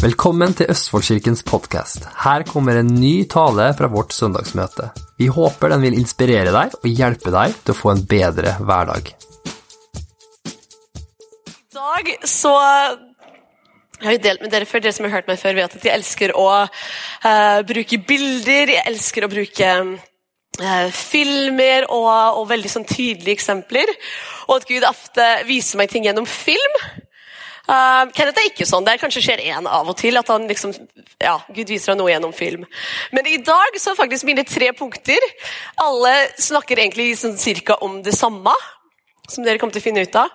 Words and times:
Velkommen 0.00 0.54
til 0.56 0.70
Østfoldkirkens 0.72 1.42
podkast. 1.44 2.06
Her 2.22 2.40
kommer 2.48 2.78
en 2.80 2.88
ny 2.96 3.26
tale 3.28 3.66
fra 3.76 3.88
vårt 3.92 4.14
søndagsmøte. 4.16 4.86
Vi 5.20 5.26
håper 5.28 5.74
den 5.74 5.82
vil 5.84 5.98
inspirere 5.98 6.54
deg 6.54 6.72
og 6.78 6.86
hjelpe 6.88 7.28
deg 7.34 7.52
til 7.58 7.74
å 7.74 7.76
få 7.76 7.90
en 7.92 8.00
bedre 8.08 8.54
hverdag. 8.64 9.10
I 11.52 11.76
dag 11.76 12.08
så 12.24 12.54
jeg 13.98 14.06
har 14.06 14.16
jo 14.16 14.22
delt 14.24 14.46
med 14.46 14.54
dere 14.54 14.70
før, 14.70 14.84
dere 14.86 14.94
som 14.96 15.04
har 15.04 15.12
hørt 15.18 15.28
meg 15.28 15.42
før, 15.42 15.58
vet 15.60 15.76
at 15.76 15.84
jeg 15.84 15.98
elsker 15.98 16.32
å 16.32 16.48
uh, 16.48 17.60
bruke 17.68 18.00
bilder. 18.08 18.72
Jeg 18.78 18.86
elsker 18.94 19.28
å 19.28 19.32
bruke 19.36 19.68
eh, 19.76 20.88
filmer 20.96 21.90
og, 21.92 22.08
og 22.40 22.48
veldig 22.56 22.72
sånn 22.72 22.88
tydelige 22.88 23.36
eksempler. 23.36 23.92
Og 24.48 24.62
at 24.62 24.68
Gud 24.72 24.88
ofte 24.88 25.30
viser 25.44 25.84
meg 25.84 25.92
ting 25.92 26.08
gjennom 26.08 26.24
film. 26.24 26.80
Uh, 27.70 28.08
Kenneth 28.16 28.40
er 28.40 28.48
ikke 28.48 28.66
sånn. 28.66 28.82
Det 28.86 28.96
kanskje 28.98 29.22
skjer 29.22 29.42
én 29.52 29.68
av 29.70 29.86
og 29.86 29.94
til. 30.00 30.18
at 30.18 30.26
han 30.32 30.48
liksom, 30.50 30.74
ja, 31.22 31.36
Gud 31.54 31.70
viser 31.70 31.92
ham 31.92 32.00
noe 32.00 32.10
gjennom 32.10 32.34
film. 32.34 32.66
Men 33.14 33.28
i 33.30 33.38
dag 33.46 33.78
så 33.78 33.92
er 33.92 34.00
faktisk 34.00 34.26
mine 34.26 34.42
tre 34.48 34.72
punkter 34.74 35.22
Alle 35.78 36.14
snakker 36.40 36.82
egentlig 36.82 37.12
sånn 37.20 37.38
cirka 37.38 37.78
om 37.86 38.00
det 38.02 38.16
samme, 38.16 38.54
som 39.30 39.46
dere 39.46 39.62
kommer 39.62 39.76
til 39.76 39.84
å 39.84 39.86
finne 39.86 40.02
ut 40.02 40.18
av. 40.18 40.34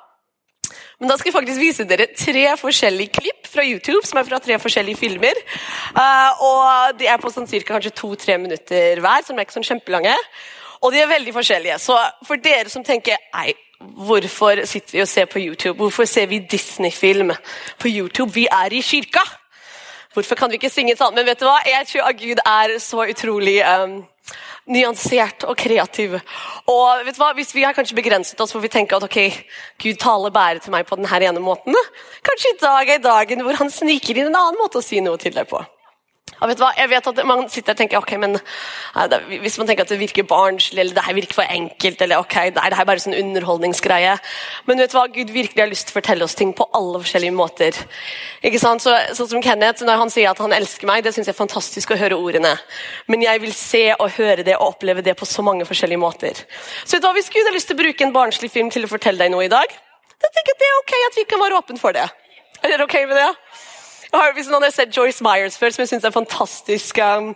Men 0.95 1.11
da 1.11 1.17
skal 1.19 1.29
jeg 1.29 1.35
faktisk 1.35 1.59
vise 1.59 1.85
dere 1.89 2.07
tre 2.15 2.45
forskjellige 2.55 3.19
klipp 3.19 3.49
fra 3.51 3.65
YouTube, 3.67 4.05
som 4.07 4.21
er 4.21 4.27
fra 4.29 4.39
tre 4.39 4.55
forskjellige 4.61 5.01
filmer. 5.01 5.41
Uh, 5.91 6.43
og 6.47 6.99
De 7.01 7.09
er 7.11 7.19
på 7.19 7.33
sånn 7.33 7.49
cirka 7.51 7.75
kanskje 7.75 7.97
to-tre 7.99 8.39
minutter 8.39 9.03
hver, 9.03 9.27
som 9.27 9.35
er 9.35 9.43
ikke 9.43 9.57
sånn 9.57 9.67
kjempelange. 9.73 10.15
Og 10.85 10.93
de 10.93 11.01
er 11.01 11.11
veldig 11.11 11.33
forskjellige. 11.35 11.79
Så 11.83 11.97
for 12.27 12.39
dere 12.39 12.71
som 12.71 12.83
tenker 12.85 13.19
nei, 13.35 13.51
Hvorfor 14.07 14.65
sitter 14.65 14.97
vi 14.97 15.01
og 15.03 15.09
ser 15.11 15.29
på 15.29 15.39
YouTube? 15.39 15.77
Hvorfor 15.77 16.07
ser 16.09 16.27
vi 16.31 16.39
Disney-film 16.39 17.33
på 17.79 17.91
YouTube? 17.91 18.31
Vi 18.33 18.47
er 18.51 18.73
i 18.73 18.81
kirka! 18.81 19.23
Hvorfor 20.15 20.35
kan 20.39 20.51
vi 20.51 20.55
ikke 20.55 20.71
synge 20.71 20.95
sånn? 20.95 21.15
Men 21.15 21.27
vet 21.27 21.41
du 21.41 21.47
hva? 21.47 21.57
Jeg 21.67 21.87
tror 21.89 22.05
at 22.07 22.19
Gud 22.19 22.39
er 22.39 22.77
så 22.79 23.03
utrolig 23.03 23.57
um, 23.67 23.97
nyansert 24.71 25.43
og 25.43 25.57
kreativ. 25.59 26.15
Og 26.71 27.03
vet 27.03 27.17
du 27.17 27.19
hva? 27.19 27.33
Hvis 27.35 27.51
vi 27.55 27.65
har 27.67 27.75
kanskje 27.75 27.97
begrenset 27.97 28.39
oss, 28.39 28.55
for 28.55 28.63
vi 28.63 28.71
tenker 28.71 28.95
at 28.95 29.05
ok, 29.05 29.19
Gud 29.83 29.99
taler 29.99 30.31
bare 30.31 30.63
til 30.63 30.71
meg 30.71 30.87
på 30.87 30.95
denne 30.95 31.19
ene 31.29 31.43
måten. 31.43 31.75
Kanskje 32.25 32.53
i 32.53 32.59
dag 32.63 32.93
er 32.95 33.03
dagen 33.03 33.43
hvor 33.43 33.59
han 33.59 33.73
sniker 33.73 34.15
inn 34.15 34.31
en 34.31 34.39
annen 34.39 34.61
måte 34.61 34.79
å 34.79 34.85
si 34.85 35.03
noe 35.03 35.19
til 35.21 35.35
deg 35.35 35.51
på. 35.51 35.59
Og 36.41 36.49
vet 36.49 36.59
du 36.59 36.63
hva? 36.65 36.71
Jeg 36.75 36.91
vet 36.91 37.07
at 37.11 37.21
Man 37.27 37.45
sitter 37.51 37.75
og 37.75 37.79
tenker 37.79 37.99
ok, 38.01 38.11
men 38.21 38.35
det, 38.35 39.19
hvis 39.43 39.57
man 39.61 39.69
tenker 39.69 39.85
at 39.85 39.91
det 39.93 39.99
virker 40.01 40.27
barnslig 40.27 40.81
eller 40.83 40.97
det 40.97 41.05
her 41.05 41.17
virker 41.17 41.37
for 41.37 41.51
enkelt 41.51 42.01
eller 42.03 42.23
ok, 42.23 42.35
det 42.55 42.61
er 42.63 42.73
det 42.73 42.79
her 42.79 42.87
bare 42.89 43.03
sånn 43.03 43.17
underholdningsgreie. 43.17 44.17
Men 44.67 44.83
vet 44.83 44.91
du 44.91 44.97
hva? 44.97 45.05
Gud 45.15 45.31
virkelig 45.35 45.63
har 45.63 45.71
lyst 45.71 45.89
til 45.89 45.95
å 45.95 45.99
fortelle 45.99 46.27
oss 46.27 46.35
ting 46.37 46.51
på 46.57 46.67
alle 46.75 47.01
forskjellige 47.03 47.35
måter. 47.35 47.79
Ikke 48.45 48.61
sant? 48.61 48.83
Så, 48.83 48.93
sånn 49.17 49.31
som 49.35 49.45
Kenneth, 49.45 49.83
Når 49.85 50.01
han 50.01 50.11
sier 50.13 50.31
at 50.31 50.41
han 50.43 50.53
elsker 50.55 50.89
meg, 50.89 51.05
det 51.05 51.13
syns 51.15 51.29
jeg 51.29 51.35
er 51.35 51.39
fantastisk 51.39 51.93
å 51.93 51.99
høre 51.99 52.19
ordene. 52.19 52.55
Men 53.11 53.23
jeg 53.23 53.41
vil 53.43 53.53
se 53.55 53.85
og 53.95 54.15
høre 54.17 54.43
det 54.45 54.57
og 54.59 54.75
oppleve 54.75 55.05
det 55.05 55.15
på 55.19 55.27
så 55.29 55.45
mange 55.45 55.67
forskjellige 55.67 56.01
måter. 56.01 56.45
Så 56.83 56.97
vet 56.97 57.05
du 57.05 57.09
hva? 57.09 57.15
Hvis 57.17 57.31
Gud 57.33 57.47
har 57.47 57.55
lyst 57.55 57.71
til 57.71 57.77
å 57.77 57.83
bruke 57.83 58.07
en 58.07 58.15
barnslig 58.15 58.51
film 58.51 58.71
til 58.73 58.87
å 58.87 58.91
fortelle 58.91 59.23
deg 59.23 59.33
noe 59.33 59.47
i 59.47 59.51
dag, 59.51 59.71
da 60.21 60.31
tenker 60.31 60.51
jeg 60.51 60.57
at 60.57 60.61
det 60.63 60.67
er 60.67 60.79
ok 60.81 60.93
at 61.05 61.17
vi 61.19 61.27
kan 61.29 61.41
være 61.43 61.61
åpne 61.61 61.81
for 61.81 61.95
det. 61.95 62.05
Er 62.63 62.71
dere 62.71 62.87
ok 62.87 62.95
med 63.09 63.17
det? 63.19 63.31
Hvis 64.35 64.51
noen 64.51 64.63
har 64.63 64.73
sett 64.75 64.95
Joyce 64.95 65.23
Myers 65.25 65.57
før, 65.59 65.73
som 65.73 65.83
jeg 65.83 65.93
synes 65.93 66.05
er 66.05 66.11
en 66.11 66.19
fantastisk 66.19 66.99
um, 67.03 67.33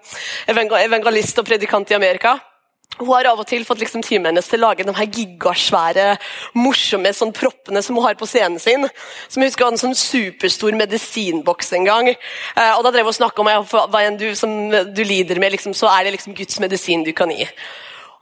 evangelist 0.47 1.41
og 1.41 1.49
predikant 1.49 1.91
i 1.91 1.97
Amerika 1.97 2.37
hun 2.99 3.13
har 3.13 3.29
av 3.29 3.39
og 3.39 3.47
til 3.47 3.63
fått 3.67 3.79
liksom 3.79 4.01
teamet 4.03 4.33
hennes 4.33 4.47
til 4.49 4.59
å 4.59 4.67
lage 4.67 4.83
de 4.83 4.93
her 4.95 5.07
gigasvære, 5.15 6.07
morsomme 6.59 7.11
sånn 7.15 7.31
proppene 7.35 7.81
som 7.85 7.95
hun 7.95 8.03
har 8.03 8.17
på 8.19 8.27
scenen 8.27 8.59
sin. 8.59 8.87
Som 9.31 9.43
jeg 9.43 9.53
husker 9.53 9.67
hadde 9.67 9.77
en 9.77 9.83
sånn 9.85 9.95
superstor 9.95 10.75
medisinboks 10.75 11.71
en 11.77 11.87
gang. 11.87 12.09
Eh, 12.11 12.71
og 12.73 12.83
Da 12.83 12.91
drev 12.91 13.07
hun 13.07 13.13
og 13.13 13.19
snakka 13.19 13.45
om 13.45 13.51
hva 13.93 14.01
enn 14.03 14.19
du, 14.19 14.27
du 14.33 15.03
lider 15.05 15.39
med, 15.39 15.53
liksom, 15.55 15.75
så 15.77 15.87
er 15.93 16.07
det 16.07 16.17
liksom 16.17 16.35
Guds 16.35 16.59
medisin 16.59 17.05
du 17.07 17.13
kan 17.15 17.31
gi. 17.31 17.47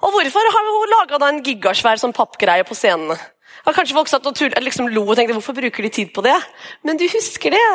Og 0.06 0.14
hvorfor 0.14 0.52
har 0.54 0.70
hun 0.70 0.94
laga 0.94 1.22
en 1.26 1.42
gigasvær 1.46 1.98
sånn 2.04 2.14
pappgreie 2.14 2.68
på 2.68 2.78
scenen? 2.78 3.18
Og 3.66 3.74
kanskje 3.74 3.98
folk 3.98 4.12
satt 4.12 4.30
og 4.30 4.38
tull, 4.38 4.54
liksom 4.62 4.92
lo 4.94 5.08
og 5.08 5.18
tenkte 5.18 5.34
hvorfor 5.34 5.58
bruker 5.58 5.88
de 5.88 5.90
tid 5.90 6.14
på 6.14 6.22
det? 6.22 6.38
Men 6.86 7.02
du 7.02 7.08
husker 7.10 7.56
det. 7.56 7.66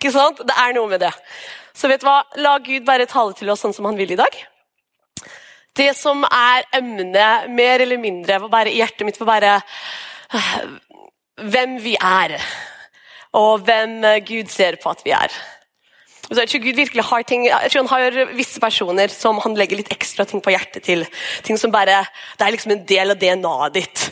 Ikke 0.00 0.14
sant? 0.14 0.38
Det 0.48 0.54
er 0.56 0.72
noe 0.72 0.88
med 0.88 1.02
det. 1.04 1.12
Så 1.76 1.88
vet 1.90 2.00
du 2.00 2.06
hva? 2.08 2.22
La 2.40 2.54
Gud 2.64 2.86
bare 2.88 3.04
tale 3.04 3.36
til 3.36 3.52
oss 3.52 3.60
sånn 3.60 3.74
som 3.76 3.84
han 3.84 3.98
vil 4.00 4.14
i 4.14 4.16
dag. 4.16 4.38
Det 5.76 5.90
som 5.92 6.24
er 6.24 6.64
emnet, 6.72 7.50
mer 7.52 7.84
eller 7.84 8.00
mindre, 8.00 8.38
bare 8.48 8.72
i 8.72 8.80
hjertet 8.80 9.04
mitt, 9.04 9.20
var 9.20 9.28
bare 9.28 9.52
uh, 10.32 10.56
hvem 11.52 11.76
vi 11.84 11.98
er. 12.00 12.38
Og 13.36 13.60
hvem 13.68 14.00
Gud 14.24 14.48
ser 14.48 14.80
på 14.80 14.88
at 14.88 15.04
vi 15.04 15.12
er. 15.12 15.36
Jeg 16.30 16.46
tror 16.46 16.62
Gud 16.62 16.76
virkelig 16.78 17.04
har 17.08 17.24
ting, 17.26 17.44
jeg 17.48 17.70
tror 17.72 17.88
han 17.90 18.04
har 18.04 18.34
visse 18.38 18.60
personer 18.62 19.10
som 19.10 19.40
han 19.42 19.56
legger 19.58 19.80
litt 19.80 19.90
ekstra 19.90 20.22
ting 20.30 20.42
på 20.44 20.52
hjertet 20.54 20.84
til. 20.86 21.02
Ting 21.42 21.58
som 21.58 21.72
bare, 21.74 22.04
Det 22.38 22.46
er 22.46 22.54
liksom 22.54 22.72
en 22.72 22.84
del 22.86 23.10
av 23.10 23.18
DNA-et 23.18 23.74
ditt. 23.74 24.04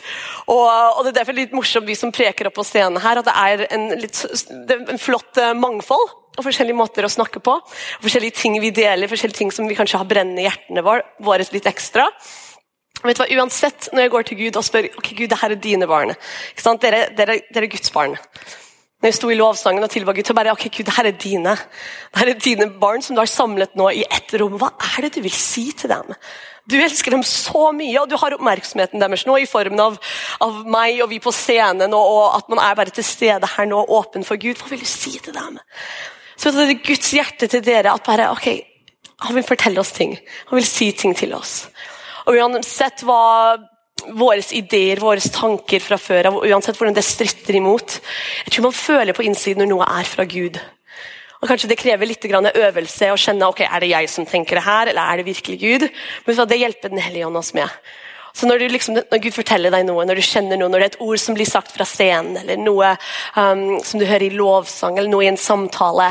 Og, 0.48 0.66
og, 0.66 1.04
Det 1.04 1.12
er 1.12 1.18
derfor 1.20 1.38
litt 1.38 1.54
morsomt, 1.54 1.86
vi 1.86 1.94
som 1.94 2.10
preker 2.10 2.50
opp 2.50 2.58
på 2.58 2.66
scenen 2.66 2.98
her, 3.02 3.22
at 3.22 3.28
det 3.28 3.36
er 3.36 3.66
en, 3.70 3.88
litt, 4.02 4.24
en 4.66 4.98
flott 4.98 5.38
eh, 5.38 5.54
mangfold 5.54 6.10
og 6.38 6.44
forskjellige 6.46 6.78
måter 6.78 7.06
å 7.06 7.12
snakke 7.12 7.42
på. 7.42 7.54
og 7.54 8.02
Forskjellige 8.02 8.38
ting 8.42 8.58
vi 8.62 8.74
deler, 8.74 9.10
forskjellige 9.10 9.38
ting 9.38 9.54
som 9.54 9.70
vi 9.70 9.78
kanskje 9.78 10.02
har 10.02 10.10
brennende 10.10 10.42
i 10.42 10.48
hjertene 10.48 10.82
våre 10.82 11.46
litt 11.54 11.70
ekstra. 11.70 12.08
Vet 13.04 13.14
du 13.14 13.22
hva, 13.22 13.30
Uansett, 13.38 13.92
når 13.92 14.06
jeg 14.06 14.10
går 14.10 14.24
til 14.26 14.38
Gud 14.42 14.56
og 14.58 14.66
spør 14.66 14.88
ok 14.98 15.12
Gud, 15.14 15.28
det 15.30 15.38
her 15.38 15.54
er 15.54 15.60
dine 15.62 15.86
barn 15.86 16.16
Dere, 16.82 17.04
dere, 17.14 17.36
dere 17.54 17.68
er 17.68 17.70
Guds 17.70 17.92
barn. 17.94 18.16
Når 18.98 19.12
jeg 19.12 19.14
sto 19.14 19.28
i 19.30 19.36
lovsangen 19.38 19.84
og 19.86 19.90
tilba 19.92 20.10
Gud, 20.10 20.26
så 20.26 20.34
bare 20.34 20.50
ok, 20.50 20.64
Gud, 20.74 20.88
her 20.96 21.06
er 21.06 21.14
dine. 21.14 21.52
Det 21.54 22.18
her 22.18 22.30
er 22.32 22.40
dine 22.42 22.66
barn 22.82 23.04
som 23.04 23.14
du 23.14 23.20
har 23.22 23.30
samlet 23.30 23.76
nå 23.78 23.86
i 23.94 24.02
ett 24.02 24.32
rom. 24.40 24.56
Hva 24.58 24.72
er 24.88 25.06
det 25.06 25.12
du 25.14 25.20
vil 25.22 25.34
si 25.34 25.68
til 25.70 25.92
dem? 25.92 26.10
Du 26.68 26.74
elsker 26.82 27.14
dem 27.14 27.22
så 27.22 27.70
mye, 27.72 27.94
og 28.00 28.10
du 28.10 28.16
har 28.18 28.34
oppmerksomheten 28.34 28.98
deres 28.98 29.22
nå 29.28 29.38
i 29.38 29.46
formen 29.46 29.78
av, 29.80 30.00
av 30.42 30.58
meg 30.66 30.98
og 31.04 31.12
vi 31.12 31.20
på 31.22 31.30
scenen, 31.32 31.94
og, 31.94 32.10
og, 32.16 32.26
at 32.40 32.50
man 32.50 32.60
er 32.64 32.74
bare 32.80 32.96
til 32.96 33.06
stede 33.06 33.52
her 33.54 33.70
nå, 33.70 33.84
åpen 34.00 34.26
for 34.26 34.40
Gud. 34.42 34.58
Hva 34.58 34.74
vil 34.74 34.82
du 34.82 34.90
si 34.90 35.14
til 35.22 35.36
dem? 35.36 35.62
Så 36.34 36.50
det 36.54 36.66
er 36.66 36.82
Guds 36.90 37.14
hjerte 37.14 37.46
til 37.54 37.62
dere 37.64 37.94
at 37.94 38.02
bare, 38.06 38.32
ok, 38.34 38.50
han 39.28 39.38
vil 39.38 39.46
fortelle 39.46 39.78
oss 39.78 39.94
ting. 39.94 40.18
Han 40.50 40.58
vil 40.58 40.66
si 40.66 40.90
ting 40.90 41.14
til 41.16 41.38
oss. 41.38 41.68
Og 42.26 42.34
uansett 42.34 43.06
hva 43.06 43.22
våre 44.18 44.42
ideer, 44.56 45.00
våre 45.02 45.20
tanker 45.20 45.82
fra 45.84 45.98
før 46.00 46.30
av, 46.30 46.40
uansett 46.46 46.78
hvordan 46.78 46.96
det 46.96 47.06
stritter 47.06 47.58
imot. 47.58 47.98
Jeg 48.46 48.54
tror 48.54 48.68
man 48.68 48.76
føler 48.76 49.16
på 49.16 49.26
innsiden 49.26 49.64
når 49.64 49.72
noe 49.72 49.88
er 50.00 50.08
fra 50.08 50.26
Gud. 50.28 50.58
Og 51.38 51.46
Kanskje 51.46 51.70
det 51.70 51.78
krever 51.78 52.08
litt 52.08 52.24
øvelse 52.26 53.12
å 53.12 53.18
kjenne 53.20 53.46
ok, 53.46 53.62
er 53.68 53.80
det 53.80 53.92
jeg 53.92 54.10
som 54.10 54.26
tenker 54.26 54.58
det 54.58 54.66
her, 54.66 54.90
eller 54.90 55.02
er 55.02 55.20
det 55.20 55.28
virkelig 55.28 55.58
Gud. 55.60 55.88
Men 56.26 56.46
det 56.50 56.58
hjelper 56.58 56.88
Den 56.88 56.98
hellige 57.04 57.26
ånd 57.26 57.36
oss 57.38 57.54
med. 57.54 57.68
Så 58.34 58.46
når, 58.46 58.68
liksom, 58.70 58.98
når, 58.98 59.18
Gud 59.22 59.34
forteller 59.34 59.72
deg 59.74 59.86
noe, 59.86 60.04
når 60.06 60.18
du 60.18 60.22
kjenner 60.22 60.58
noe, 60.58 60.70
når 60.70 60.78
det 60.78 60.86
er 60.86 60.92
et 60.92 61.00
ord 61.02 61.18
som 61.18 61.34
blir 61.34 61.48
sagt 61.48 61.72
fra 61.74 61.86
scenen, 61.88 62.36
eller 62.42 62.60
noe 62.60 62.92
um, 63.34 63.80
som 63.82 63.98
du 63.98 64.06
hører 64.06 64.28
i 64.28 64.34
lovsang, 64.36 64.98
eller 64.98 65.10
noe 65.10 65.26
i 65.26 65.30
en 65.30 65.40
samtale, 65.40 66.10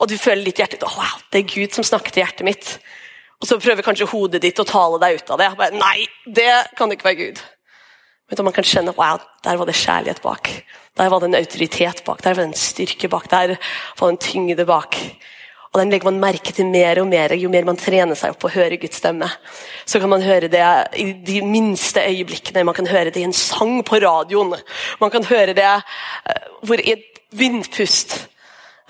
og 0.00 0.08
du 0.10 0.16
føler 0.18 0.42
litt 0.42 0.58
i 0.58 0.64
hjertet 0.64 0.86
wow, 0.86 1.18
det 1.30 1.42
er 1.42 1.52
Gud 1.52 1.76
som 1.76 1.86
snakker 1.86 2.14
til 2.14 2.24
hjertet 2.24 2.48
mitt, 2.48 2.72
og 3.40 3.48
så 3.48 3.56
prøver 3.60 3.84
kanskje 3.84 4.08
hodet 4.10 4.42
ditt 4.44 4.60
å 4.60 4.68
tale 4.68 5.00
deg 5.00 5.20
ut 5.20 5.32
av 5.32 5.40
det. 5.40 5.48
Bare, 5.56 5.80
Nei, 5.80 6.04
det 6.28 6.52
kan 6.76 6.92
ikke 6.92 7.08
være 7.08 7.20
Gud. 7.22 7.42
Men 8.30 8.44
man 8.46 8.54
kan 8.54 8.66
kjenne 8.66 8.94
wow, 8.94 9.18
der 9.42 9.58
var 9.58 9.66
det 9.66 9.78
kjærlighet 9.80 10.20
bak. 10.22 10.50
Der 11.00 11.10
var 11.10 11.22
det 11.22 11.30
en 11.30 11.38
autoritet 11.40 12.04
bak. 12.06 12.20
Der 12.22 12.36
var 12.36 12.44
det 12.44 12.50
en 12.52 12.60
styrke 12.60 13.08
bak. 13.10 13.30
Der 13.32 13.56
var 13.56 14.06
det 14.06 14.12
en 14.12 14.20
tyngde 14.22 14.66
bak. 14.68 14.98
Og 15.70 15.78
Den 15.80 15.90
legger 15.90 16.10
man 16.10 16.20
merke 16.20 16.52
til 16.52 16.66
mer 16.66 16.98
og 16.98 17.06
mer 17.06 17.32
jo 17.38 17.48
mer 17.48 17.64
man 17.64 17.78
trener 17.78 18.18
seg 18.18 18.34
opp 18.34 18.44
å 18.44 18.52
høre 18.52 18.78
Guds 18.82 18.98
stemme. 18.98 19.28
Så 19.86 20.02
kan 20.02 20.10
man 20.10 20.22
høre 20.22 20.50
det 20.50 20.64
i 20.98 21.12
de 21.26 21.40
minste 21.46 22.02
øyeblikkene. 22.02 22.64
Man 22.66 22.74
kan 22.74 22.90
høre 22.90 23.12
det 23.14 23.22
i 23.22 23.26
en 23.28 23.36
sang 23.36 23.78
på 23.86 24.00
radioen. 24.02 24.56
Man 25.00 25.14
kan 25.14 25.24
høre 25.30 25.54
det 25.54 25.70
eh, 25.70 26.50
hvor 26.66 26.82
i 26.82 26.96
et 26.96 27.22
vindpust 27.30 28.16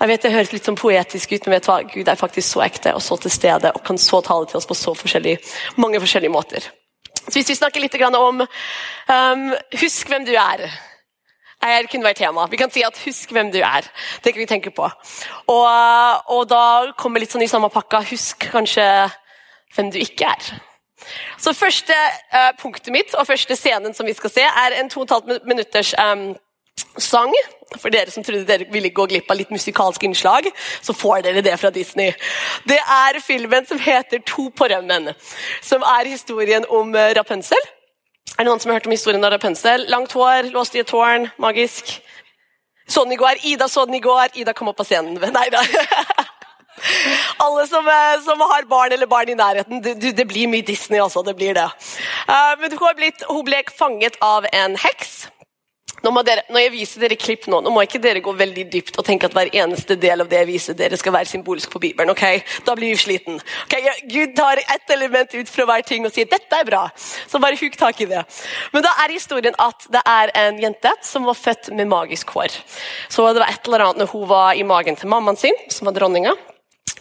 jeg 0.01 0.09
vet 0.09 0.23
Det 0.25 0.33
høres 0.33 0.53
litt 0.53 0.67
sånn 0.67 0.79
poetisk 0.79 1.33
ut, 1.35 1.45
men 1.45 1.57
vet 1.59 1.67
hva? 1.69 1.79
Gud 1.85 2.07
er 2.09 2.19
faktisk 2.19 2.55
så 2.55 2.63
ekte 2.65 2.95
og 2.97 3.03
så 3.05 3.17
til 3.21 3.33
stede 3.33 3.73
og 3.75 3.83
kan 3.85 3.99
så 4.01 4.21
tale 4.25 4.49
til 4.49 4.57
oss 4.57 4.69
på 4.69 4.77
så 4.77 4.95
forskjellige, 4.97 5.41
mange 5.77 6.01
forskjellige 6.01 6.33
måter. 6.33 6.69
Så 7.21 7.35
Hvis 7.37 7.51
vi 7.51 7.59
snakker 7.59 7.83
litt 7.83 7.95
om 8.01 8.41
um, 8.41 9.43
Husk 9.77 10.09
hvem 10.09 10.25
du 10.25 10.33
er. 10.33 10.65
Er 11.61 11.85
kunne 11.85 12.07
vært 12.07 12.17
tema. 12.17 12.47
Vi 12.49 12.57
kan 12.57 12.71
si 12.71 12.81
at 12.81 12.97
'husk 12.97 13.29
hvem 13.31 13.51
du 13.51 13.59
er'. 13.61 13.85
Det 14.23 14.33
kan 14.33 14.39
vi 14.41 14.45
tenke 14.49 14.71
på. 14.71 14.89
Og, 15.47 15.67
og 16.27 16.49
da 16.49 16.91
kommer 16.97 17.19
litt 17.19 17.31
sånn 17.31 17.45
i 17.45 17.47
samme 17.47 17.69
pakka 17.69 18.01
'husk 18.01 18.49
kanskje 18.49 19.11
hvem 19.75 19.91
du 19.91 19.99
ikke 19.99 20.25
er'. 20.25 20.53
Så 21.37 21.53
Første 21.53 21.93
uh, 22.33 22.51
punktet 22.57 22.93
mitt 22.93 23.13
og 23.13 23.27
første 23.27 23.55
scenen 23.55 23.93
som 23.93 24.05
vi 24.05 24.13
skal 24.13 24.29
se, 24.29 24.41
er 24.41 24.79
en 24.79 24.89
to 24.89 25.01
og 25.01 25.05
et 25.05 25.11
halvt 25.11 25.45
minutters 25.45 25.93
um, 25.93 26.35
sang. 26.97 27.33
For 27.79 27.93
dere 27.93 28.11
som 28.11 28.23
trodde 28.23 28.43
dere 28.47 28.67
ville 28.71 28.91
gå 28.91 29.05
glipp 29.07 29.29
av 29.31 29.37
litt 29.39 29.51
musikalske 29.53 30.05
innslag, 30.05 30.49
så 30.83 30.93
får 30.93 31.21
dere 31.27 31.43
det 31.45 31.53
fra 31.59 31.71
Disney. 31.71 32.11
Det 32.67 32.79
er 32.79 33.19
filmen 33.23 33.65
som 33.65 33.79
heter 33.79 34.19
'To 34.19 34.49
på 34.49 34.67
rømmen', 34.67 35.13
som 35.61 35.81
er 35.81 36.09
historien 36.09 36.65
om 36.69 36.95
eh, 36.95 37.13
Rapunzel. 37.15 37.63
Er 38.37 38.43
det 38.43 38.47
noen 38.47 38.59
som 38.59 38.69
har 38.69 38.79
hørt 38.79 38.87
om 38.87 38.91
historien 38.91 39.23
av 39.23 39.31
Rapunzel? 39.31 39.85
Langt 39.87 40.11
hår, 40.11 40.51
låst 40.51 40.75
i 40.75 40.79
et 40.79 40.87
tårn, 40.87 41.29
magisk. 41.37 42.01
Så 42.87 43.03
den 43.03 43.13
i 43.13 43.15
går. 43.15 43.39
Ida 43.43 43.67
så 43.67 43.85
den 43.85 43.95
i 43.95 43.99
går. 43.99 44.35
Ida 44.35 44.53
kom 44.53 44.67
opp 44.67 44.77
på 44.77 44.83
scenen. 44.83 45.19
Nei 45.39 45.49
da. 45.49 45.63
Alle 47.37 47.67
som, 47.67 47.87
eh, 47.87 48.21
som, 48.25 48.41
har 48.41 48.65
barn 48.65 48.91
eller 48.91 49.07
barn 49.07 49.29
i 49.29 49.37
nærheten, 49.37 49.83
det, 49.83 50.17
det 50.17 50.27
blir 50.27 50.47
mye 50.47 50.65
Disney 50.65 50.99
også. 50.99 51.21
det 51.21 51.35
blir 51.35 51.53
det. 51.53 51.67
Uh, 52.29 52.55
men 52.61 52.71
hun, 52.71 52.95
blitt, 52.95 53.23
hun 53.29 53.45
ble 53.45 53.61
fanget 53.77 54.17
av 54.21 54.47
en 54.53 54.77
heks. 54.79 55.27
Nå 56.01 56.11
dere, 56.25 56.41
når 56.49 56.63
jeg 56.63 56.71
viser 56.73 57.03
dere 57.03 57.17
klipp 57.19 57.45
nå, 57.51 57.59
nå 57.61 57.71
må 57.73 57.83
ikke 57.85 58.01
dere 58.01 58.23
gå 58.25 58.33
veldig 58.33 58.65
dypt 58.73 58.97
og 58.97 59.05
tenke 59.05 59.27
at 59.29 59.35
hver 59.37 59.51
eneste 59.53 59.97
del 60.01 60.23
av 60.23 60.29
det 60.31 60.39
jeg 60.39 60.49
viser 60.49 60.77
dere 60.77 60.97
skal 60.97 61.13
være 61.13 61.29
symbolsk 61.29 61.69
på 61.69 61.81
Bibelen. 61.83 62.09
ok? 62.09 62.41
Da 62.65 62.75
blir 62.77 62.95
vi 62.95 62.97
sliten. 62.97 63.37
Ok, 63.67 63.75
Gud 64.09 64.35
tar 64.35 64.63
ett 64.63 64.95
element 64.95 65.33
ut 65.35 65.49
fra 65.49 65.67
hver 65.69 65.85
ting 65.85 66.05
og 66.07 66.13
sier 66.15 66.29
dette 66.29 66.57
er 66.57 66.65
bra. 66.65 66.87
Så 66.97 67.41
bare 67.41 67.59
huk 67.59 67.77
tak 67.77 68.01
i 68.01 68.09
det. 68.09 68.23
Men 68.73 68.85
da 68.85 68.95
er 69.03 69.13
historien 69.13 69.57
at 69.61 69.85
det 69.93 70.01
er 70.01 70.33
en 70.47 70.61
jente 70.61 70.93
som 71.05 71.27
var 71.29 71.37
født 71.37 71.69
med 71.77 71.91
magisk 71.91 72.33
hår. 72.33 72.55
Så 73.09 73.27
det 73.33 73.43
var 73.43 73.53
et 73.53 73.69
eller 73.69 73.85
annet 73.87 74.01
når 74.01 74.15
hun 74.15 74.29
var 74.29 74.57
i 74.57 74.65
magen 74.65 74.97
til 74.97 75.11
mammaen 75.11 75.37
sin, 75.37 75.57
som 75.69 75.89
var 75.89 75.99
dronninga 75.99 76.33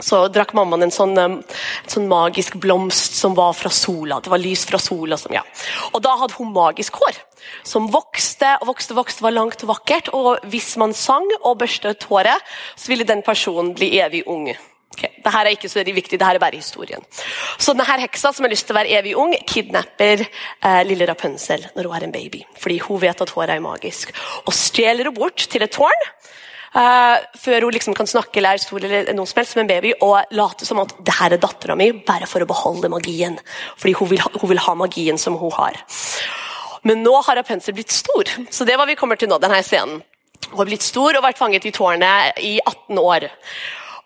så 0.00 0.20
drakk 0.32 0.54
mammaen 0.56 0.86
en 0.86 0.94
sånn, 0.94 1.16
en 1.20 1.36
sånn, 1.88 2.08
magisk 2.10 2.56
blomst 2.62 3.18
som 3.18 3.36
var 3.38 3.52
fra 3.56 3.72
sola. 3.74 4.20
Det 4.24 4.32
var 4.32 4.40
lys 4.40 4.64
fra 4.68 4.80
sola. 4.80 5.18
Som, 5.20 5.34
ja. 5.36 5.44
Og 5.92 6.00
da 6.04 6.16
hadde 6.20 6.38
hun 6.38 6.54
magisk 6.56 6.96
hår, 7.00 7.20
som 7.66 7.90
vokste 7.92 8.56
og 8.60 8.70
vokste, 8.72 8.96
vokste, 8.96 9.24
var 9.26 9.36
langt 9.36 9.64
og 9.66 9.74
vakkert. 9.74 10.10
Og 10.16 10.48
hvis 10.50 10.72
man 10.80 10.96
sang 10.96 11.28
og 11.42 11.60
børstet 11.60 12.08
håret, 12.10 12.50
så 12.76 12.92
ville 12.92 13.08
den 13.08 13.24
personen 13.26 13.74
bli 13.76 13.92
evig 14.00 14.24
ung. 14.30 14.48
Okay. 14.90 15.12
Dette 15.22 15.38
er 15.38 15.52
ikke 15.52 15.68
så 15.70 15.84
viktig, 15.86 16.18
dette 16.18 16.26
er 16.26 16.40
bare 16.42 16.58
historien. 16.58 17.04
Så 17.60 17.72
denne 17.76 18.00
heksa 18.02 18.32
som 18.34 18.44
har 18.44 18.52
lyst 18.52 18.66
til 18.68 18.74
å 18.74 18.80
være 18.80 18.96
evig 18.98 19.14
ung, 19.16 19.36
kidnapper 19.48 20.24
eh, 20.24 20.80
lille 20.88 21.06
Rapunzel 21.08 21.68
når 21.76 21.86
hun 21.86 21.96
er 21.96 22.06
en 22.08 22.16
baby. 22.16 22.42
Fordi 22.58 22.80
hun 22.88 23.00
vet 23.04 23.22
at 23.22 23.32
håret 23.36 23.54
er 23.54 23.64
magisk. 23.64 24.10
Og 24.44 24.56
stjeler 24.56 25.06
henne 25.06 25.16
bort 25.16 25.46
til 25.52 25.64
et 25.64 25.76
tårn 25.76 26.08
Uh, 26.70 27.18
før 27.34 27.66
hun 27.66 27.74
liksom 27.74 27.96
kan 27.98 28.06
snakke 28.06 28.38
eller 28.38 28.54
er 28.54 28.62
stor 28.62 28.84
eller 28.86 29.08
noe 29.16 29.26
som 29.26 29.40
helst 29.40 29.56
som 29.56 29.62
en 29.64 29.70
baby, 29.70 29.90
og 30.06 30.30
late 30.38 30.68
som 30.68 30.78
at 30.82 30.94
det 31.02 31.16
her 31.18 31.34
er 31.34 31.42
dattera 31.42 31.74
mi, 31.78 31.90
bare 32.06 32.28
for 32.30 32.44
å 32.44 32.48
beholde 32.50 32.92
magien. 32.92 33.40
Fordi 33.80 33.96
hun 33.98 34.12
vil, 34.12 34.22
ha, 34.22 34.30
hun 34.38 34.52
vil 34.52 34.62
ha 34.62 34.76
magien 34.78 35.18
som 35.18 35.38
hun 35.40 35.50
har. 35.56 35.80
Men 36.86 37.02
nå 37.04 37.12
har 37.26 37.40
Rapunzel 37.40 37.76
blitt 37.76 37.92
stor, 37.92 38.30
så 38.50 38.64
det 38.64 38.74
er 38.74 38.80
hva 38.80 38.88
vi 38.88 38.96
kommer 38.98 39.18
til 39.20 39.28
nå. 39.28 39.40
denne 39.42 39.60
scenen. 39.66 40.00
Hun 40.50 40.62
har 40.62 40.70
blitt 40.70 40.86
stor 40.86 41.18
og 41.18 41.24
vært 41.26 41.38
fanget 41.38 41.66
i 41.68 41.74
tårnet 41.74 42.38
i 42.46 42.56
18 42.62 42.98
år. 43.02 43.28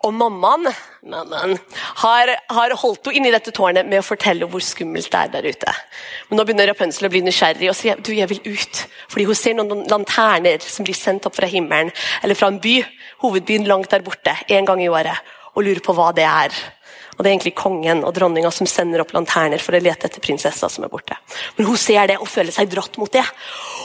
Og 0.05 0.13
mammaen, 0.13 0.67
mammaen 1.09 1.55
har, 2.03 2.31
har, 2.53 2.73
holdt 2.77 3.07
henne 3.09 3.17
inne 3.17 3.31
i 3.31 3.33
dette 3.33 3.53
tårnet 3.55 3.87
med 3.89 4.03
å 4.03 4.05
fortelle 4.05 4.45
hvor 4.49 4.61
skummelt 4.61 5.09
det 5.09 5.21
er 5.21 5.31
der 5.33 5.47
ute. 5.49 5.73
Men 6.29 6.39
Nå 6.39 6.45
begynner 6.45 6.69
Rapunzel 6.69 7.07
å 7.07 7.11
bli 7.13 7.23
nysgjerrig 7.25 7.71
og 7.71 7.77
sier 7.77 7.97
du, 7.97 8.11
jeg 8.13 8.29
vil 8.29 8.43
ut. 8.45 8.83
Fordi 9.09 9.25
hun 9.25 9.39
ser 9.39 9.57
noen 9.57 9.81
lanterner 9.89 10.61
som 10.61 10.85
blir 10.85 10.97
sendt 10.97 11.25
opp 11.25 11.37
fra 11.39 11.49
himmelen, 11.49 11.89
eller 12.21 12.37
fra 12.37 12.51
en 12.53 12.61
by, 12.61 12.77
hovedbyen 13.23 13.65
langt 13.69 13.89
der 13.93 14.05
borte, 14.05 14.35
en 14.45 14.69
gang 14.69 14.83
i 14.83 14.91
året, 14.91 15.33
og 15.55 15.65
lurer 15.65 15.81
på 15.81 15.97
hva 15.97 16.11
det 16.13 16.27
er. 16.29 16.53
Og 17.15 17.23
Det 17.23 17.29
er 17.29 17.33
egentlig 17.33 17.55
kongen 17.55 18.03
og 18.03 18.13
dronninga 18.13 18.51
som 18.51 18.67
sender 18.67 19.01
opp 19.01 19.13
lanterner 19.15 19.61
for 19.63 19.73
å 19.73 19.81
lete 19.81 20.09
etter 20.09 20.21
prinsessa 20.21 20.69
som 20.69 20.85
er 20.85 20.91
borte. 20.91 21.15
Men 21.57 21.69
hun 21.71 21.79
ser 21.79 22.11
det 22.11 22.19
og 22.19 22.27
føler 22.29 22.53
seg 22.53 22.69
dratt 22.69 22.99
mot 23.01 23.11
det. 23.11 23.23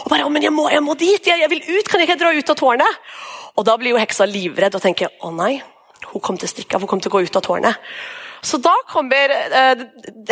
Og 0.03 0.11
bare, 0.11 0.27
men 0.35 0.45
jeg 0.45 0.53
må, 0.53 0.67
jeg 0.69 0.83
må 0.83 0.99
dit, 0.99 1.31
jeg, 1.31 1.47
jeg 1.47 1.53
vil 1.53 1.63
ut, 1.71 1.89
kan 1.89 2.03
jeg 2.03 2.11
ikke 2.11 2.23
dra 2.25 2.33
ut 2.35 2.51
av 2.51 2.59
tårnet? 2.59 3.05
Og 3.57 3.67
Da 3.67 3.77
blir 3.79 3.95
jo 3.95 4.01
heksa 4.03 4.27
livredd 4.27 4.75
og 4.75 4.83
tenker 4.83 5.15
å 5.23 5.31
nei, 5.35 5.61
hun 6.13 6.25
kom 6.25 6.39
til 6.41 6.49
å 6.49 6.53
stikke 6.53 6.77
av, 6.77 6.85
hun 6.85 6.91
kom 6.91 7.03
til 7.03 7.13
å 7.13 7.17
gå 7.17 7.23
ut 7.27 7.39
av 7.39 7.45
tårnet. 7.47 7.93
Så 8.43 8.57
da 8.63 8.73
kommer 8.89 9.33
eh, 9.37 9.83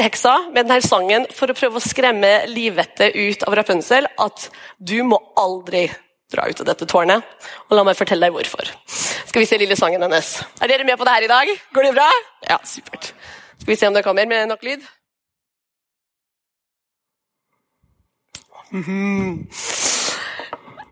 heksa 0.01 0.35
med 0.49 0.65
denne 0.65 0.81
sangen 0.85 1.27
for 1.37 1.51
å 1.51 1.57
prøve 1.57 1.77
å 1.77 1.85
skremme 1.85 2.33
livvettet 2.49 3.17
ut 3.17 3.45
av 3.45 3.57
Rapunzel 3.59 4.09
at 4.17 4.49
du 4.79 5.03
må 5.05 5.21
aldri 5.37 5.87
dra 6.33 6.47
ut 6.49 6.61
av 6.61 6.69
dette 6.71 6.89
tårnet. 6.89 7.25
Og 7.69 7.77
la 7.77 7.85
meg 7.85 7.99
fortelle 7.99 8.29
deg 8.29 8.37
hvorfor. 8.37 8.71
Skal 9.29 9.45
vi 9.45 9.49
se 9.49 9.59
lille 9.61 9.77
sangen 9.77 10.03
hennes. 10.05 10.39
Er 10.61 10.73
dere 10.73 10.87
med 10.89 10.97
på 11.01 11.05
det 11.09 11.17
her 11.17 11.27
i 11.27 11.33
dag? 11.33 11.53
Går 11.77 11.89
det 11.89 11.97
bra? 11.97 12.09
Ja, 12.49 12.59
supert. 12.65 13.13
Skal 13.59 13.73
vi 13.75 13.77
se 13.77 13.89
om 13.89 13.97
det 13.97 14.05
kommer 14.07 14.29
med 14.29 14.49
nok 14.49 14.65
lyd? 14.65 14.87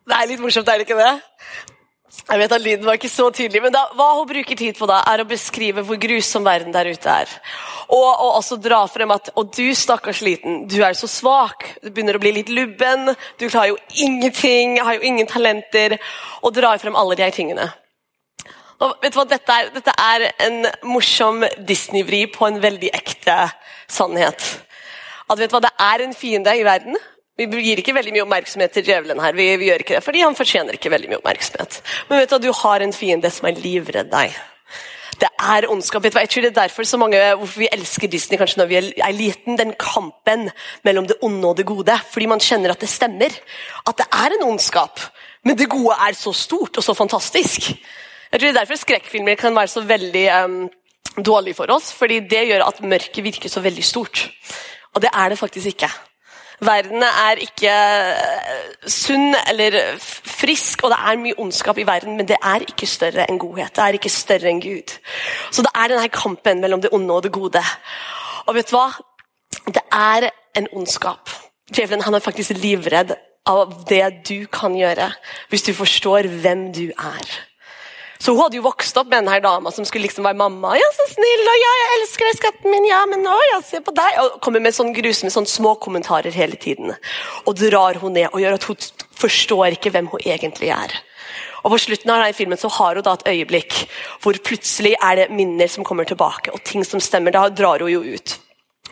Det 0.06 0.14
er 0.16 0.28
litt 0.30 0.40
morsomt, 0.40 0.68
er 0.68 0.80
det 0.80 0.86
ikke 0.86 1.00
det? 1.00 1.14
Jeg 2.26 2.40
vet 2.40 2.52
at 2.56 2.62
Lyden 2.62 2.86
var 2.88 2.96
ikke 2.98 3.10
så 3.10 3.28
tydelig, 3.30 3.60
men 3.62 3.74
da, 3.74 3.84
hva 3.94 4.08
hun 4.16 4.26
bruker 4.26 4.58
tid 4.58 4.74
på 4.74 4.88
da, 4.90 4.98
er 5.06 5.22
å 5.22 5.28
beskrive 5.30 5.84
hvor 5.86 5.98
grusom 6.02 6.42
verden 6.46 6.74
der 6.74 6.88
ute 6.90 7.12
er. 7.22 7.30
Og, 7.86 8.02
og 8.02 8.32
også 8.40 8.58
dra 8.58 8.80
frem 8.90 9.14
at 9.14 9.30
Og 9.38 9.52
du, 9.54 9.70
stakkars 9.78 10.24
liten, 10.26 10.64
du 10.66 10.80
er 10.82 10.96
så 10.98 11.06
svak. 11.06 11.68
Du 11.84 11.92
begynner 11.92 12.18
å 12.18 12.22
bli 12.22 12.34
litt 12.40 12.50
lubben. 12.50 13.12
Du 13.38 13.46
klarer 13.46 13.76
jo 13.76 13.78
ingenting, 14.02 14.80
har 14.82 14.98
jo 14.98 15.06
ingen 15.06 15.30
talenter. 15.30 16.00
Og 16.42 16.56
drar 16.56 16.82
frem 16.82 16.98
alle 16.98 17.14
de 17.14 17.22
her 17.28 17.36
tingene. 17.36 17.70
Og 18.82 18.98
vet 19.04 19.14
du 19.14 19.20
hva, 19.20 19.28
dette 19.30 19.60
er, 19.62 19.70
dette 19.78 19.94
er 19.94 20.26
en 20.48 20.64
morsom 20.90 21.46
Disney-vri 21.68 22.26
på 22.34 22.50
en 22.50 22.58
veldig 22.60 22.90
ekte 22.90 23.38
sannhet. 23.86 24.50
At 25.30 25.38
vet 25.38 25.54
du 25.54 25.54
hva, 25.54 25.62
Det 25.68 25.76
er 25.78 26.02
en 26.02 26.18
fiende 26.18 26.58
i 26.58 26.66
verden 26.66 26.98
vi 27.36 27.46
gir 27.60 27.80
ikke 27.82 27.92
veldig 27.92 28.14
mye 28.14 28.24
oppmerksomhet 28.24 28.72
til 28.72 28.84
djevelen 28.86 29.20
her, 29.20 29.36
vi, 29.36 29.50
vi, 29.60 29.68
gjør 29.68 29.82
ikke 29.84 29.96
det, 29.98 30.04
fordi 30.04 30.22
han 30.24 30.36
fortjener 30.38 30.78
ikke 30.78 30.92
veldig 30.92 31.10
mye 31.10 31.18
oppmerksomhet. 31.20 31.80
Men 32.08 32.22
vet 32.22 32.32
du, 32.32 32.46
du 32.46 32.52
har 32.62 32.84
en 32.84 32.94
fiende 32.96 33.32
som 33.32 33.48
er 33.50 33.58
livredd 33.60 34.08
deg. 34.12 34.36
Det 35.16 35.28
er 35.40 35.66
ondskap. 35.72 36.04
Jeg 36.04 36.28
tror 36.28 36.44
det 36.44 36.50
er 36.50 36.62
derfor 36.62 36.84
så 36.84 36.98
mange, 37.00 37.18
hvorfor 37.40 37.62
vi 37.62 37.68
elsker 37.72 38.10
Disney 38.12 38.36
kanskje 38.40 38.60
når 38.60 38.68
vi 38.68 38.76
er 38.80 39.14
liten. 39.16 39.56
Den 39.56 39.72
kampen 39.80 40.50
mellom 40.84 41.06
det 41.08 41.16
onde 41.24 41.48
og 41.48 41.56
det 41.56 41.64
gode. 41.68 41.96
Fordi 42.12 42.26
man 42.28 42.42
kjenner 42.42 42.74
at 42.74 42.82
det 42.84 42.90
stemmer. 42.92 43.32
At 43.88 43.96
det 43.96 44.08
er 44.12 44.36
en 44.36 44.44
ondskap. 44.50 45.00
Men 45.44 45.56
det 45.56 45.70
gode 45.72 45.96
er 46.04 46.16
så 46.18 46.34
stort 46.36 46.76
og 46.76 46.84
så 46.84 46.94
fantastisk. 46.96 47.70
Jeg 47.70 48.40
tror 48.40 48.44
det 48.44 48.52
er 48.52 48.60
derfor 48.60 48.80
skrekkfilmer 48.82 49.40
kan 49.40 49.56
være 49.56 49.72
så 49.72 49.80
veldig 49.88 50.26
um, 50.44 50.58
dårlige 51.16 51.56
for 51.56 51.72
oss. 51.72 51.94
Fordi 51.96 52.20
det 52.28 52.48
gjør 52.50 52.66
at 52.66 52.84
mørket 52.84 53.24
virker 53.24 53.48
så 53.48 53.64
veldig 53.64 53.84
stort. 53.84 54.26
Og 54.92 55.00
det 55.00 55.12
er 55.14 55.32
det 55.32 55.40
faktisk 55.40 55.72
ikke. 55.72 55.88
Verden 56.64 57.02
er 57.04 57.40
ikke 57.44 57.72
eh, 57.72 58.68
sunn 58.88 59.34
eller 59.48 59.76
frisk, 60.00 60.84
og 60.84 60.92
det 60.92 60.98
er 60.98 61.18
mye 61.20 61.36
ondskap 61.42 61.78
i 61.78 61.86
verden, 61.86 62.16
men 62.16 62.28
det 62.28 62.38
er 62.40 62.64
ikke 62.64 62.88
større 62.88 63.26
enn 63.28 63.40
godhet. 63.40 63.74
Det 63.76 63.84
er 63.84 63.98
ikke 63.98 64.12
større 64.12 64.48
enn 64.50 64.62
Gud. 64.64 64.94
Så 65.52 65.64
det 65.66 65.72
er 65.74 65.92
denne 65.92 66.08
kampen 66.12 66.62
mellom 66.64 66.80
det 66.80 66.92
onde 66.96 67.14
og 67.14 67.26
det 67.26 67.34
gode. 67.34 67.62
Og 68.46 68.56
vet 68.56 68.70
du 68.70 68.76
hva? 68.78 68.88
Det 69.66 69.82
er 69.92 70.30
en 70.56 70.68
ondskap. 70.72 71.28
Djevelen 71.74 72.14
er 72.14 72.24
faktisk 72.24 72.56
livredd 72.56 73.12
av 73.46 73.74
det 73.88 74.04
du 74.28 74.46
kan 74.50 74.74
gjøre, 74.74 75.10
hvis 75.50 75.66
du 75.66 75.74
forstår 75.74 76.30
hvem 76.40 76.70
du 76.72 76.86
er. 76.90 77.36
Så 78.18 78.32
hun 78.32 78.40
hadde 78.40 78.58
jo 78.58 78.64
vokst 78.64 78.96
opp 79.00 79.10
med 79.10 79.20
denne 79.20 79.40
dama 79.44 79.72
som 79.74 79.86
skulle 79.88 80.06
liksom 80.06 80.26
være 80.26 80.38
mamma. 80.40 80.74
ja, 80.78 80.88
så 80.96 81.08
snill, 81.12 81.42
og 81.44 81.58
ja, 81.62 81.72
jeg 81.80 81.90
elsker 81.98 82.28
deg, 82.28 82.38
skatten 82.40 82.72
min, 82.72 82.88
ja, 82.88 83.02
men 83.10 83.26
å, 83.28 83.36
ja, 83.52 83.60
se 83.64 83.82
på 83.84 83.94
deg. 83.96 84.20
Og 84.22 84.38
kommer 84.44 84.62
med 84.64 84.76
sånn 84.76 84.94
grusomme 84.96 85.32
sånn 85.32 85.48
små 85.50 85.76
kommentarer 85.82 86.34
hele 86.34 86.56
tiden. 86.60 86.94
Og 87.44 87.58
drar 87.60 88.00
hun 88.02 88.16
ned 88.16 88.30
og 88.32 88.40
gjør 88.42 88.56
at 88.58 88.70
hun 88.70 88.88
forstår 89.16 89.76
ikke 89.76 89.92
hvem 89.94 90.10
hun 90.12 90.24
egentlig 90.24 90.72
er. 90.74 90.96
Og 91.64 91.72
På 91.72 91.78
slutten 91.82 92.12
av 92.14 92.20
denne 92.22 92.36
filmen 92.36 92.60
så 92.60 92.70
har 92.70 92.94
hun 92.94 93.02
da 93.02 93.16
et 93.16 93.28
øyeblikk 93.32 93.80
hvor 94.22 94.38
plutselig 94.46 94.94
er 95.02 95.18
det 95.18 95.30
minner 95.34 95.70
som 95.70 95.84
kommer 95.84 96.06
tilbake, 96.06 96.52
og 96.54 96.62
ting 96.62 96.84
som 96.86 97.02
stemmer. 97.02 97.34
Da 97.34 97.48
drar 97.50 97.82
hun 97.82 97.90
jo 97.90 98.04
ut 98.06 98.36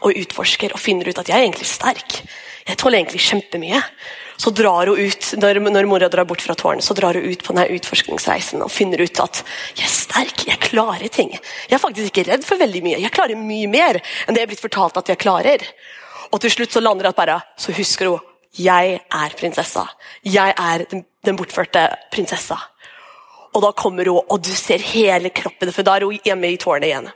og 0.02 0.18
utforsker 0.18 0.74
og 0.74 0.82
finner 0.82 1.08
ut 1.08 1.20
at 1.22 1.30
jeg 1.30 1.38
er 1.38 1.46
egentlig 1.46 1.70
sterk. 1.70 2.18
Jeg 2.66 2.80
tåler 2.80 2.98
egentlig 2.98 3.22
kjempemye. 3.22 3.80
Så 4.36 4.50
drar 4.50 4.90
hun 4.90 4.98
ut, 4.98 5.30
når, 5.38 5.60
når 5.70 5.88
mora 5.88 6.08
drar 6.10 6.26
bort 6.28 6.42
fra 6.42 6.56
tårnet, 6.58 6.84
så 6.84 6.96
drar 6.96 7.14
hun 7.14 7.26
ut 7.30 7.42
på 7.44 7.54
denne 7.54 7.68
utforskningsreisen 7.76 8.64
og 8.64 8.72
finner 8.72 9.02
ut 9.04 9.22
at 9.22 9.42
jeg 9.78 9.86
er 9.86 9.94
sterk, 9.94 10.46
jeg 10.48 10.62
klarer 10.62 11.10
ting. 11.12 11.34
Jeg 11.68 11.76
er 11.78 11.82
faktisk 11.82 12.10
ikke 12.10 12.26
redd 12.32 12.46
for 12.46 12.60
veldig 12.60 12.82
mye. 12.84 13.00
Jeg 13.02 13.14
klarer 13.14 13.38
mye 13.38 13.70
mer 13.70 14.00
enn 14.00 14.34
det 14.34 14.42
jeg 14.42 14.48
er 14.48 14.52
blitt 14.54 14.64
fortalt 14.64 14.98
at 15.00 15.12
jeg 15.12 15.22
klarer. 15.22 15.62
Og 16.34 16.42
til 16.42 16.50
slutt 16.50 16.74
så 16.74 16.82
lander 16.82 17.08
det 17.08 17.16
bare, 17.18 17.38
så 17.60 17.74
husker 17.76 18.10
hun 18.10 18.30
jeg 18.54 19.00
er 19.02 19.32
prinsessa. 19.34 19.82
Jeg 20.22 20.54
er 20.54 20.84
den, 20.90 21.02
den 21.26 21.38
bortførte 21.38 21.88
prinsessa. 22.14 22.58
Og 23.54 23.62
da 23.62 23.70
kommer 23.74 24.06
hun, 24.10 24.22
og 24.22 24.42
du 24.42 24.52
ser 24.54 24.82
hele 24.82 25.30
kroppen, 25.34 25.72
for 25.74 25.86
da 25.86 25.96
er 25.96 26.06
hun 26.06 26.20
hjemme 26.26 26.50
i 26.50 26.58
tårnet 26.60 26.90
igjen 26.90 27.10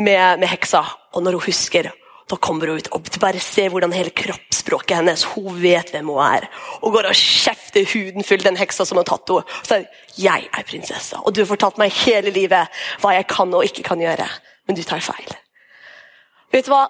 med, 0.00 0.40
med 0.40 0.48
heksa. 0.48 0.84
Og 1.12 1.24
når 1.24 1.38
hun 1.38 1.46
husker 1.48 1.90
da 2.30 2.36
kommer 2.40 2.70
hun 2.70 2.80
ut, 2.80 2.88
og 2.96 3.08
bare 3.20 3.40
ser 3.42 3.68
hvordan 3.68 3.92
hele 3.92 4.12
kroppsspråket 4.16 4.96
hennes 4.96 5.26
Hun 5.34 5.58
vet 5.60 5.90
hvem 5.92 6.08
hun 6.08 6.22
er. 6.24 6.46
Og 6.80 6.94
går 6.96 7.10
og 7.10 7.18
kjefter 7.18 7.84
huden 7.92 8.24
full 8.24 8.44
den 8.44 8.56
heksa 8.56 8.86
som 8.88 9.00
har 9.00 9.04
tatt 9.04 9.28
henne. 9.28 9.44
Og 9.44 9.68
sier 9.68 9.86
'Jeg 10.16 10.48
er 10.52 10.62
prinsessa, 10.62 11.20
og 11.20 11.34
du 11.34 11.40
har 11.40 11.46
fortalt 11.46 11.78
meg 11.78 11.92
hele 11.92 12.30
livet 12.30 12.68
hva 13.00 13.12
jeg 13.12 13.26
kan 13.26 13.54
og 13.54 13.64
ikke 13.64 13.82
kan 13.82 13.98
gjøre.' 13.98 14.30
Men 14.66 14.76
du 14.76 14.82
tar 14.82 15.00
feil. 15.00 15.36
Vet 16.52 16.64
du 16.64 16.70
hva? 16.70 16.88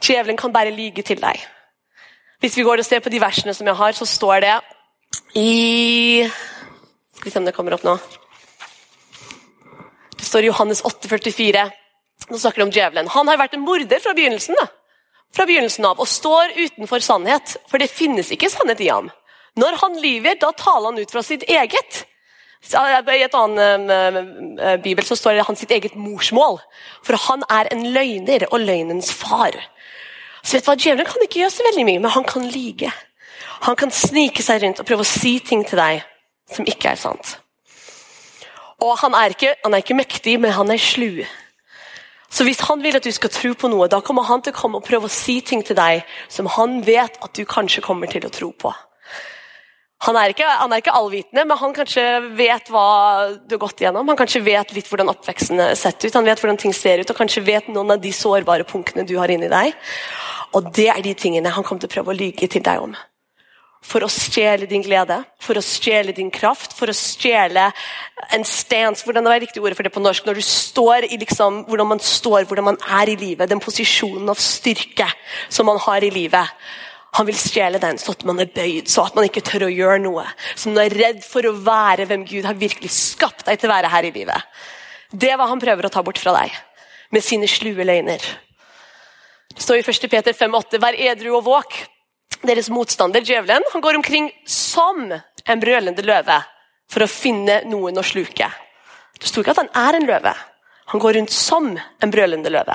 Djevelen 0.00 0.36
kan 0.36 0.52
bare 0.52 0.70
lyge 0.70 1.02
til 1.02 1.20
deg. 1.20 1.40
Hvis 2.40 2.56
vi 2.56 2.62
går 2.62 2.78
og 2.78 2.84
ser 2.84 3.00
på 3.00 3.08
de 3.08 3.20
versene 3.20 3.54
som 3.54 3.66
jeg 3.66 3.74
har, 3.74 3.92
så 3.92 4.06
står 4.06 4.40
det 4.40 4.60
i 5.34 6.28
Skal 7.14 7.24
vi 7.24 7.30
se 7.30 7.38
om 7.38 7.44
det 7.44 7.54
kommer 7.54 7.74
opp 7.74 7.84
nå. 7.84 7.98
Det 10.18 10.26
står 10.26 10.42
i 10.42 10.46
Johannes 10.46 10.82
8, 10.84 11.08
44. 11.08 11.70
Nå 12.30 12.38
snakker 12.38 12.62
de 12.62 12.68
om 12.68 12.74
djevelen. 12.74 13.10
Han 13.14 13.28
har 13.30 13.40
vært 13.40 13.56
en 13.56 13.64
morder 13.66 14.00
fra 14.02 14.14
begynnelsen, 14.16 14.56
da. 14.60 14.68
fra 15.34 15.46
begynnelsen 15.48 15.86
av, 15.88 16.00
og 16.00 16.08
står 16.08 16.54
utenfor 16.58 17.02
sannhet. 17.04 17.56
For 17.70 17.82
det 17.82 17.90
finnes 17.90 18.32
ikke 18.34 18.50
sannhet 18.52 18.82
i 18.84 18.90
ham. 18.92 19.10
Når 19.58 19.76
han 19.82 20.00
lyver, 20.00 20.38
da 20.40 20.52
taler 20.56 20.90
han 20.90 21.00
ut 21.02 21.12
fra 21.12 21.22
sitt 21.24 21.44
eget. 21.48 22.04
I 22.62 23.22
et 23.24 23.34
annet 23.34 23.90
uh, 23.90 24.76
bibel 24.80 25.04
så 25.04 25.16
står 25.18 25.34
det 25.36 25.46
han 25.48 25.58
sitt 25.58 25.72
eget 25.74 25.96
morsmål. 25.98 26.60
For 27.04 27.18
han 27.26 27.42
er 27.50 27.72
en 27.74 27.84
løgner 27.92 28.46
og 28.52 28.62
løgnens 28.62 29.10
far. 29.12 29.56
Så 30.42 30.56
vet 30.56 30.66
du 30.66 30.70
hva, 30.70 30.78
Djevelen 30.78 31.08
kan 31.10 31.24
ikke 31.26 31.42
gjøre 31.42 31.54
så 31.54 31.66
veldig 31.68 31.86
mye, 31.88 32.02
men 32.02 32.14
han 32.14 32.26
kan 32.26 32.46
lyge. 32.46 32.90
Han 33.66 33.78
kan 33.78 33.92
snike 33.94 34.42
seg 34.42 34.62
rundt 34.62 34.80
og 34.82 34.88
prøve 34.88 35.04
å 35.04 35.10
si 35.10 35.36
ting 35.44 35.62
til 35.66 35.78
deg 35.78 36.02
som 36.50 36.66
ikke 36.66 36.94
er 36.94 36.98
sant. 36.98 37.36
Og 38.82 38.96
han 38.98 39.14
er 39.14 39.34
ikke, 39.34 39.54
han 39.62 39.76
er 39.76 39.84
ikke 39.84 39.98
mektig, 39.98 40.38
men 40.42 40.54
han 40.56 40.72
er 40.74 40.82
slu. 40.82 41.22
Så 42.32 42.46
hvis 42.48 42.62
han 42.64 42.80
vil 42.80 42.96
at 42.96 43.04
du 43.04 43.12
skal 43.12 43.32
tro 43.32 43.52
på 43.58 43.68
noe, 43.68 43.90
da 43.92 44.00
kommer 44.04 44.24
han 44.24 44.40
til 44.44 44.54
å 44.54 44.56
komme 44.56 44.80
og 44.80 44.86
prøve 44.86 45.08
å 45.08 45.12
si 45.12 45.40
ting 45.44 45.60
til 45.66 45.76
deg 45.76 46.06
som 46.32 46.48
han 46.56 46.80
vet 46.86 47.18
at 47.20 47.36
du 47.36 47.44
kanskje 47.48 47.84
kommer 47.84 48.08
til 48.08 48.24
å 48.24 48.32
tro 48.32 48.48
på. 48.56 48.72
Han 50.02 50.16
er, 50.18 50.32
ikke, 50.32 50.46
han 50.58 50.72
er 50.74 50.80
ikke 50.82 50.94
allvitende, 50.98 51.44
men 51.46 51.58
han 51.60 51.74
kanskje 51.76 52.02
vet 52.34 52.72
hva 52.74 52.86
du 53.38 53.54
har 53.54 53.60
gått 53.62 53.84
igjennom. 53.84 54.08
Han 54.10 54.18
kanskje 54.18 54.42
vet 54.42 54.72
litt 54.74 54.88
hvordan 54.90 55.12
oppveksten 55.12 55.62
er 55.62 55.76
sett 55.78 56.02
ut, 56.02 56.16
han 56.16 56.26
vet 56.26 56.42
hvordan 56.42 56.58
ting 56.58 56.74
ser 56.74 57.04
ut, 57.04 57.12
og 57.12 57.20
kanskje 57.20 57.44
vet 57.46 57.68
noen 57.70 57.94
av 57.94 58.02
de 58.02 58.10
sårbare 58.16 58.66
punktene 58.66 59.06
du 59.06 59.14
har 59.20 59.30
inni 59.30 59.52
deg. 59.52 59.76
Og 60.58 60.72
det 60.74 60.88
er 60.90 61.04
de 61.04 61.14
tingene 61.14 61.52
han 61.54 61.62
kommer 61.62 61.84
til 61.84 61.92
å 61.92 61.94
prøve 61.94 62.10
å 62.10 62.18
lyge 62.18 62.50
til 62.50 62.64
deg 62.66 62.82
om. 62.82 62.96
For 63.82 64.04
å 64.06 64.10
stjele 64.10 64.68
din 64.70 64.84
glede, 64.84 65.16
for 65.42 65.58
å 65.58 65.64
stjele 65.64 66.14
din 66.14 66.30
kraft, 66.30 66.76
for 66.78 66.90
å 66.90 66.94
stjele 66.94 67.64
en 68.32 68.44
stance 68.46 69.02
Hvordan 69.02 69.26
er 69.26 69.42
riktig 69.42 69.62
ordet 69.62 69.74
for 69.74 69.86
det 69.86 69.92
på 69.94 70.02
norsk? 70.02 70.26
Når 70.26 70.38
du 70.38 70.44
står 70.46 71.08
i 71.08 71.18
liksom, 71.18 71.64
Hvordan 71.66 71.90
man 71.90 72.02
står, 72.02 72.44
hvordan 72.46 72.70
man 72.70 72.78
er 73.00 73.10
i 73.10 73.18
livet. 73.18 73.50
Den 73.50 73.62
posisjonen 73.62 74.30
av 74.30 74.38
styrke 74.38 75.08
som 75.50 75.66
man 75.66 75.82
har 75.82 76.06
i 76.06 76.12
livet. 76.14 76.62
Han 77.18 77.26
vil 77.28 77.36
stjele 77.36 77.80
den 77.82 77.98
så 78.00 78.14
at 78.14 78.22
man 78.24 78.40
er 78.40 78.48
bøyd, 78.54 78.86
så 78.88 79.04
at 79.04 79.16
man 79.18 79.26
ikke 79.28 79.42
tør 79.44 79.66
å 79.66 79.72
gjøre 79.72 79.98
noe. 80.00 80.24
Så 80.54 80.70
man 80.70 80.86
er 80.86 80.96
redd 80.96 81.20
for 81.26 81.44
å 81.44 81.52
være 81.52 82.06
hvem 82.08 82.24
Gud 82.28 82.46
har 82.48 82.56
virkelig 82.56 82.94
skapt 82.94 83.44
deg 83.50 83.60
til 83.60 83.68
å 83.68 83.74
være 83.74 83.90
her 83.92 84.08
i 84.08 84.14
livet. 84.14 84.62
Det 85.12 85.28
er 85.28 85.36
hva 85.36 85.50
han 85.50 85.60
prøver 85.60 85.90
å 85.90 85.92
ta 85.92 86.00
bort 86.06 86.20
fra 86.22 86.32
deg, 86.38 86.54
med 87.12 87.24
sine 87.24 87.50
slue 87.50 87.84
løgner. 87.84 88.24
Det 89.52 89.60
står 89.60 89.82
i 89.82 89.84
1. 89.84 90.08
Peter 90.08 90.32
5,8.: 90.32 90.80
Vær 90.80 90.96
edru 90.96 91.34
og 91.36 91.44
våk. 91.50 91.76
Deres 92.42 92.70
motstander, 92.74 93.22
djevelen, 93.22 93.62
han 93.72 93.80
går 93.84 94.00
omkring 94.00 94.30
som 94.46 95.04
en 95.12 95.60
brølende 95.62 96.02
løve 96.02 96.40
for 96.90 97.04
å 97.04 97.10
finne 97.10 97.60
noen 97.70 97.98
å 97.98 98.04
sluke. 98.06 98.48
Det 99.18 99.30
sto 99.30 99.42
ikke 99.42 99.54
at 99.54 99.62
han 99.62 99.74
er 99.78 99.98
en 99.98 100.08
løve. 100.08 100.32
Han 100.92 101.00
går 101.00 101.16
rundt 101.18 101.32
som 101.34 101.70
en 101.72 102.12
brølende 102.12 102.50
løve. 102.50 102.74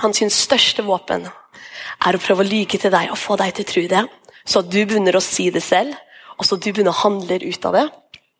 Hans 0.00 0.22
største 0.34 0.82
våpen 0.86 1.28
er 1.28 2.16
å 2.16 2.22
prøve 2.22 2.44
å 2.44 2.48
lyge 2.48 2.80
til 2.80 2.92
deg 2.92 3.12
og 3.12 3.20
få 3.20 3.36
deg 3.40 3.54
til 3.54 3.66
å 3.66 3.70
tro 3.70 3.82
det, 3.92 4.04
så 4.44 4.62
at 4.62 4.70
du 4.72 4.78
begynner 4.80 5.16
å 5.16 5.22
si 5.24 5.50
det 5.52 5.62
selv, 5.62 5.94
og 6.38 6.46
så 6.46 6.56
at 6.56 6.64
du 6.64 6.70
begynner 6.72 6.94
å 6.94 7.02
handle 7.04 7.36
ut 7.42 7.66
av 7.68 7.76
det. 7.76 7.86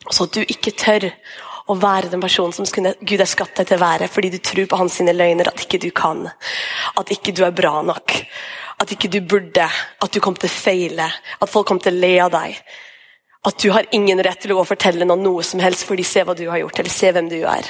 Og 0.08 0.14
så 0.16 0.26
at 0.26 0.36
du 0.36 0.40
ikke 0.42 0.72
tør 0.72 1.10
å 1.70 1.76
være 1.78 2.10
den 2.10 2.22
personen 2.22 2.54
som 2.54 2.66
Gud 2.66 3.20
har 3.20 3.28
skapt 3.30 3.60
deg 3.60 3.68
til 3.68 3.78
å 3.78 3.84
være, 3.84 4.08
fordi 4.10 4.32
du 4.32 4.38
tror 4.42 4.66
på 4.70 4.78
hans 4.80 4.96
sine 4.98 5.14
løgner, 5.14 5.50
at 5.50 5.62
ikke 5.64 5.80
du 5.82 5.90
kan, 5.94 6.24
at 6.98 7.12
ikke 7.14 7.34
du 7.36 7.44
er 7.46 7.54
bra 7.54 7.78
nok, 7.86 8.16
at 8.80 8.94
ikke 8.94 9.10
du 9.12 9.20
burde, 9.20 9.66
at 9.66 10.14
du 10.14 10.20
kom 10.24 10.38
til 10.38 10.50
å 10.50 10.54
feile, 10.54 11.06
at 11.06 11.52
folk 11.52 11.68
kom 11.68 11.80
til 11.82 11.94
å 11.94 12.00
le 12.02 12.14
av 12.24 12.32
deg. 12.34 12.56
At 13.46 13.60
du 13.62 13.70
har 13.72 13.88
ingen 13.96 14.20
rett 14.24 14.42
til 14.42 14.52
å 14.52 14.58
gå 14.58 14.64
og 14.64 14.68
fortelle 14.68 15.06
noen 15.06 15.22
noe 15.24 15.44
som 15.46 15.62
helst, 15.62 15.86
for 15.88 16.00
de 16.00 16.04
ser 16.04 16.26
hva 16.28 16.34
du 16.36 16.46
har 16.50 16.60
gjort, 16.62 16.80
eller 16.80 16.92
ser 16.92 17.14
hvem 17.16 17.30
du 17.30 17.38
er. 17.40 17.68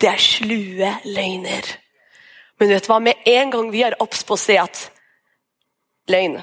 Det 0.00 0.08
er 0.12 0.22
slue 0.22 0.92
løgner. 1.08 1.74
Men 2.60 2.72
vet 2.72 2.86
du 2.86 2.92
hva? 2.92 3.00
med 3.02 3.28
en 3.28 3.52
gang 3.52 3.70
vi 3.72 3.82
er 3.84 3.96
obs 4.00 4.22
på 4.24 4.36
å 4.36 4.40
se 4.40 4.56
at 4.60 4.86
løgn, 6.12 6.38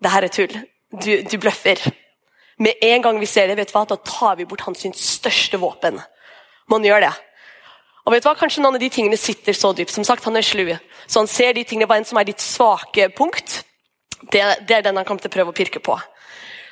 det 0.00 0.12
her 0.12 0.24
er 0.24 0.32
tull, 0.32 0.58
du, 1.02 1.12
du 1.26 1.36
bløffer 1.40 1.80
Med 2.58 2.80
en 2.80 3.02
gang 3.04 3.20
vi 3.20 3.28
ser 3.28 3.50
det, 3.50 3.58
vet 3.58 3.72
du 3.72 3.76
hva? 3.76 3.84
da 3.88 3.98
tar 4.00 4.36
vi 4.38 4.46
bort 4.48 4.64
hans 4.64 4.86
største 4.96 5.60
våpen. 5.60 6.00
Man 6.72 6.84
gjør 6.84 7.04
det. 7.04 7.12
Og 8.06 8.14
vet 8.14 8.24
du 8.24 8.28
hva? 8.30 8.36
Kanskje 8.38 8.62
noen 8.64 8.78
av 8.78 8.82
de 8.82 8.90
tingene 8.92 9.18
sitter 9.20 9.56
så 9.56 9.72
dypt. 9.76 9.92
Som 9.92 10.06
sagt, 10.06 10.24
Han 10.24 10.36
er 10.36 10.46
slu. 10.46 10.76
Så 11.06 11.20
han 11.20 11.30
ser 11.30 11.52
de 11.52 11.64
tingene 11.64 11.88
Hva 11.90 11.98
en 11.98 12.08
som 12.08 12.18
er 12.18 12.28
ditt 12.28 12.40
svake 12.40 13.10
punkt. 13.14 13.62
Det, 14.32 14.42
det 14.66 14.78
er 14.78 14.82
den 14.86 14.96
han 14.96 15.04
kommer 15.04 15.20
til 15.20 15.30
å 15.30 15.36
prøve 15.36 15.52
å 15.52 15.56
pirke 15.56 15.82
på. 15.82 15.98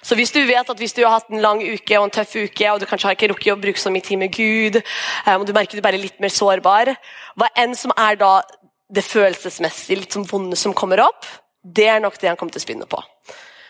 Så 0.05 0.17
hvis 0.19 0.33
du 0.35 0.43
vet 0.45 0.69
at 0.69 0.81
hvis 0.81 0.93
du 0.93 1.03
har 1.05 1.17
hatt 1.17 1.31
en 1.33 1.41
lang 1.41 1.63
uke 1.63 1.97
og 1.97 2.07
en 2.07 2.13
tøff 2.13 2.35
uke, 2.37 2.67
og 2.71 2.81
du 2.81 2.85
kanskje 2.89 3.09
har 3.09 3.17
ikke 3.17 3.31
rukket 3.33 3.55
å 3.55 3.61
bruke 3.61 3.81
så 3.81 3.93
mye 3.93 4.05
tid 4.05 4.21
med 4.21 4.35
Gud, 4.37 4.77
eh, 4.77 5.37
og 5.37 5.47
du 5.49 5.55
merker 5.57 5.81
du 5.81 5.85
bare 5.85 5.97
er 5.97 6.05
litt 6.05 6.21
mer 6.21 6.33
sårbar 6.33 6.93
Hva 7.41 7.49
enn 7.57 7.73
som 7.79 7.95
er 7.97 8.19
da 8.21 8.35
det 8.93 9.05
følelsesmessige, 9.07 10.03
litt 10.03 10.17
sånn 10.17 10.29
vonde 10.29 10.59
som 10.61 10.77
kommer 10.77 11.01
opp, 11.07 11.25
det 11.65 11.89
er 11.89 12.03
nok 12.05 12.19
det 12.21 12.29
han 12.29 12.37
kommer 12.37 12.53
til 12.53 12.61
å 12.61 12.67
spinne 12.67 12.89
på. 12.89 13.01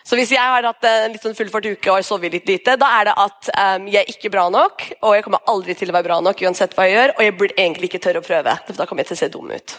Så 0.04 0.18
hvis 0.18 0.34
jeg 0.34 0.40
har 0.42 0.66
hatt 0.68 0.84
en 0.84 1.14
litt 1.14 1.24
sånn 1.24 1.36
fullført 1.36 1.66
uke 1.72 1.92
og 1.92 2.04
sovet 2.04 2.34
litt 2.34 2.48
lite, 2.48 2.76
da 2.76 2.90
er 2.98 3.08
det 3.08 3.14
at 3.22 3.50
um, 3.56 3.86
jeg 3.88 4.02
er 4.02 4.10
ikke 4.12 4.32
bra 4.34 4.50
nok, 4.52 4.84
og 5.00 5.16
jeg 5.16 5.24
kommer 5.24 5.44
aldri 5.48 5.76
til 5.80 5.88
å 5.88 5.96
være 5.96 6.08
bra 6.10 6.18
nok 6.20 6.42
uansett 6.44 6.76
hva 6.76 6.84
jeg 6.84 6.98
gjør, 6.98 7.14
og 7.16 7.24
jeg 7.24 7.36
burde 7.40 7.56
egentlig 7.56 7.88
ikke 7.88 8.02
tørre 8.04 8.20
å 8.20 8.26
prøve, 8.26 8.56
for 8.66 8.80
da 8.82 8.86
kommer 8.90 9.04
jeg 9.04 9.14
til 9.14 9.16
å 9.16 9.22
se 9.22 9.30
dum 9.32 9.54
ut. 9.54 9.76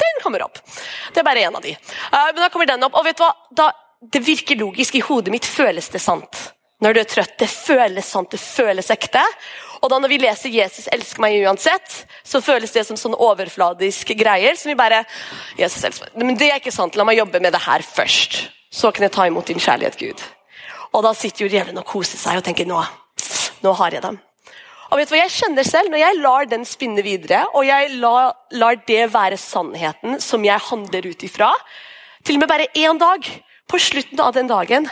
Den 0.00 0.22
kommer 0.22 0.46
opp. 0.46 0.62
Det 1.10 1.20
er 1.20 1.26
bare 1.26 1.42
én 1.48 1.56
av 1.56 1.64
de. 1.66 1.74
Uh, 1.74 2.28
men 2.30 2.44
da 2.44 2.50
kommer 2.52 2.70
den 2.70 2.86
opp, 2.86 2.94
og 2.94 3.06
vet 3.08 3.18
du 3.18 3.26
hva? 3.26 3.34
Da 3.50 3.72
det 4.00 4.22
virker 4.24 4.56
logisk. 4.56 4.94
I 4.96 5.04
hodet 5.04 5.32
mitt 5.32 5.44
føles 5.44 5.90
det 5.92 6.00
sant. 6.00 6.38
Når 6.80 6.94
du 6.96 7.00
er 7.02 7.08
trøtt. 7.08 7.34
Det 7.42 7.48
føles 7.52 8.06
sant, 8.08 8.30
det 8.32 8.40
føles 8.40 8.88
ekte. 8.92 9.20
Og 9.80 9.90
da 9.92 9.98
når 10.00 10.12
vi 10.12 10.20
leser 10.22 10.52
'Jesus 10.52 10.88
elsker 10.92 11.20
meg 11.20 11.36
uansett', 11.44 12.04
så 12.24 12.40
føles 12.40 12.72
det 12.72 12.86
som 12.86 12.96
sånne 12.96 13.20
overfladiske 13.20 14.14
greier. 14.16 14.56
som 14.56 14.70
vi 14.70 14.74
bare, 14.74 15.04
Jesus 15.58 15.84
elsker 15.84 16.08
meg. 16.14 16.24
Men 16.24 16.36
det 16.36 16.50
er 16.50 16.60
ikke 16.60 16.72
sant. 16.72 16.96
La 16.96 17.04
meg 17.04 17.18
jobbe 17.18 17.40
med 17.40 17.52
det 17.52 17.60
her 17.60 17.82
først. 17.82 18.59
Så 18.70 18.92
kan 18.94 19.06
jeg 19.06 19.14
ta 19.14 19.26
imot 19.26 19.50
din 19.50 19.60
kjærlighet, 19.60 19.98
Gud. 19.98 20.22
Og 20.94 21.04
da 21.06 21.12
sitter 21.14 21.44
jo 21.44 21.50
djevelen 21.50 21.78
og 21.82 21.86
koser 21.86 22.18
seg 22.18 22.38
og 22.40 22.46
tenker 22.46 22.66
nå, 22.66 22.80
nå 23.64 23.72
har 23.78 23.94
jeg 23.94 24.02
dem. 24.06 24.18
Og 24.90 24.98
vet 24.98 25.10
du 25.10 25.14
hva 25.14 25.20
jeg 25.22 25.34
kjenner 25.36 25.66
selv? 25.66 25.90
Når 25.92 26.02
jeg 26.02 26.18
lar 26.18 26.48
den 26.50 26.64
spinne 26.66 27.02
videre, 27.06 27.44
og 27.54 27.66
jeg 27.66 27.92
lar, 28.02 28.32
lar 28.58 28.78
det 28.88 29.04
være 29.12 29.38
sannheten 29.38 30.18
som 30.22 30.42
jeg 30.46 30.66
handler 30.66 31.06
ut 31.12 31.22
ifra, 31.26 31.52
til 32.26 32.36
og 32.36 32.42
med 32.42 32.50
bare 32.50 32.66
én 32.74 32.98
dag, 32.98 33.26
på 33.70 33.78
slutten 33.78 34.18
av 34.18 34.34
den 34.34 34.50
dagen 34.50 34.88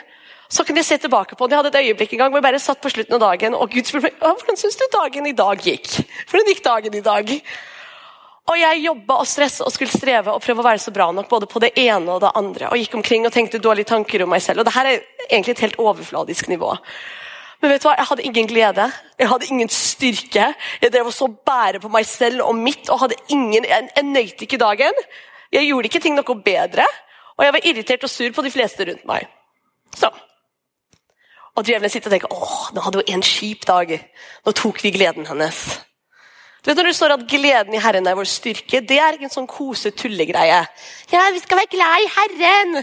så 0.49 0.65
kan 0.65 0.79
jeg 0.79 0.87
se 0.89 0.97
tilbake 1.03 1.37
på 1.37 1.47
det. 1.47 1.57
Jeg 1.57 1.61
hadde 1.61 1.73
et 1.75 1.89
øyeblikk 1.89 2.13
en 2.15 2.21
gang 2.23 2.31
hvor 2.33 2.41
jeg 2.41 2.47
bare 2.47 2.61
satt 2.63 2.81
på 2.81 2.93
slutten 2.93 3.19
av 3.19 3.21
dagen, 3.21 3.57
og 3.59 3.69
Gud 3.73 3.89
spurte 3.89 4.09
meg 4.09 4.23
hvordan 4.23 4.57
syns 4.57 4.79
du 4.81 4.85
dagen 4.95 5.27
i 5.29 5.35
dag 5.37 5.61
gikk. 5.61 5.91
Hvordan 6.31 6.49
gikk 6.49 6.63
dagen 6.65 6.97
i 6.97 7.03
dag? 7.05 7.33
Og 8.49 8.57
jeg 8.57 8.81
jobba 8.87 9.19
og 9.21 9.29
stressa 9.29 9.67
og 9.67 9.73
skulle 9.75 9.93
streve 9.93 10.33
og 10.33 10.41
prøve 10.41 10.63
å 10.63 10.67
være 10.67 10.81
så 10.81 10.93
bra 10.95 11.11
nok 11.13 11.29
både 11.29 11.49
på 11.51 11.61
det 11.61 11.75
ene 11.77 12.15
og 12.15 12.23
det 12.25 12.33
andre. 12.39 12.71
Og 12.73 12.81
gikk 12.81 12.97
omkring 12.97 13.27
og 13.29 13.35
tenkte 13.35 13.61
dårlige 13.61 13.91
tanker 13.91 14.25
om 14.25 14.33
meg 14.33 14.41
selv. 14.45 14.63
Og 14.63 14.69
det 14.69 14.75
her 14.77 14.89
er 14.89 15.03
egentlig 15.29 15.57
et 15.57 15.65
helt 15.67 15.81
overfladisk 15.83 16.49
nivå. 16.49 16.71
Men 17.61 17.75
vet 17.75 17.83
du 17.83 17.89
hva? 17.89 17.97
jeg 17.99 18.09
hadde 18.09 18.25
ingen 18.29 18.49
glede. 18.49 18.87
Jeg 19.19 19.29
hadde 19.33 19.49
ingen 19.51 19.73
styrke. 19.73 20.47
Jeg 20.81 20.95
drev 20.95 21.11
og 21.11 21.17
så 21.17 21.29
bære 21.29 21.83
på 21.83 21.91
meg 21.93 22.07
selv 22.09 22.47
og 22.47 22.57
mitt 22.57 22.89
og 22.89 23.03
hadde 23.03 23.19
ingen, 23.35 23.67
jeg, 23.67 23.91
jeg 23.97 24.07
nøyt 24.07 24.47
ikke 24.47 24.61
dagen. 24.63 25.03
Jeg 25.53 25.69
gjorde 25.69 25.91
ikke 25.91 26.03
ting 26.05 26.17
noe 26.17 26.39
bedre. 26.45 26.87
Og 27.37 27.45
jeg 27.45 27.55
var 27.55 27.69
irritert 27.71 28.07
og 28.07 28.13
sur 28.13 28.33
på 28.35 28.47
de 28.47 28.55
fleste 28.55 28.87
rundt 28.89 29.05
meg. 29.11 29.29
Så. 29.97 30.09
Og 31.59 31.67
djevelen 31.67 31.91
sitter 31.91 32.09
og 32.09 32.17
tenker 32.17 32.33
åh, 32.33 32.57
nå 32.73 32.87
hadde 32.87 33.03
hun 33.03 33.13
en 33.19 33.27
kjip 33.27 33.67
dag. 33.69 33.93
Nå 34.47 34.57
tok 34.57 34.81
vi 34.85 34.95
gleden 34.95 35.27
hennes. 35.29 35.67
Du 36.69 36.75
vet 36.75 36.83
Når 36.83 36.91
det 36.91 36.97
står 36.99 37.13
at 37.15 37.23
gleden 37.25 37.75
i 37.75 37.79
Herren 37.81 38.07
er 38.11 38.17
vår 38.19 38.27
styrke, 38.29 38.83
det 38.85 38.99
er 39.01 39.15
ikke 39.17 39.25
en 39.25 39.33
sånn 39.33 39.47
kose-tullegreie. 39.49 40.59
Ja, 41.09 41.23
vi 41.33 41.41
skal 41.41 41.63
være 41.63 41.71
glad 41.73 42.03
i 42.05 42.11
Herren! 42.13 42.83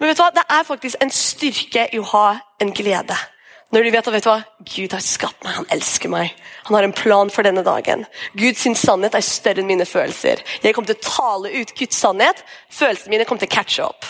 Men 0.00 0.08
vet 0.08 0.16
du 0.16 0.22
hva? 0.22 0.30
det 0.32 0.44
er 0.48 0.64
faktisk 0.64 1.02
en 1.04 1.12
styrke 1.12 1.82
i 1.92 2.00
å 2.00 2.06
ha 2.14 2.22
en 2.64 2.72
glede. 2.72 3.18
Når 3.76 3.84
du 3.84 3.90
vet 3.92 4.08
at 4.08 4.14
vet 4.14 4.24
du 4.24 4.30
hva? 4.30 4.38
Gud 4.64 4.96
har 4.96 5.04
skapt 5.04 5.44
meg, 5.44 5.52
han 5.58 5.68
elsker 5.76 6.08
meg. 6.08 6.32
Han 6.70 6.78
har 6.78 6.88
en 6.88 6.96
plan 6.96 7.28
for 7.34 7.44
denne 7.44 7.60
dagen. 7.66 8.06
Guds 8.40 8.64
sannhet 8.80 9.20
er 9.20 9.28
større 9.28 9.60
enn 9.60 9.68
mine 9.68 9.84
følelser. 9.84 10.40
Jeg 10.64 10.72
kommer 10.72 10.94
til 10.94 10.96
å 10.96 11.10
tale 11.10 11.52
ut 11.60 11.76
Guds 11.76 12.00
sannhet. 12.00 12.40
Følelsene 12.72 13.18
mine 13.18 13.28
kommer 13.28 13.44
til 13.44 13.52
å 13.52 13.56
catche 13.58 13.84
opp. 13.84 14.08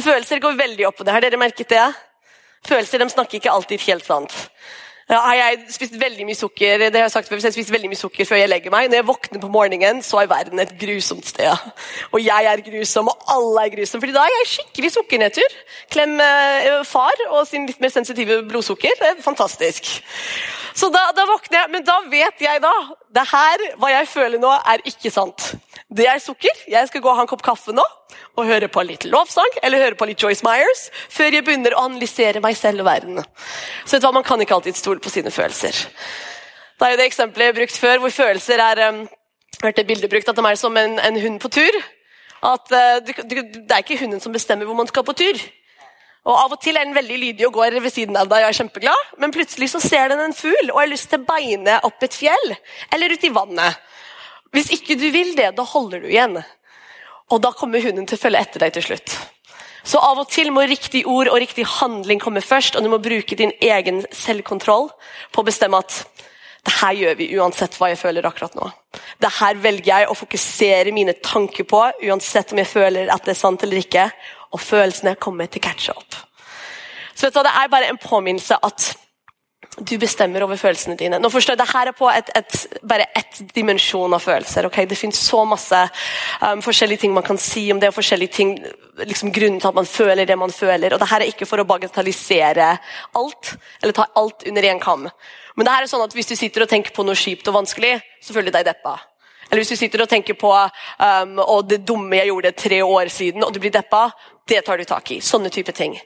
Følelser 0.00 0.40
går 0.40 0.56
veldig 0.56 0.88
opp 0.88 1.02
på 1.02 1.04
det. 1.04 1.12
Har 1.12 1.28
dere 1.28 1.44
merket 1.44 1.68
det? 1.68 1.84
Følelser 2.64 3.04
de 3.04 3.12
snakker 3.12 3.42
ikke 3.42 3.52
alltid 3.52 3.84
helt 3.90 4.08
sant. 4.08 4.40
Ja, 5.06 5.20
jeg 5.38 5.60
spist 5.70 5.92
veldig 6.00 6.24
mye 6.26 6.34
sukker 6.34 6.80
det 6.82 6.88
har 6.96 7.04
jeg 7.04 7.12
sagt 7.14 7.28
før, 7.30 7.38
jeg 7.38 7.54
spiser 7.54 7.76
veldig 7.76 7.92
mye 7.92 7.98
sukker 8.00 8.26
før 8.26 8.40
jeg 8.40 8.50
legger 8.50 8.72
meg. 8.74 8.88
Når 8.90 8.98
jeg 8.98 9.06
våkner 9.06 9.42
på 9.44 9.50
morgenen, 9.54 10.00
så 10.02 10.18
er 10.18 10.30
verden 10.32 10.58
et 10.58 10.72
grusomt 10.80 11.28
sted. 11.30 11.68
Og 12.10 12.18
jeg 12.24 12.48
er 12.50 12.62
grusom, 12.66 13.12
og 13.12 13.30
alle 13.36 13.68
er 13.68 13.74
grusomme. 13.76 14.02
For 14.02 14.16
da 14.16 14.24
er 14.26 14.34
jeg 14.34 14.48
skikkelig 14.56 14.90
sukkernedtur. 14.96 15.54
Klem 15.94 16.18
eh, 16.24 16.72
far 16.90 17.22
og 17.28 17.46
sin 17.46 17.68
litt 17.70 17.78
mer 17.84 17.94
sensitive 17.94 18.40
blodsukker. 18.50 18.98
Det 18.98 19.12
er 19.12 19.22
fantastisk. 19.22 19.92
Så 20.74 20.90
da, 20.90 21.04
da, 21.14 21.28
våkner 21.30 21.62
jeg, 21.62 21.72
men 21.76 21.86
da 21.86 22.00
vet 22.10 22.42
jeg 22.42 22.66
da 22.66 22.74
det 23.14 23.28
her, 23.30 23.66
hva 23.78 23.92
jeg 23.94 24.10
føler 24.10 24.42
nå, 24.42 24.50
er 24.58 24.82
ikke 24.90 25.14
sant. 25.14 25.52
Det 25.86 26.06
er 26.10 26.18
sukker. 26.18 26.64
Jeg 26.66 26.88
skal 26.88 27.02
gå 27.02 27.10
og 27.10 27.14
ha 27.14 27.22
en 27.22 27.30
kopp 27.30 27.44
kaffe 27.46 27.74
nå 27.74 27.84
og 28.36 28.48
høre 28.48 28.66
på 28.72 28.82
litt 28.84 29.04
lovsang 29.06 29.58
eller 29.62 29.84
høre 29.84 29.98
på 29.98 30.08
litt 30.08 30.22
Joyce 30.22 30.42
Myers 30.44 30.88
før 31.14 31.36
jeg 31.36 31.44
begynner 31.46 31.76
å 31.76 31.84
analysere 31.86 32.42
meg 32.42 32.56
selv 32.58 32.82
og 32.82 32.88
verden. 32.88 33.20
Så 33.84 33.94
vet 33.94 34.02
du 34.02 34.08
hva, 34.08 34.16
Man 34.16 34.26
kan 34.26 34.42
ikke 34.42 34.56
alltid 34.56 34.76
stole 34.76 35.00
på 35.00 35.12
sine 35.12 35.30
følelser. 35.30 35.78
Det 36.76 36.86
er 36.86 36.96
jo 36.96 36.98
det 37.00 37.06
eksempelet 37.06 37.46
jeg 37.46 37.52
har 37.52 37.60
brukt 37.60 37.78
før, 37.78 38.00
hvor 38.02 38.12
følelser 38.12 38.60
er 38.60 38.82
um, 38.90 39.04
hørt 39.62 39.78
et 39.78 39.86
bilde 39.86 40.10
brukt 40.10 40.28
at 40.28 40.36
de 40.36 40.44
er 40.50 40.58
som 40.60 40.76
en, 40.76 40.98
en 40.98 41.20
hund 41.22 41.38
på 41.40 41.52
tur. 41.54 41.78
At 42.44 42.74
uh, 42.74 42.98
du, 43.06 43.14
du, 43.22 43.38
Det 43.54 43.70
er 43.70 43.84
ikke 43.86 44.02
hunden 44.02 44.20
som 44.20 44.34
bestemmer 44.34 44.66
hvor 44.66 44.76
man 44.76 44.90
skal 44.90 45.06
på 45.06 45.14
tur. 45.16 45.38
Og 46.26 46.34
Av 46.34 46.50
og 46.50 46.58
til 46.60 46.74
er 46.74 46.84
den 46.84 46.96
veldig 46.98 47.16
lydig 47.22 47.46
og 47.46 47.60
går 47.60 47.78
ved 47.78 47.94
siden 47.94 48.18
av 48.18 48.26
deg 48.26 48.42
og 48.42 48.50
er 48.50 48.58
kjempeglad, 48.58 49.10
men 49.22 49.30
plutselig 49.30 49.70
så 49.70 49.80
ser 49.80 50.10
den 50.10 50.24
en 50.24 50.34
fugl 50.34 50.72
og 50.72 50.80
har 50.82 50.90
lyst 50.90 51.12
til 51.12 51.22
å 51.22 51.28
beine 51.28 51.78
opp 51.86 52.02
et 52.02 52.16
fjell 52.18 52.56
eller 52.90 53.14
ut 53.14 53.26
i 53.28 53.30
vannet. 53.30 53.78
Hvis 54.54 54.70
ikke 54.74 54.98
du 54.98 55.08
vil 55.14 55.34
det, 55.38 55.52
da 55.56 55.64
holder 55.66 56.04
du 56.04 56.10
igjen. 56.10 56.38
Og 57.32 57.42
da 57.42 57.50
kommer 57.56 57.82
hunden 57.82 58.06
til 58.06 58.18
å 58.18 58.22
følge 58.22 58.42
etter 58.44 58.62
deg 58.62 58.76
til 58.76 58.86
slutt. 58.90 59.16
Så 59.86 60.00
av 60.02 60.18
og 60.18 60.30
til 60.30 60.50
må 60.54 60.64
riktig 60.66 61.04
ord 61.06 61.30
og 61.30 61.38
riktig 61.38 61.66
handling 61.78 62.18
komme 62.22 62.42
først, 62.42 62.74
og 62.74 62.82
du 62.82 62.90
må 62.90 62.98
bruke 63.02 63.38
din 63.38 63.52
egen 63.62 64.02
selvkontroll 64.14 64.88
på 65.34 65.42
å 65.42 65.46
bestemme 65.46 65.78
at 65.78 66.00
det 66.66 66.74
her 66.80 66.96
gjør 66.98 67.18
vi 67.20 67.28
uansett 67.38 67.76
hva 67.78 67.92
jeg 67.92 68.00
føler 68.00 68.26
akkurat 68.26 68.56
nå. 68.58 68.66
Det 69.22 69.30
her 69.38 69.58
velger 69.62 69.92
jeg 69.92 70.08
å 70.10 70.16
fokusere 70.18 70.94
mine 70.94 71.14
tanker 71.22 71.66
på, 71.70 71.84
uansett 72.02 72.50
om 72.50 72.58
jeg 72.58 72.72
føler 72.72 73.12
at 73.14 73.22
det 73.22 73.36
er 73.36 73.38
sant 73.38 73.62
eller 73.62 73.78
ikke. 73.78 74.08
Og 74.50 74.62
følelsene 74.62 75.14
kommer 75.22 75.46
til 75.50 75.62
catch 75.62 75.92
up. 75.94 76.18
Så 77.14 77.28
vet 77.28 77.36
du, 77.38 77.42
Det 77.46 77.54
er 77.54 77.70
bare 77.70 77.92
en 77.92 78.02
påminnelse 78.02 78.58
at 78.62 78.88
du 79.76 79.98
bestemmer 80.00 80.44
over 80.44 80.56
følelsene 80.56 80.96
dine. 80.96 81.18
Nå 81.20 81.28
forstår 81.32 81.52
jeg, 81.52 81.60
det 81.60 81.68
her 81.68 81.90
er 81.90 81.96
på 81.96 82.08
et, 82.08 82.30
et, 82.38 82.80
bare 82.88 83.06
ett 83.18 83.40
dimensjon 83.54 84.14
av 84.16 84.22
følelser. 84.24 84.68
Okay? 84.70 84.86
Det 84.88 84.96
finnes 84.96 85.20
så 85.20 85.42
masse 85.48 85.80
um, 86.40 86.62
forskjellige 86.64 87.04
ting 87.04 87.14
man 87.14 87.26
kan 87.26 87.38
si 87.40 87.66
om 87.72 87.80
det, 87.82 87.90
og 87.92 87.98
forskjellige 87.98 88.32
ting, 88.32 88.54
liksom 89.04 89.32
grunnen 89.36 89.60
til 89.60 89.68
at 89.68 89.76
man 89.76 89.88
føler 89.88 90.28
det 90.28 90.38
man 90.40 90.54
føler. 90.54 90.94
og 90.94 91.02
det 91.02 91.10
her 91.10 91.24
er 91.24 91.32
ikke 91.32 91.48
for 91.48 91.60
å 91.60 91.68
bagatellisere 91.68 92.70
alt, 93.20 93.52
eller 93.82 93.96
ta 93.96 94.08
alt 94.16 94.48
under 94.48 94.70
én 94.70 94.80
kam. 94.80 95.08
Men 95.56 95.68
det 95.68 95.74
her 95.74 95.84
er 95.84 95.92
sånn 95.92 96.04
at 96.06 96.16
hvis 96.16 96.32
du 96.32 96.36
sitter 96.36 96.64
og 96.64 96.72
tenker 96.72 96.96
på 96.96 97.04
noe 97.04 97.16
kjipt 97.16 97.48
og 97.48 97.60
vanskelig, 97.60 97.98
så 98.24 98.32
føler 98.32 98.52
du 98.52 98.58
deg 98.58 98.70
deppa. 98.72 98.96
Eller 99.50 99.62
hvis 99.62 99.76
du 99.76 99.78
sitter 99.78 100.02
og 100.02 100.10
tenker 100.10 100.34
på 100.40 100.50
um, 100.52 101.38
og 101.44 101.68
det 101.68 101.84
dumme 101.86 102.16
jeg 102.16 102.32
gjorde 102.32 102.56
tre 102.56 102.80
år 102.82 103.12
siden, 103.12 103.44
og 103.44 103.52
du 103.52 103.60
blir 103.60 103.74
deppa, 103.74 104.08
det 104.48 104.64
tar 104.64 104.80
du 104.80 104.88
tak 104.88 105.10
i. 105.12 105.20
Sånne 105.20 105.52
type 105.52 105.74
ting. 105.76 105.98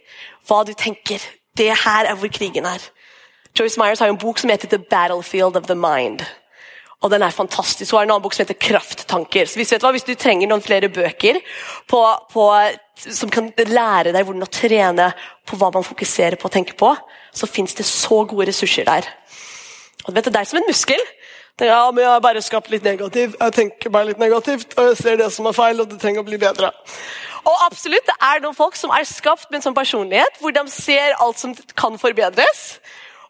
Hva 0.49 0.65
du 0.67 0.75
tenker. 0.75 1.23
Det 1.57 1.71
her 1.85 2.09
er 2.09 2.19
hvor 2.19 2.31
krigen 2.33 2.67
er. 2.67 2.83
Joyce 3.59 3.80
Myers 3.80 4.00
har 4.00 4.09
en 4.09 4.19
bok 4.21 4.38
som 4.38 4.50
heter 4.50 4.71
The 4.71 4.78
Battlefield 4.78 5.57
of 5.57 5.66
the 5.66 5.75
Mind. 5.75 6.23
Og 7.00 7.11
den 7.11 7.23
er 7.25 7.33
fantastisk. 7.33 7.92
Hun 7.92 7.99
har 7.99 8.04
en 8.04 8.12
annen 8.14 8.23
bok 8.23 8.35
som 8.37 8.45
heter 8.45 8.59
Krafttanker. 8.61 9.49
Så 9.49 9.57
hvis, 9.57 9.73
hvis 9.73 10.04
du 10.04 10.14
trenger 10.21 10.50
noen 10.50 10.62
flere 10.64 10.90
bøker 10.92 11.38
på, 11.88 12.00
på, 12.33 12.45
som 13.00 13.33
kan 13.33 13.49
lære 13.57 14.12
deg 14.12 14.26
hvordan 14.26 14.45
å 14.45 14.50
trene 14.52 15.07
på 15.49 15.57
hva 15.57 15.71
man 15.73 15.87
fokuserer 15.87 16.37
på 16.37 16.50
og 16.50 16.54
tenker 16.59 16.76
på, 16.76 16.92
så 17.33 17.49
fins 17.49 17.75
det 17.78 17.88
så 17.88 18.21
gode 18.28 18.50
ressurser 18.50 18.85
der. 18.85 19.09
Og 20.07 20.14
vet, 20.14 20.28
Det 20.28 20.37
er 20.37 20.45
som 20.45 20.61
en 20.61 20.69
muskel. 20.69 21.00
ja, 21.61 21.90
men 21.90 22.04
Jeg 22.04 22.12
har 22.12 22.21
bare 22.21 22.42
skapt 22.42 22.71
litt 22.71 22.85
negativ. 22.85 23.35
Jeg 23.40 23.52
tenker 23.52 23.90
bare 23.90 24.12
litt 24.12 24.19
negativt, 24.19 24.78
og 24.78 24.88
jeg 24.88 24.97
ser 24.97 25.16
det 25.16 25.33
som 25.33 25.47
er 25.47 25.52
feil, 25.52 25.80
og 25.80 25.88
det 25.88 26.00
trenger 26.00 26.21
å 26.21 26.28
bli 26.28 26.37
bedre. 26.37 26.73
Og 27.45 27.57
absolutt, 27.64 28.04
Det 28.04 28.16
er 28.21 28.40
noen 28.40 28.54
folk 28.54 28.76
som 28.76 28.90
er 28.90 29.04
skapt 29.04 29.50
med 29.50 29.59
en 29.59 29.71
sånn 29.71 29.75
personlighet 29.75 30.37
hvor 30.40 30.52
de 30.52 30.69
ser 30.69 31.16
alt 31.19 31.38
som 31.38 31.54
kan 31.76 31.99
forbedres 31.99 32.80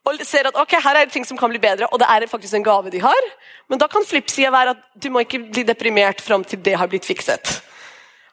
og 0.08 0.20
ser 0.26 0.48
at 0.48 0.56
ok, 0.58 0.76
her 0.80 0.96
er 0.96 1.06
det 1.06 1.12
ting 1.14 1.26
som 1.28 1.38
kan 1.38 1.50
bli 1.52 1.60
bedre, 1.60 1.88
og 1.92 2.00
det 2.00 2.08
er 2.08 2.26
faktisk 2.30 2.56
en 2.56 2.64
gave 2.64 2.90
de 2.90 3.02
har. 3.02 3.26
Men 3.68 3.78
da 3.78 3.86
kan 3.90 4.06
flippsida 4.06 4.50
være 4.50 4.76
at 4.76 4.86
du 4.96 5.10
må 5.12 5.24
ikke 5.24 5.42
bli 5.50 5.64
deprimert 5.68 6.22
fram 6.24 6.44
til 6.44 6.62
det 6.64 6.78
har 6.80 6.88
blitt 6.90 7.06
fikset. 7.06 7.60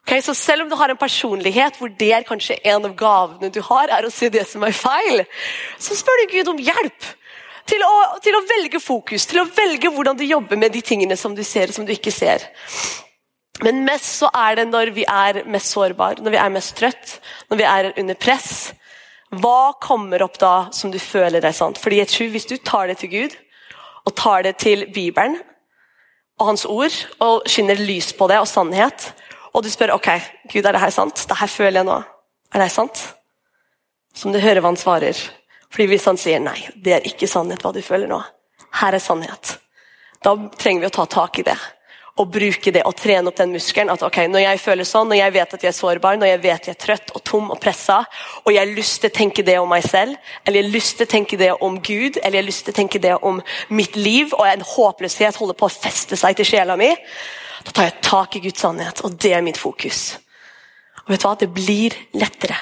Okay, 0.08 0.22
så 0.24 0.34
Selv 0.34 0.62
om 0.62 0.70
du 0.70 0.76
har 0.76 0.88
en 0.88 0.96
personlighet 0.96 1.76
hvor 1.76 1.90
det 1.92 2.12
er 2.16 2.24
kanskje 2.24 2.56
en 2.64 2.86
av 2.88 2.94
gavene 2.96 3.50
du 3.52 3.60
har, 3.60 3.90
er 3.92 4.06
å 4.06 4.12
se 4.12 4.30
det 4.32 4.46
som 4.48 4.64
er 4.64 4.72
feil, 4.72 5.20
så 5.78 5.96
spør 5.98 6.22
du 6.22 6.32
Gud 6.32 6.54
om 6.54 6.62
hjelp. 6.70 7.10
Til 7.68 7.82
å, 7.84 7.96
til 8.24 8.32
å 8.32 8.40
velge 8.48 8.80
fokus, 8.80 9.26
til 9.28 9.42
å 9.42 9.48
velge 9.52 9.90
hvordan 9.92 10.16
du 10.16 10.24
jobber 10.24 10.56
med 10.56 10.72
de 10.72 10.80
tingene 10.80 11.18
som 11.20 11.34
du 11.36 11.42
ser 11.44 11.68
og 11.68 11.76
som 11.76 11.84
du 11.84 11.92
ikke 11.92 12.14
ser. 12.14 12.46
Men 13.60 13.82
mest 13.84 14.22
så 14.22 14.30
er 14.32 14.56
det 14.56 14.68
når 14.70 14.94
vi 14.96 15.04
er 15.04 15.42
mest 15.44 15.74
sårbare, 15.74 16.22
når 16.24 16.32
vi 16.32 16.40
er 16.40 16.54
mest 16.54 16.76
trøtt, 16.78 17.18
når 17.50 17.60
vi 17.60 17.66
er 17.68 17.90
under 18.00 18.16
press, 18.16 18.70
hva 19.36 19.74
kommer 19.80 20.22
opp 20.24 20.38
da 20.40 20.70
som 20.72 20.92
du 20.92 20.98
føler 20.98 21.42
deg 21.44 21.54
sant? 21.56 21.78
Fordi 21.78 22.00
jeg 22.00 22.08
tror 22.08 22.28
Hvis 22.32 22.48
du 22.48 22.56
tar 22.56 22.88
det 22.88 22.98
til 22.98 23.10
Gud, 23.12 23.36
og 24.06 24.14
tar 24.16 24.42
det 24.42 24.56
til 24.56 24.86
Bibelen 24.92 25.36
og 26.38 26.46
Hans 26.46 26.64
ord, 26.64 26.94
og 27.20 27.42
skinner 27.50 27.76
lys 27.76 28.12
på 28.16 28.28
det 28.28 28.38
og 28.40 28.48
sannhet, 28.48 29.12
og 29.52 29.64
du 29.64 29.70
spør 29.70 29.96
ok, 29.96 30.08
Gud, 30.52 30.64
er 30.64 30.72
det 30.72 30.80
her 30.80 30.90
sant? 30.94 31.26
Det 31.28 31.36
her 31.36 31.50
føler 31.50 31.80
jeg 31.80 31.88
nå. 31.88 31.98
Er 32.54 32.62
det 32.62 32.70
sant? 32.72 33.00
Som 34.14 34.32
du 34.32 34.38
hører 34.38 34.62
hva 34.62 34.70
han 34.70 34.80
svarer. 34.80 35.18
Fordi 35.68 35.86
Hvis 35.90 36.06
han 36.08 36.16
sier 36.16 36.40
nei, 36.40 36.58
det 36.76 36.94
er 36.94 37.08
ikke 37.08 37.28
sannhet 37.28 37.64
hva 37.64 37.72
du 37.74 37.82
føler 37.82 38.08
nå. 38.08 38.22
Her 38.80 38.94
er 38.94 39.02
sannhet. 39.02 39.58
Da 40.24 40.36
trenger 40.56 40.86
vi 40.86 40.88
å 40.88 40.94
ta 40.94 41.04
tak 41.10 41.42
i 41.42 41.46
det 41.46 41.58
og 42.18 42.30
bruke 42.34 42.72
det 42.74 42.82
og 42.88 42.96
trene 42.98 43.30
opp 43.30 43.38
den 43.38 43.52
muskelen. 43.54 43.92
At 43.92 44.02
ok, 44.02 44.18
Når 44.28 44.42
jeg 44.42 44.60
føler 44.60 44.88
sånn, 44.88 45.08
når 45.08 45.20
jeg 45.20 45.34
vet 45.36 45.54
at 45.54 45.64
jeg 45.64 45.70
er 45.70 45.78
sårbar, 45.78 46.18
når 46.18 46.32
jeg 46.32 46.42
vet 46.42 46.68
jeg 46.68 46.76
er 46.76 46.80
trøtt 46.84 47.12
og 47.14 47.24
tom 47.24 47.50
og 47.54 47.60
pressa, 47.62 48.00
og 48.44 48.52
jeg 48.52 48.60
har 48.60 48.74
lyst 48.74 49.00
til 49.00 49.10
å 49.10 49.16
tenke 49.18 49.44
det 49.46 49.58
om 49.58 49.68
meg 49.70 49.86
selv, 49.86 50.16
eller 50.44 50.60
jeg 50.60 50.68
har 50.68 50.76
lyst 50.76 50.96
til 50.98 51.08
å 51.08 51.12
tenke 51.14 51.40
det 51.40 51.52
om 51.54 51.80
Gud, 51.80 52.18
eller 52.22 52.38
jeg 52.38 52.42
har 52.42 52.48
lyst 52.50 52.64
til 52.66 52.74
å 52.74 52.78
tenke 52.80 53.02
det 53.02 53.14
om 53.22 53.42
mitt 53.70 53.96
liv, 53.96 54.32
og 54.34 54.46
en 54.46 54.64
håpløshet 54.74 55.38
holder 55.38 55.58
på 55.58 55.68
å 55.68 55.76
feste 55.76 56.18
seg 56.18 56.38
til 56.38 56.48
sjela 56.48 56.76
mi, 56.80 56.90
da 57.64 57.74
tar 57.74 57.88
jeg 57.88 58.00
tak 58.06 58.36
i 58.38 58.42
Guds 58.46 58.64
sannhet, 58.64 59.04
og 59.04 59.18
det 59.20 59.34
er 59.36 59.44
mitt 59.44 59.60
fokus. 59.60 60.18
Og 61.04 61.14
vet 61.14 61.22
du 61.22 61.28
hva? 61.28 61.36
Det 61.40 61.50
blir 61.52 61.94
lettere. 62.20 62.56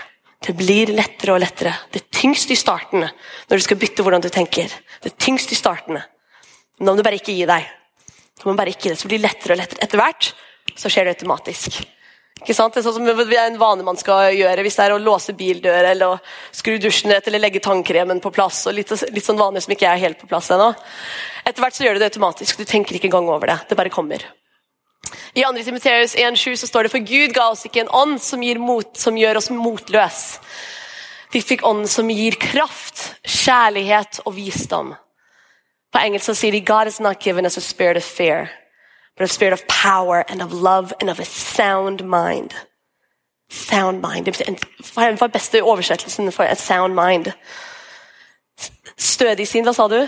Det 0.47 0.55
blir 0.55 0.93
lettere 0.95 1.35
og 1.35 1.41
lettere. 1.43 1.73
Det 1.91 2.03
er 2.03 2.21
tyngst 2.21 2.53
i 2.55 2.59
starten 2.59 3.03
når 3.03 3.59
du 3.59 3.65
skal 3.65 3.81
bytte 3.81 4.05
hvordan 4.05 4.23
du 4.23 4.29
tenker. 4.31 4.71
Det 5.03 5.11
er 5.11 5.19
tyngst 5.19 5.51
i 5.51 5.59
starten. 5.59 5.99
Men 6.79 6.87
da 6.87 6.93
må 6.93 7.01
du 7.01 7.07
bare 7.07 7.19
ikke 7.19 7.35
gi 7.35 7.49
deg. 7.49 7.67
Så 8.37 8.49
man 8.49 8.59
bare 8.59 8.73
ikke 8.75 8.93
det, 8.93 8.99
så 9.01 9.09
blir 9.09 9.21
det 9.21 9.29
lettere 9.29 9.57
og 9.57 9.63
lettere. 9.63 9.83
Etter 9.85 10.01
hvert 10.01 10.33
så 10.77 10.91
skjer 10.93 11.09
det 11.09 11.17
automatisk. 11.17 11.79
Ikke 12.43 12.55
sant? 12.55 12.75
Det 12.75 12.83
er 12.83 12.85
sånn 12.85 12.99
som 12.99 13.07
en 13.09 13.59
vane 13.59 13.85
man 13.87 13.97
skal 13.97 14.35
gjøre 14.37 14.63
hvis 14.63 14.77
det 14.77 14.85
er 14.85 14.93
å 14.95 15.01
låse 15.01 15.33
bildører 15.37 15.89
eller 15.95 16.15
å 16.15 16.19
skru 16.55 16.77
dusjen 16.79 17.15
rett 17.15 17.27
eller 17.31 17.41
legge 17.41 17.63
tannkremen 17.65 18.21
på 18.21 18.33
plass. 18.35 18.67
og 18.69 18.77
Litt, 18.77 18.93
litt 19.09 19.25
sånn 19.25 19.41
vaner 19.41 19.65
som 19.65 19.73
ikke 19.73 19.89
er 19.89 20.03
helt 20.03 20.21
på 20.21 20.29
plass 20.29 20.51
ennå. 20.53 20.69
Etter 21.49 21.65
hvert 21.65 21.79
så 21.79 21.87
gjør 21.87 21.97
du 21.97 22.05
det 22.05 22.11
automatisk. 22.13 22.61
Du 22.61 22.69
tenker 22.69 22.99
ikke 22.99 23.09
engang 23.09 23.31
over 23.33 23.55
det. 23.55 23.57
Det 23.71 23.79
bare 23.79 23.93
kommer. 23.95 24.27
I 25.33 25.43
2. 25.47 25.65
Timoteus 25.65 26.17
1,7 26.17 26.61
så 26.61 26.69
står 26.69 26.87
det 26.87 26.93
for 26.93 27.09
Gud 27.09 27.33
ga 27.37 27.49
oss 27.55 27.65
ikke 27.69 27.87
en 27.87 27.95
ånd 27.95 28.21
som, 28.23 28.43
mot, 28.61 28.93
som 28.99 29.17
gjør 29.17 29.41
oss 29.41 29.51
motløs. 29.55 30.21
Vi 31.33 31.43
fikk 31.45 31.65
ånden 31.67 31.89
som 31.91 32.11
gir 32.13 32.37
kraft, 32.41 33.17
kjærlighet 33.25 34.23
og 34.27 34.37
visdom. 34.37 34.95
På 35.97 36.03
engelsk 36.05 36.35
sier 36.37 36.53
de 36.53 36.61
God 36.61 36.85
has 36.85 37.01
not 37.01 37.25
given 37.25 37.47
us 37.47 37.57
a 37.57 37.61
spirit 37.61 37.97
of 37.97 38.05
fear, 38.05 38.51
but 39.17 39.25
a 39.25 39.33
spirit 39.33 39.55
of 39.55 39.67
power 39.67 40.25
and 40.29 40.43
of 40.43 40.53
love 40.53 40.93
and 41.01 41.09
of 41.09 41.21
a 41.21 41.25
sound 41.25 42.05
mind. 42.05 42.53
Sound 43.49 44.03
mind. 44.03 44.29
Hva 44.93 45.07
er 45.07 45.31
beste 45.33 45.63
oversettelsen 45.63 46.29
for 46.33 46.45
a 46.45 46.55
sound 46.55 46.93
mind? 46.95 47.31
Stødig 48.99 49.47
sinn, 49.49 49.65
hva 49.65 49.73
sa 49.73 49.87
du? 49.89 50.03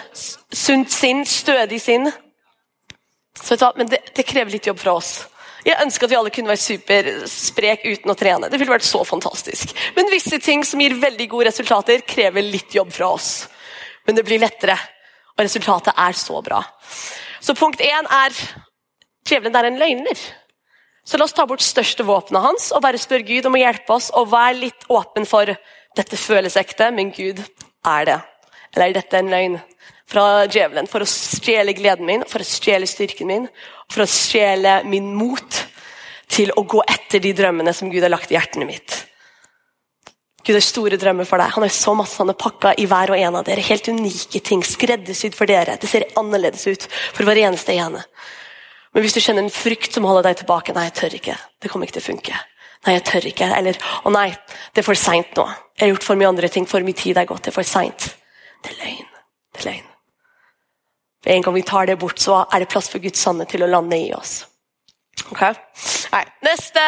Sunt 0.53 0.93
sinn, 0.93 1.25
stødig 1.25 1.81
sinn. 1.81 2.13
Så 3.41 3.55
vet 3.55 3.61
du 3.61 3.65
hva, 3.65 3.73
Men 3.81 3.89
det, 3.89 4.03
det 4.13 4.27
krever 4.29 4.53
litt 4.53 4.69
jobb 4.69 4.85
fra 4.85 4.99
oss. 5.01 5.25
Jeg 5.65 5.81
ønsker 5.87 6.05
at 6.05 6.13
vi 6.13 6.21
alle 6.21 6.35
kunne 6.35 6.53
vært 6.53 6.67
supersprek 6.67 7.89
uten 7.89 8.13
å 8.13 8.19
trene. 8.19 8.53
Det 8.53 8.61
ville 8.61 8.77
vært 8.77 8.85
så 8.85 9.01
fantastisk. 9.09 9.73
Men 9.97 10.13
visse 10.13 10.37
ting 10.37 10.69
som 10.69 10.85
gir 10.85 11.01
veldig 11.01 11.31
gode 11.33 11.49
resultater, 11.49 12.05
krever 12.05 12.45
litt 12.45 12.77
jobb 12.77 12.93
fra 12.93 13.15
oss. 13.17 13.33
Men 14.05 14.21
det 14.21 14.29
blir 14.29 14.45
lettere. 14.45 14.77
Og 15.39 15.47
resultatet 15.47 15.95
er 15.95 16.19
så 16.19 16.43
bra. 16.43 16.61
Så 17.41 17.55
punkt 17.55 17.81
én 17.81 18.11
er 18.11 18.35
djevelen 19.29 19.57
er 19.57 19.69
en 19.69 19.79
løgner. 19.79 20.21
Så 21.07 21.17
la 21.17 21.25
oss 21.25 21.33
ta 21.33 21.47
bort 21.49 21.65
største 21.65 22.05
våpenet 22.05 22.45
hans 22.45 22.69
og 22.75 22.83
bare 22.85 23.01
spørre 23.01 23.25
Gud 23.25 23.47
om 23.49 23.57
å 23.57 23.63
hjelpe 23.63 23.95
oss. 23.95 24.11
Og 24.19 24.33
være 24.33 24.59
litt 24.59 24.89
åpen 24.93 25.29
for 25.29 25.55
dette 25.97 26.21
føles 26.21 26.59
ekte, 26.61 26.91
men 26.93 27.15
Gud 27.15 27.41
er 27.87 28.09
det. 28.11 28.19
Eller 28.75 28.91
er 28.91 28.99
dette 28.99 29.23
en 29.23 29.33
løgn 29.33 29.57
fra 30.09 30.45
djevelen 30.49 30.89
for 30.89 31.05
å 31.05 31.09
stjele 31.09 31.75
gleden 31.77 32.09
min, 32.09 32.25
for 32.29 32.43
å 32.43 32.49
stjele 32.49 32.89
styrken 32.89 33.29
min, 33.29 33.49
for 33.93 34.05
å 34.05 34.11
stjele 34.11 34.83
min 34.89 35.11
mot 35.17 35.63
til 36.29 36.53
å 36.57 36.65
gå 36.69 36.83
etter 36.89 37.23
de 37.25 37.33
drømmene 37.37 37.73
som 37.77 37.91
Gud 37.93 38.05
har 38.05 38.13
lagt 38.13 38.33
i 38.33 38.37
hjertene 38.37 38.69
mitt. 38.69 39.08
Gud 40.47 40.55
har 40.55 40.65
store 40.65 40.99
drømmer 41.01 41.27
for 41.29 41.41
deg. 41.41 41.53
Han 41.57 41.65
har 41.67 41.73
så 41.75 41.95
masse 41.99 42.19
han 42.21 42.31
har 42.31 42.39
pakka 42.39 42.75
i 42.79 42.87
hver 42.89 43.13
og 43.13 43.21
en 43.21 43.39
av 43.41 43.47
dere. 43.47 43.65
Helt 43.67 43.89
unike 43.91 44.41
ting, 44.45 44.63
skreddersydd 44.65 45.35
for 45.37 45.51
dere. 45.51 45.77
Det 45.81 45.91
ser 45.91 46.07
annerledes 46.21 46.67
ut 46.71 46.87
for 47.17 47.27
hver 47.27 47.41
eneste 47.43 47.75
ene. 47.75 48.05
Men 48.95 49.05
hvis 49.05 49.19
du 49.19 49.21
kjenner 49.21 49.45
en 49.45 49.53
frykt 49.53 49.95
som 49.95 50.07
holder 50.09 50.31
deg 50.31 50.41
tilbake 50.41 50.73
Nei, 50.77 50.87
jeg 50.89 50.97
tør 51.01 51.19
ikke. 51.19 51.35
Det 51.61 51.71
kommer 51.73 51.89
ikke 51.89 51.99
til 51.99 52.07
å 52.07 52.09
funke. 52.13 52.39
Nei, 52.87 52.95
jeg 52.97 53.05
tør 53.11 53.29
ikke. 53.33 53.51
Eller 53.59 53.79
å 54.07 54.15
nei, 54.15 54.31
det 54.73 54.83
er 54.83 54.87
for 54.87 54.99
seint 54.99 55.37
nå. 55.37 55.45
Jeg 55.77 55.85
har 55.85 55.93
gjort 55.93 56.09
for 56.09 56.21
mye 56.21 56.31
andre 56.31 56.51
ting. 56.55 56.67
For 56.71 56.87
mye 56.87 56.99
tid 56.99 57.21
er 57.21 57.29
gått. 57.29 57.45
Det 57.45 57.53
er 57.53 57.59
for 57.59 57.69
seint. 57.69 58.09
Det 58.65 58.73
er 58.73 58.81
løgn. 58.85 59.15
Det 59.53 59.65
er 59.65 59.71
løgn. 59.73 59.89
For 61.25 61.35
En 61.35 61.45
gang 61.45 61.59
vi 61.59 61.67
tar 61.67 61.91
det 61.91 61.99
bort, 61.99 62.23
så 62.23 62.45
er 62.47 62.63
det 62.63 62.71
plass 62.71 62.89
for 62.89 63.03
Guds 63.03 63.21
sannhet 63.21 63.51
til 63.53 63.67
å 63.67 63.71
lande 63.71 63.99
i 63.99 64.13
oss. 64.15 64.41
Ok? 65.29 65.43
Nei. 66.15 66.25
Neste 66.47 66.85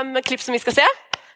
um, 0.00 0.16
klipp 0.24 0.42
som 0.42 0.56
vi 0.56 0.62
skal 0.62 0.80
se 0.80 0.86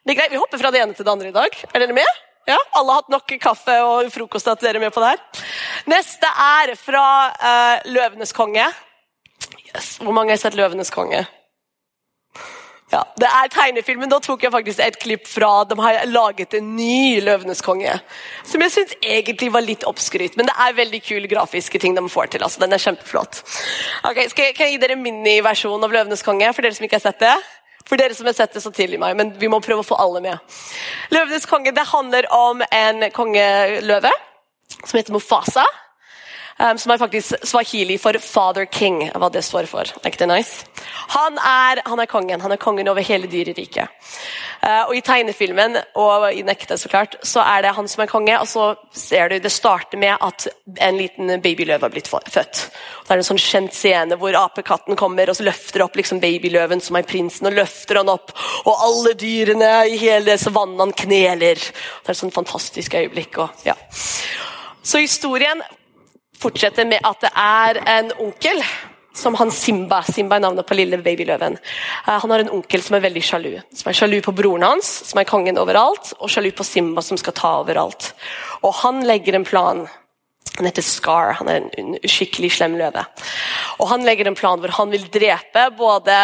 det 0.05 0.15
er 0.15 0.21
greit, 0.23 0.33
Vi 0.33 0.41
hopper 0.41 0.59
fra 0.59 0.71
det 0.73 0.81
ene 0.81 0.95
til 0.97 1.05
det 1.05 1.13
andre 1.13 1.29
i 1.29 1.35
dag. 1.35 1.57
Er 1.75 1.83
dere 1.85 1.97
med? 1.97 2.21
Ja, 2.49 2.57
Alle 2.75 2.95
har 2.95 3.03
hatt 3.03 3.13
nok 3.13 3.35
kaffe 3.41 3.75
og 3.85 4.09
frokost 4.15 4.49
til 4.49 4.55
at 4.55 4.63
dere 4.65 4.81
er 4.81 4.87
med 4.87 4.95
på 4.95 5.03
det 5.03 5.13
her. 5.13 5.43
Neste 5.91 6.31
er 6.31 6.73
fra 6.81 7.05
uh, 7.37 7.77
'Løvenes 7.85 8.33
konge'. 8.35 8.71
Yes. 9.75 9.99
Hvor 10.01 10.13
mange 10.17 10.33
har 10.33 10.41
sett 10.41 10.57
'Løvenes 10.57 10.91
konge'? 10.91 11.27
Ja, 12.91 13.05
Det 13.15 13.29
er 13.29 13.51
tegnefilmen. 13.53 14.11
Da 14.11 14.19
tok 14.19 14.43
jeg 14.43 14.51
faktisk 14.51 14.81
et 14.83 14.99
klipp 14.99 15.29
fra 15.31 15.65
De 15.65 15.77
har 15.79 16.01
laget 16.07 16.55
en 16.55 16.73
ny 16.77 17.21
'Løvenes 17.21 17.63
konge', 17.63 18.01
som 18.45 18.61
jeg 18.61 18.71
syns 18.71 18.97
egentlig 19.03 19.53
var 19.53 19.61
litt 19.61 19.85
oppskrytt. 19.85 20.37
Men 20.37 20.47
det 20.47 20.57
er 20.59 20.73
veldig 20.81 21.03
kule 21.07 21.29
grafiske 21.29 21.79
ting 21.79 21.95
de 21.95 22.09
får 22.09 22.33
til. 22.33 22.43
altså 22.43 22.61
Den 22.61 22.73
er 22.73 22.83
kjempeflott. 22.83 23.45
Ok, 24.05 24.27
skal 24.31 24.45
jeg, 24.45 24.55
Kan 24.57 24.67
jeg 24.67 24.81
gi 24.81 24.87
dere 24.87 24.97
miniversjon 24.97 25.85
av 25.85 25.91
'Løvenes 25.91 26.25
konge', 26.25 26.55
for 26.55 26.63
dere 26.63 26.75
som 26.75 26.85
ikke 26.85 26.99
har 26.99 27.07
sett 27.13 27.21
det? 27.21 27.37
For 27.88 28.01
dere 28.01 28.14
som 28.14 28.29
har 28.29 28.37
sett 28.37 28.55
det, 28.55 28.62
så 28.62 28.73
tilgi 28.75 28.99
meg, 29.01 29.16
men 29.19 29.33
vi 29.40 29.49
må 29.51 29.61
prøve 29.64 29.85
å 29.85 29.87
få 29.87 29.99
alle 29.99 30.23
med. 30.25 30.59
'Løvenes 31.11 31.49
konge' 31.49 31.75
det 31.75 31.87
handler 31.90 32.29
om 32.35 32.62
en 32.71 33.11
kongeløve 33.11 34.12
som 34.85 34.99
heter 34.99 35.12
Mofasa. 35.12 35.64
Um, 36.61 36.79
som 36.79 36.92
er 36.92 36.99
faktisk 36.99 37.35
swahili 37.42 37.99
for 37.99 38.12
'Father 38.12 38.64
King', 38.64 39.11
hva 39.16 39.33
det 39.33 39.44
står 39.44 39.66
for. 39.66 39.81
Er 39.81 40.11
ikke 40.11 40.18
det 40.18 40.29
nice? 40.29 40.66
Han 41.09 41.38
er, 41.38 41.81
han 41.87 42.01
er 42.01 42.07
kongen. 42.07 42.40
Han 42.40 42.53
er 42.53 42.57
kongen 42.57 42.88
over 42.88 43.01
hele 43.01 43.27
dyreriket. 43.27 43.88
Uh, 44.62 44.88
og 44.88 44.96
I 44.96 45.01
tegnefilmen 45.01 45.79
og 45.96 46.35
i 46.35 46.42
nekte 46.42 46.77
så 46.77 46.88
klart, 46.88 47.16
så 47.25 47.40
er 47.40 47.62
det 47.62 47.75
han 47.75 47.88
som 47.88 48.03
er 48.03 48.07
konge. 48.07 48.40
og 48.40 48.46
så 48.46 48.75
ser 48.92 49.29
du, 49.29 49.38
Det 49.38 49.53
starter 49.53 49.99
med 49.99 50.16
at 50.20 50.49
en 50.81 50.96
liten 50.96 51.40
babyløve 51.40 51.81
har 51.81 51.88
blitt 51.88 52.09
født. 52.09 52.29
Det 52.35 53.11
er 53.11 53.16
en 53.16 53.25
sånn 53.25 53.40
kjent 53.40 53.75
scene 53.75 54.16
hvor 54.16 54.37
apekatten 54.37 54.96
kommer 54.96 55.31
og 55.31 55.37
så 55.37 55.44
løfter 55.44 55.83
opp 55.83 55.96
liksom 55.96 56.20
babyløven 56.20 56.81
som 56.81 56.96
er 56.96 57.03
prinsen, 57.03 57.46
og 57.46 57.57
løfter 57.57 57.96
han 57.96 58.09
opp, 58.09 58.33
og 58.66 58.77
alle 58.77 59.14
dyrene 59.14 59.88
i 59.88 59.96
hele 59.96 60.37
savannen 60.37 60.92
kneler. 60.92 61.55
Det 61.57 62.09
er 62.09 62.11
et 62.11 62.16
sånn 62.16 62.31
fantastisk 62.31 62.94
øyeblikk. 62.94 63.38
Og, 63.38 63.49
ja. 63.64 63.75
Så 64.83 64.99
historien 64.99 65.62
fortsetter 66.40 66.88
med 66.88 67.05
at 67.07 67.26
det 67.26 67.31
er 67.37 67.83
en 67.98 68.11
onkel 68.20 68.62
som 69.16 69.35
han 69.35 69.50
Simba. 69.50 70.03
Simba 70.07 70.38
er 70.38 70.44
navnet 70.44 70.66
på 70.66 70.76
lille 70.79 71.00
babyløven. 71.03 71.59
Uh, 72.07 72.16
han 72.22 72.31
har 72.31 72.44
en 72.44 72.53
onkel 72.61 72.83
som 72.85 72.96
er 72.96 73.05
veldig 73.05 73.22
sjalu. 73.26 73.53
Som 73.74 73.90
er 73.90 73.98
sjalu 73.98 74.20
på 74.24 74.35
broren 74.37 74.66
hans, 74.66 74.90
som 75.11 75.20
er 75.20 75.29
kongen 75.29 75.59
overalt, 75.61 76.12
og 76.18 76.31
sjalu 76.31 76.53
på 76.57 76.66
Simba, 76.66 77.03
som 77.05 77.18
skal 77.20 77.37
ta 77.37 77.57
overalt. 77.64 78.12
Og 78.62 78.74
han 78.85 79.03
legger 79.09 79.37
en 79.37 79.48
plan. 79.48 79.87
Han 80.57 80.66
heter 80.66 80.85
Scar, 80.85 81.35
han 81.38 81.48
er 81.48 81.66
en 81.81 81.94
skikkelig 82.05 82.50
slem 82.57 82.74
løve. 82.81 83.05
Og 83.81 83.88
Han 83.88 84.03
legger 84.05 84.29
en 84.29 84.37
plan 84.37 84.61
hvor 84.61 84.72
han 84.76 84.90
vil 84.92 85.07
drepe 85.12 85.62
både 85.79 86.16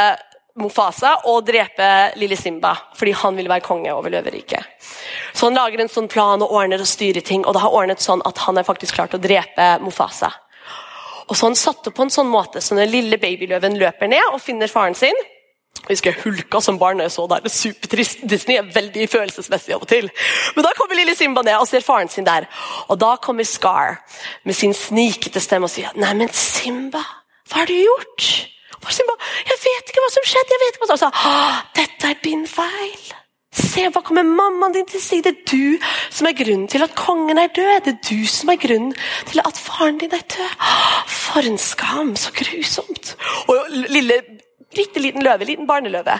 Mofasa 0.56 1.12
og 1.28 1.44
drepe 1.44 1.88
lille 2.16 2.36
Simba, 2.38 2.72
fordi 2.96 3.12
han 3.20 3.36
vil 3.36 3.48
være 3.50 3.64
konge 3.64 3.92
over 3.92 4.12
løveriket. 4.12 4.64
Så 5.36 5.50
han 5.50 5.58
lager 5.58 5.82
en 5.82 5.92
sånn 5.92 6.08
plan 6.08 6.40
og 6.40 6.54
ordner 6.56 6.80
og 6.80 6.88
styrer 6.88 7.24
ting, 7.24 7.44
og 7.44 7.52
det 7.52 7.62
har 7.64 7.76
ordnet 7.76 8.00
sånn 8.00 8.24
at 8.24 8.40
han 8.46 8.56
er 8.56 8.66
faktisk 8.66 8.96
klart 8.96 9.16
å 9.16 9.20
drepe 9.20 9.76
Mofasa. 9.84 10.32
Og 11.26 11.36
så 11.36 11.48
han 11.48 11.58
satte 11.58 11.92
på 11.92 12.06
en 12.06 12.12
sånn 12.12 12.30
måte 12.30 12.62
så 12.62 12.78
den 12.78 12.90
lille 12.92 13.18
babyløven 13.20 13.76
løper 13.80 14.08
ned 14.10 14.32
og 14.32 14.40
finner 14.40 14.70
faren 14.70 14.96
sin. 14.96 15.16
Jeg 15.86 15.98
husker 15.98 16.14
jeg 16.14 16.22
hulka 16.24 16.60
som 16.64 16.78
barn 16.80 17.02
jeg 17.02 17.12
så 17.14 17.26
der. 17.30 17.44
Det 17.44 17.50
er 17.50 17.56
supertrist. 17.56 18.24
Disney 18.26 18.56
er 18.58 18.70
veldig 18.74 19.06
følelsesmessig 19.12 19.76
av 19.76 19.84
og 19.84 19.90
til. 19.90 20.08
Men 20.56 20.66
da 20.66 20.72
kommer 20.78 20.98
lille 20.98 21.14
Simba 21.18 21.44
ned 21.46 21.60
og 21.60 21.68
ser 21.70 21.84
faren 21.84 22.10
sin 22.10 22.26
der. 22.26 22.48
Og 22.88 22.98
da 22.98 23.12
kommer 23.22 23.46
Scar 23.46 24.00
med 24.46 24.56
sin 24.56 24.74
snikete 24.74 25.42
stemme 25.42 25.68
og 25.68 25.74
sier 25.74 25.92
Nei, 26.00 26.14
men 26.18 26.32
Simba, 26.34 27.04
hva 27.50 27.62
har 27.62 27.70
du 27.70 27.76
gjort? 27.76 28.30
Jeg 28.90 29.60
vet 29.62 29.92
ikke 29.92 30.02
hva 30.04 30.10
som 30.14 30.26
skjedde. 30.26 30.54
jeg 30.54 30.62
vet 30.64 30.74
ikke 30.74 30.84
hva 30.84 30.90
som 30.94 31.00
skjedde. 31.02 31.62
Dette 31.78 32.10
er 32.10 32.18
din 32.24 32.44
feil. 32.50 33.14
Se, 33.56 33.86
hva 33.88 34.02
kommer 34.04 34.26
mammaen 34.26 34.74
din 34.74 34.88
til 34.88 35.00
å 35.00 35.04
si? 35.04 35.22
Det 35.24 35.32
er 35.32 35.44
du 35.48 35.86
som 36.12 36.28
er 36.28 36.36
grunnen 36.36 36.66
til 36.68 36.84
at 36.84 36.96
kongen 36.98 37.40
er 37.40 37.52
død. 37.56 37.86
Det 37.86 37.94
er 37.94 38.00
du 38.04 38.28
som 38.28 38.52
er 38.52 38.60
grunnen 38.60 38.92
til 39.30 39.40
at 39.40 39.60
faren 39.60 40.00
din 40.02 40.12
er 40.12 40.24
død. 40.34 40.66
For 41.12 41.48
en 41.48 41.58
skam! 41.60 42.14
Så 42.20 42.34
grusomt. 42.36 43.14
Og 43.48 43.72
lille, 43.72 44.20
bitte 44.76 45.00
liten 45.00 45.24
løve, 45.24 45.48
liten 45.48 45.68
barneløve. 45.68 46.18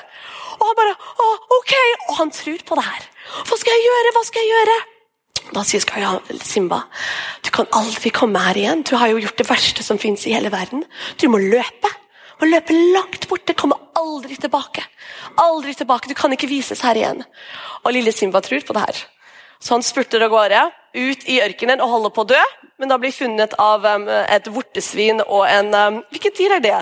Og 0.57 0.65
han 0.65 0.79
bare 0.79 0.97
å, 0.97 1.31
ok, 1.59 1.75
og 2.09 2.15
han 2.23 2.33
tror 2.33 2.65
på 2.65 2.79
det 2.79 2.87
her. 2.89 3.09
Hva 3.45 3.59
skal 3.61 3.75
jeg 3.75 3.85
gjøre? 3.85 4.15
Hva 4.17 4.25
skal 4.31 4.45
jeg 4.45 4.55
gjøre? 4.55 4.79
Da 5.55 5.63
sier 5.63 5.85
Simba, 6.43 6.81
du 7.45 7.53
kan 7.55 7.69
aldri 7.77 8.11
komme 8.11 8.41
her 8.43 8.59
igjen. 8.59 8.83
Du 8.83 8.97
har 8.97 9.13
jo 9.13 9.21
gjort 9.23 9.39
det 9.39 9.49
verste 9.49 9.85
som 9.87 10.01
fins 10.01 10.25
i 10.27 10.35
hele 10.35 10.51
verden. 10.51 10.83
Du 11.21 11.29
må 11.31 11.39
løpe. 11.43 11.93
Må 12.41 12.49
løpe 12.51 12.77
langt 12.95 13.29
bort. 13.31 13.47
Det 13.49 13.57
kommer 13.57 13.81
aldri 13.97 14.37
tilbake. 14.37 14.85
Aldri 15.41 15.75
tilbake. 15.75 16.09
Du 16.09 16.17
kan 16.19 16.33
ikke 16.37 16.51
vises 16.51 16.83
her 16.85 16.99
igjen. 16.99 17.23
Og 17.83 17.95
lille 17.95 18.13
Simba 18.13 18.43
tror 18.45 18.65
på 18.67 18.77
det 18.77 18.85
her. 18.85 19.03
Så 19.59 19.75
han 19.75 19.85
spurter 19.85 20.23
av 20.27 20.33
gårde 20.33 20.63
ut 20.97 21.25
i 21.29 21.41
ørkenen 21.45 21.81
og 21.81 21.93
holder 21.95 22.13
på 22.13 22.25
å 22.25 22.29
dø, 22.33 22.43
men 22.81 22.91
da 22.93 22.99
blir 23.01 23.15
funnet 23.15 23.55
av 23.61 23.85
um, 23.89 24.05
et 24.09 24.49
vortesvin 24.53 25.23
og 25.25 25.47
en 25.49 25.73
um, 25.73 25.99
Hvilket 26.13 26.37
dyr 26.37 26.57
er 26.59 26.65
det? 26.65 26.77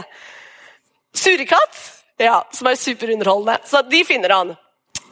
Surekatt? 1.14 1.78
Ja, 2.18 2.42
som 2.54 2.66
er 2.70 2.78
superunderholdende. 2.78 3.60
Så 3.66 3.82
de 3.86 4.02
finner 4.06 4.34
han. 4.34 4.52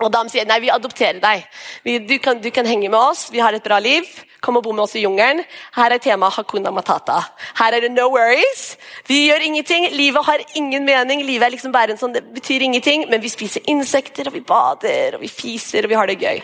Og 0.02 0.10
de 0.10 0.22
sier 0.32 0.48
nei, 0.48 0.58
vi 0.64 0.70
adopterer 0.72 1.20
deg. 1.22 1.46
Vi, 1.86 1.96
du, 2.02 2.16
kan, 2.22 2.40
du, 2.42 2.50
kan, 2.54 2.66
henge 2.66 2.90
med 2.90 2.98
oss, 2.98 3.28
vi 3.32 3.42
har 3.42 3.54
et 3.54 3.64
bra 3.64 3.78
liv. 3.82 4.08
Kom 4.42 4.58
og 4.58 4.64
bo 4.66 4.72
med 4.74 4.82
oss 4.82 4.96
i 4.98 5.04
jungelen. 5.04 5.44
Her 5.76 5.94
er 5.94 6.02
temaet 6.02 6.34
Hakuna 6.34 6.72
Matata. 6.74 7.20
Her 7.60 7.76
er 7.76 7.84
det 7.84 7.92
no 7.94 8.08
worries. 8.10 8.76
Vi 9.06 9.20
gjør 9.28 9.44
ingenting. 9.46 9.86
Livet 9.94 10.26
har 10.26 10.42
ingen 10.58 10.82
mening. 10.88 11.22
Livet 11.22 11.46
er 11.46 11.54
liksom 11.54 11.74
bare 11.74 11.94
en 11.94 12.00
sånn, 12.00 12.16
det 12.16 12.24
betyr 12.34 12.64
ingenting, 12.66 13.06
men 13.12 13.22
vi 13.22 13.30
spiser 13.30 13.62
insekter, 13.70 14.26
og 14.26 14.34
vi 14.34 14.42
bader, 14.48 15.14
og 15.14 15.22
vi 15.22 15.30
fiser, 15.30 15.86
og 15.86 15.94
vi 15.94 16.00
har 16.00 16.10
det 16.10 16.18
gøy. 16.18 16.42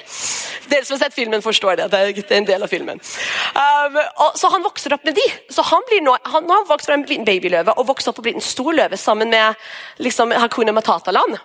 Dere 0.69 0.87
som 0.87 0.95
har 0.95 1.09
sett 1.09 1.19
filmen, 1.19 1.43
forstår 1.43 1.83
det. 1.83 1.91
Det 1.91 2.05
er 2.29 2.39
en 2.39 2.49
del 2.53 2.63
av 2.63 2.71
filmen. 2.71 3.03
Um, 3.59 3.99
og, 3.99 4.39
så 4.39 4.53
han 4.55 4.63
vokser 4.63 4.95
opp 4.95 5.07
med 5.09 5.19
de. 5.19 5.27
Så 5.51 5.67
han 5.67 5.83
blir 5.91 6.05
nå, 6.07 6.15
han, 6.23 6.47
nå 6.47 6.55
har 6.55 6.63
han 6.63 6.71
vokst 6.71 6.87
fra 6.87 7.01
en 7.01 7.07
liten 7.09 7.27
babyløve 7.27 7.75
og 7.75 7.91
vokst 7.91 8.13
opp 8.13 8.23
og 8.23 8.29
blitt 8.29 8.39
en 8.39 8.45
stor 8.45 8.71
løve 8.79 9.01
sammen 9.01 9.35
med 9.35 9.59
liksom, 9.99 10.39
Hakuna 10.39 10.77
Matata-land. 10.77 11.41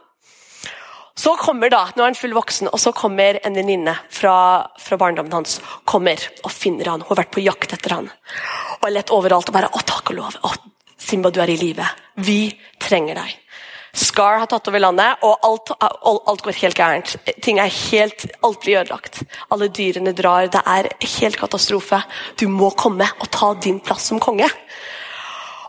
Så 1.16 1.36
kommer 1.38 1.70
da, 1.70 1.84
Nå 1.94 2.02
er 2.02 2.10
han 2.10 2.18
full 2.18 2.34
voksen, 2.34 2.72
og 2.74 2.80
så 2.82 2.94
kommer 2.96 3.38
en 3.46 3.58
venninne 3.58 3.94
fra, 4.10 4.36
fra, 4.82 4.98
barndommen 4.98 5.36
hans 5.36 5.60
kommer 5.86 6.18
og 6.42 6.50
finner 6.52 6.90
han. 6.90 7.04
Hun 7.04 7.14
har 7.14 7.24
vært 7.24 7.36
på 7.36 7.44
jakt 7.46 7.76
etter 7.76 7.94
han. 8.00 8.10
Og 8.80 8.88
har 8.88 8.96
lett 8.96 9.14
overalt 9.14 9.52
og 9.52 9.58
bare 9.58 9.70
Å, 9.70 9.84
takk 9.86 10.14
og 10.14 10.20
lov! 10.24 10.40
Å, 10.42 10.54
Simba, 11.04 11.30
du 11.30 11.42
er 11.44 11.52
i 11.52 11.60
live. 11.60 11.86
Vi 12.24 12.48
trenger 12.82 13.20
deg. 13.20 13.40
Scar 13.94 14.40
har 14.42 14.50
tatt 14.50 14.68
over 14.72 14.82
landet, 14.82 15.22
og 15.22 15.44
alt, 15.46 15.70
alt, 15.78 16.42
går 16.42 16.56
helt 16.64 16.80
gærent. 16.80 17.12
Ting 17.46 17.60
er 17.62 17.70
helt, 17.70 18.26
Alt 18.42 18.64
blir 18.64 18.80
ødelagt. 18.80 19.22
Alle 19.54 19.68
dyrene 19.70 20.16
drar. 20.18 20.48
Det 20.50 20.64
er 20.66 20.90
helt 21.20 21.38
katastrofe. 21.38 22.00
Du 22.40 22.48
må 22.50 22.72
komme 22.74 23.06
og 23.20 23.30
ta 23.30 23.52
din 23.54 23.78
plass 23.86 24.10
som 24.10 24.22
konge. 24.24 24.50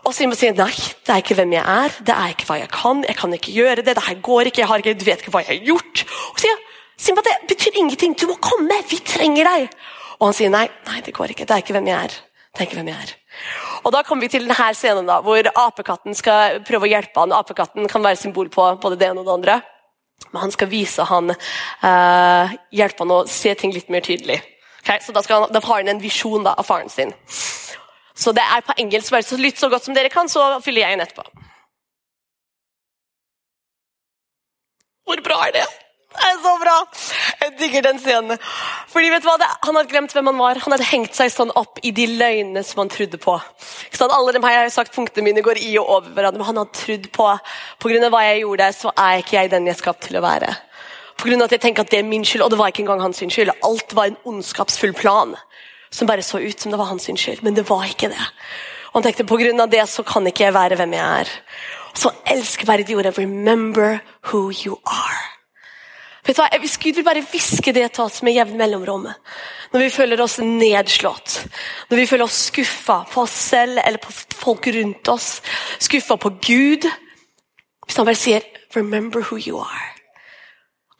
Og 0.05 0.13
Simba 0.13 0.37
sier 0.37 0.53
nei, 0.53 0.69
det 0.69 1.11
er 1.11 1.23
ikke 1.23 1.37
hvem 1.39 1.55
jeg 1.55 1.65
er, 1.65 1.97
det 2.05 2.13
er 2.13 2.33
ikke 2.35 2.45
hva 2.45 2.59
jeg 2.61 2.69
kan, 2.73 3.01
jeg 3.07 3.17
kan 3.17 3.33
ikke 3.33 3.55
gjøre 3.55 3.81
det, 3.81 3.95
det 3.97 4.05
her 4.05 4.21
går 4.21 4.51
ikke, 4.51 4.61
jeg 4.61 4.69
har 4.69 4.83
ikke, 4.83 4.93
du 4.99 5.05
vet 5.07 5.23
ikke 5.23 5.33
hva 5.33 5.41
jeg 5.41 5.49
har 5.55 5.69
gjort. 5.71 6.03
Og 6.29 6.41
sier 6.43 6.63
Simba, 7.01 7.23
det 7.25 7.33
betyr 7.49 7.75
ingenting, 7.81 8.13
du 8.15 8.27
må 8.29 8.37
komme, 8.39 8.77
vi 8.87 9.01
trenger 9.03 9.49
deg. 9.49 9.73
Og 10.19 10.29
han 10.29 10.37
sier 10.37 10.53
nei, 10.53 10.67
nei, 10.87 11.01
det 11.03 11.13
går 11.15 11.33
ikke, 11.33 11.47
det 11.49 11.57
er 11.57 11.63
ikke 11.63 11.75
hvem 11.75 11.89
jeg 11.89 11.97
er. 11.97 12.17
Det 12.55 12.63
er 12.63 12.69
ikke 12.69 12.77
hvem 12.79 12.91
jeg 12.93 13.07
er. 13.07 13.15
Og 13.83 13.91
Da 13.91 14.01
kommer 14.05 14.23
vi 14.23 14.31
til 14.31 14.45
denne 14.47 14.69
scenen 14.77 15.09
da, 15.09 15.19
hvor 15.25 15.49
apekatten 15.59 16.15
skal 16.15 16.61
prøve 16.65 16.87
å 16.87 16.91
hjelpe 16.93 17.19
han. 17.19 17.35
Apekatten 17.35 17.89
kan 17.91 18.05
være 18.05 18.21
symbol 18.21 18.47
på 18.53 18.69
både 18.81 18.99
det 19.01 19.09
ene 19.09 19.25
og 19.25 19.27
det 19.27 19.33
andre. 19.33 19.57
Men 20.31 20.45
han 20.45 20.53
skal 20.55 20.71
vise 20.71 21.03
han, 21.09 21.33
uh, 21.83 22.55
hjelpe 22.71 23.03
han 23.03 23.11
å 23.11 23.25
se 23.27 23.51
ting 23.59 23.75
litt 23.75 23.91
mer 23.91 24.05
tydelig. 24.05 24.39
Okay? 24.85 25.03
Så 25.03 25.11
Da, 25.11 25.25
han, 25.27 25.51
da 25.51 25.59
har 25.65 25.81
han 25.81 25.91
en 25.91 26.01
visjon 26.01 26.47
av 26.47 26.63
faren 26.63 26.89
sin. 26.89 27.11
Så 28.15 28.31
det 28.35 28.43
er 28.43 28.63
på 28.63 28.75
engelsk. 28.79 29.11
Bare 29.11 29.27
så 29.27 29.37
lytt 29.39 29.59
så 29.59 29.69
godt 29.69 29.87
som 29.87 29.95
dere 29.95 30.11
kan, 30.13 30.29
så 30.31 30.55
fyller 30.63 30.85
jeg 30.85 30.95
inn 30.95 31.03
etterpå. 31.03 31.25
Hvor 35.05 35.21
bra 35.25 35.41
er 35.47 35.59
det? 35.59 35.65
Det 36.15 36.23
er 36.29 36.37
så 36.39 36.51
bra! 36.61 36.75
Jeg 37.41 37.51
digger 37.59 37.83
den 37.83 37.99
scenen. 37.99 38.39
Fordi 38.91 39.09
vet 39.11 39.25
du 39.25 39.27
hva? 39.27 39.49
Han 39.67 39.75
hadde 39.75 39.91
glemt 39.91 40.13
hvem 40.15 40.29
han 40.31 40.39
var. 40.39 40.61
Han 40.63 40.73
hadde 40.73 40.87
hengt 40.87 41.17
seg 41.17 41.31
sånn 41.33 41.51
opp 41.59 41.81
i 41.83 41.91
de 41.95 42.07
løgnene 42.07 42.63
som 42.65 42.81
han 42.81 42.91
trodde 42.93 43.19
på. 43.21 43.35
Alle 43.35 44.35
de 44.35 44.41
her, 44.45 44.55
jeg 44.55 44.63
har 44.63 44.71
sagt 44.73 44.95
Punktene 44.95 45.27
mine 45.27 45.43
går 45.43 45.59
i 45.59 45.73
og 45.81 45.91
over 45.97 46.15
hverandre, 46.15 46.39
men 46.39 46.47
han 46.47 46.61
hadde 46.61 46.79
trodd 46.79 47.09
på 47.15 47.27
På 47.83 47.91
grunn 47.91 48.07
av 48.07 48.15
hva 48.15 48.23
jeg 48.29 48.45
gjorde, 48.45 48.71
så 48.77 48.93
er 48.95 49.21
ikke 49.21 49.37
jeg 49.37 49.51
den 49.51 49.67
jeg 49.67 49.75
er 49.75 49.81
skapt 49.81 50.07
til 50.07 50.19
å 50.19 50.23
være. 50.23 50.53
På 51.19 51.27
grunn 51.27 51.43
av 51.43 51.49
at 51.49 51.57
jeg 51.57 51.65
tenker 51.67 51.83
at 51.83 51.91
det 51.91 51.99
er 51.99 52.07
min 52.07 52.25
skyld, 52.27 52.45
og 52.47 52.53
det 52.53 52.59
var 52.59 52.71
ikke 52.71 52.85
engang 52.85 53.03
hans 53.03 53.19
skyld. 53.19 53.51
Alt 53.67 53.95
var 53.97 54.11
en 54.11 54.19
ondskapsfull 54.31 54.95
plan 54.95 55.35
som 55.95 56.09
bare 56.09 56.23
så 56.25 56.41
ut 56.43 56.59
som 56.59 56.71
det 56.71 56.79
var 56.79 56.91
hans 56.91 57.07
skyld, 57.07 57.43
men 57.43 57.55
det 57.55 57.67
var 57.69 57.85
ikke 57.87 58.11
det. 58.11 58.27
Og 58.91 58.99
han 58.99 59.07
tenkte 59.07 59.27
på 59.27 59.39
grunn 59.39 59.59
av 59.59 59.71
det 59.71 59.83
så 59.91 60.03
kan 60.07 60.27
ikke 60.27 60.47
jeg 60.47 60.55
være 60.55 60.77
hvem 60.79 60.93
jeg 60.95 61.21
er. 61.21 61.31
Så 61.95 62.11
elsker 62.27 62.67
bare 62.67 62.83
de 62.83 62.95
ordene 62.95 63.15
'remember 63.15 63.99
who 64.27 64.51
you 64.51 64.79
are'. 64.83 65.31
Vet 66.25 66.37
du 66.37 66.41
hva? 66.41 66.59
Hvis 66.59 66.77
Gud 66.81 66.95
vil 66.97 67.05
bare 67.05 67.21
hviske 67.21 67.73
det 67.73 67.91
til 67.93 68.03
oss 68.03 68.23
med 68.23 68.33
jevn 68.33 68.57
mellomrom, 68.57 69.07
når 69.71 69.79
vi 69.79 69.89
føler 69.89 70.21
oss 70.21 70.39
nedslått, 70.39 71.47
når 71.89 71.97
vi 71.97 72.07
føler 72.07 72.25
oss 72.25 72.47
skuffa 72.49 73.03
på 73.11 73.21
oss 73.21 73.35
selv 73.51 73.79
eller 73.83 74.01
på 74.01 74.11
folk 74.33 74.67
rundt 74.67 75.07
oss, 75.07 75.41
skuffa 75.79 76.15
på 76.15 76.29
Gud 76.41 76.89
Hvis 77.85 77.97
han 77.97 78.05
bare 78.05 78.15
sier 78.15 78.41
'remember 78.73 79.21
who 79.21 79.37
you 79.37 79.59
are'. 79.61 79.93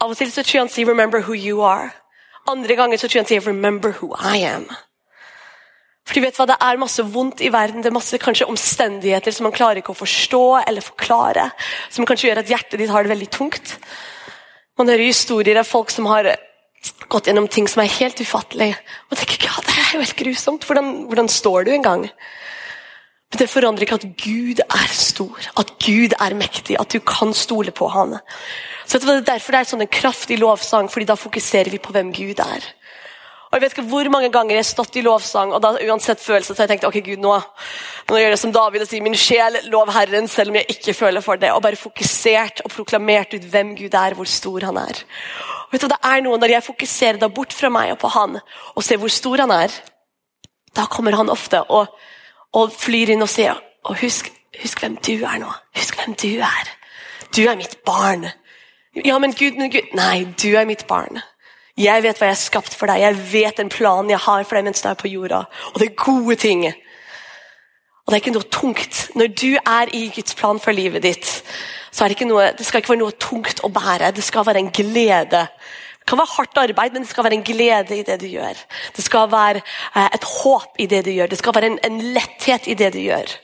Av 0.02 0.10
og 0.10 0.18
til 0.18 0.32
så 0.32 0.44
tror 0.44 0.54
jeg 0.54 0.62
han 0.62 0.70
sier 0.70 0.86
'remember 0.86 1.22
who 1.22 1.34
you 1.34 1.64
are'. 1.66 1.90
Andre 2.48 2.76
ganger 2.76 2.98
så 2.98 3.08
tror 3.08 3.18
jeg 3.18 3.22
han 3.22 3.28
sier 3.28 3.52
'remember 3.52 3.92
who 3.92 4.14
I 4.14 4.38
am'. 4.38 4.85
For 6.06 6.14
du 6.14 6.22
vet 6.22 6.38
hva, 6.38 6.46
Det 6.46 6.58
er 6.62 6.82
masse 6.82 7.02
vondt 7.02 7.42
i 7.42 7.50
verden, 7.50 7.82
det 7.82 7.90
er 7.90 7.98
masse 7.98 8.18
kanskje 8.22 8.48
omstendigheter 8.50 9.34
som 9.34 9.48
man 9.48 9.56
klarer 9.56 9.82
ikke 9.82 9.96
å 9.96 9.98
forstå 9.98 10.44
eller 10.68 10.86
forklare, 10.86 11.50
som 11.90 12.06
kanskje 12.06 12.30
gjør 12.30 12.44
at 12.44 12.52
hjertet 12.52 12.80
ditt 12.80 12.94
har 12.94 13.04
det 13.04 13.14
veldig 13.16 13.30
tungt. 13.34 13.78
Man 14.78 14.92
hører 14.92 15.08
historier 15.08 15.58
av 15.58 15.66
folk 15.70 15.90
som 15.90 16.06
har 16.12 16.36
gått 17.10 17.30
gjennom 17.30 17.48
ting 17.50 17.68
som 17.72 17.82
er 17.82 17.94
helt 17.98 18.20
ufattelig. 18.22 18.74
Og 19.10 19.18
tenker 19.18 19.48
ja, 19.48 19.56
det 19.66 19.76
er 19.82 19.94
jo 19.96 20.04
helt 20.04 20.20
grusomt. 20.20 20.68
Hvordan, 20.68 20.92
hvordan 21.10 21.32
står 21.32 21.66
du 21.66 21.72
en 21.74 21.86
gang? 21.86 22.06
Men 22.06 23.42
det 23.42 23.50
forandrer 23.50 23.88
ikke 23.88 23.98
at 23.98 24.08
Gud 24.22 24.62
er 24.64 24.92
stor, 24.94 25.48
at 25.60 25.74
Gud 25.82 26.14
er 26.22 26.38
mektig, 26.38 26.78
at 26.80 26.94
du 26.94 27.02
kan 27.02 27.34
stole 27.34 27.74
på 27.76 27.90
han. 27.92 28.20
Så 28.86 29.00
vet 29.00 29.08
Det 29.08 29.16
er 29.16 29.30
derfor 29.34 29.56
det 29.56 29.62
er 29.62 29.72
sånn 29.72 29.86
en 29.88 29.92
kraftig 29.92 30.38
lovsang, 30.40 30.92
fordi 30.92 31.10
da 31.10 31.18
fokuserer 31.18 31.74
vi 31.74 31.82
på 31.82 31.96
hvem 31.96 32.14
Gud 32.14 32.40
er. 32.40 32.68
Og 33.46 33.56
jeg 33.56 33.62
vet 33.62 33.76
ikke 33.76 33.88
hvor 33.88 34.10
mange 34.12 34.30
ganger 34.34 34.56
jeg 34.56 34.64
har 34.64 34.68
stått 34.68 34.98
i 35.00 35.04
lovsang, 35.06 35.54
og 35.56 35.62
da 35.64 35.76
uansett 35.86 36.22
følelse, 36.24 36.56
så 36.56 36.66
jeg 36.66 36.72
tenkt 36.74 36.88
ok 36.90 36.98
Gud, 37.06 37.22
nå, 37.24 37.36
nå 38.10 38.20
gjør 38.20 38.34
jeg 38.34 38.42
som 38.42 38.54
David 38.56 38.84
og 38.84 38.90
sier 38.90 39.06
min 39.06 39.18
sjel 39.20 39.60
lov 39.72 39.92
Herren, 39.96 40.28
selv 40.32 40.52
om 40.52 40.60
jeg 40.60 40.76
ikke 40.76 40.96
føler 40.98 41.24
for 41.24 41.40
det. 41.40 41.54
Og 41.56 41.62
bare 41.64 41.80
fokusert 41.80 42.64
og 42.66 42.74
proklamert 42.74 43.36
ut 43.38 43.50
hvem 43.54 43.76
Gud 43.78 43.96
er, 43.96 44.18
hvor 44.18 44.30
stor 44.30 44.68
han 44.68 44.80
er. 44.82 45.04
Og 45.68 45.76
vet 45.76 45.86
du, 45.86 45.92
det 45.92 46.02
er 46.04 46.24
noe 46.26 46.40
Når 46.42 46.56
jeg 46.56 46.66
fokuserer 46.66 47.22
da 47.22 47.30
bort 47.32 47.54
fra 47.54 47.72
meg 47.74 47.94
og 47.96 48.02
på 48.02 48.12
han, 48.16 48.40
og 48.76 48.86
ser 48.86 49.00
hvor 49.02 49.14
stor 49.14 49.46
han 49.46 49.54
er, 49.56 49.76
da 50.76 50.88
kommer 50.92 51.16
han 51.16 51.32
ofte 51.32 51.62
og, 51.72 51.94
og 52.56 52.74
flyr 52.76 53.14
inn 53.14 53.24
og 53.24 53.32
sier 53.32 53.62
og 53.86 54.00
husk, 54.02 54.32
husk 54.62 54.82
hvem 54.82 54.98
du 55.06 55.14
er 55.22 55.40
nå. 55.40 55.52
Husk 55.78 56.02
hvem 56.02 56.18
du 56.20 56.32
er. 56.44 56.74
Du 57.36 57.44
er 57.46 57.56
mitt 57.60 57.78
barn. 57.86 58.26
Ja, 59.06 59.20
men 59.20 59.36
Gud, 59.36 59.58
men 59.60 59.72
Gud 59.72 59.94
Nei, 59.96 60.26
du 60.42 60.56
er 60.56 60.68
mitt 60.68 60.86
barn. 60.88 61.20
Jeg 61.76 62.04
vet 62.06 62.20
hva 62.20 62.30
jeg 62.30 62.38
har 62.38 62.40
skapt 62.40 62.76
for 62.78 62.88
deg. 62.88 63.02
Jeg 63.04 63.22
vet 63.34 63.58
den 63.60 63.70
planen 63.72 64.14
jeg 64.14 64.24
har 64.24 64.46
for 64.48 64.56
deg 64.56 64.68
mens 64.70 64.84
du 64.84 64.88
er 64.88 65.00
på 65.00 65.12
jorda. 65.12 65.44
Og 65.74 65.82
det 65.82 65.90
er 65.90 65.98
gode 66.00 66.38
ting. 66.40 66.68
Og 66.70 68.12
det 68.14 68.16
er 68.16 68.22
ikke 68.22 68.36
noe 68.36 68.52
tungt. 68.54 69.00
Når 69.18 69.32
du 69.34 69.50
er 69.58 69.92
i 69.98 70.06
Guds 70.16 70.38
plan 70.40 70.62
for 70.62 70.76
livet 70.78 71.04
ditt, 71.04 71.32
så 71.92 72.06
er 72.06 72.14
det 72.14 72.28
noe, 72.30 72.52
det 72.56 72.68
skal 72.68 72.80
ikke 72.84 72.94
være 72.94 73.02
noe 73.02 73.18
tungt 73.20 73.60
å 73.66 73.72
bære. 73.74 74.14
Det 74.16 74.24
skal 74.24 74.46
være 74.48 74.62
en 74.64 74.72
glede. 74.72 75.42
Det 76.00 76.08
kan 76.08 76.22
være 76.22 76.36
hardt 76.36 76.62
arbeid, 76.62 76.94
men 76.94 77.04
det 77.04 77.12
skal 77.12 77.26
være 77.26 77.40
en 77.40 77.48
glede 77.48 77.98
i 77.98 78.06
det 78.08 78.20
du 78.22 78.28
gjør. 78.30 78.62
Det 78.96 79.04
skal 79.04 79.28
være 79.32 79.64
eh, 79.64 80.10
et 80.14 80.28
håp 80.32 80.80
i 80.80 80.88
det 80.92 81.02
du 81.08 81.12
gjør. 81.12 81.32
Det 81.34 81.42
skal 81.42 81.56
være 81.58 81.74
en, 81.74 81.80
en 81.88 82.00
letthet 82.16 82.70
i 82.72 82.78
det 82.78 82.94
du 82.94 83.02
gjør. 83.02 83.36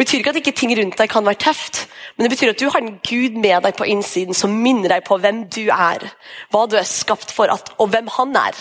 Det 0.00 0.06
betyr 0.06 0.22
ikke 0.22 0.32
at 0.32 0.36
ikke 0.40 0.52
ting 0.56 0.70
rundt 0.78 0.96
deg 0.96 1.10
kan 1.12 1.26
være 1.28 1.36
tøft, 1.42 1.78
men 2.16 2.24
det 2.24 2.30
betyr 2.32 2.54
at 2.54 2.60
du 2.62 2.70
har 2.72 2.80
en 2.80 2.94
Gud 3.04 3.34
med 3.36 3.66
deg 3.66 3.74
på 3.76 3.84
innsiden 3.84 4.32
som 4.32 4.54
minner 4.64 4.94
deg 4.94 5.02
på 5.04 5.18
hvem 5.20 5.42
du 5.52 5.66
er, 5.68 6.06
hva 6.48 6.62
du 6.72 6.78
er 6.80 6.88
skapt 6.88 7.34
for, 7.36 7.52
at, 7.52 7.68
og 7.76 7.90
hvem 7.92 8.08
han 8.14 8.32
er. 8.40 8.56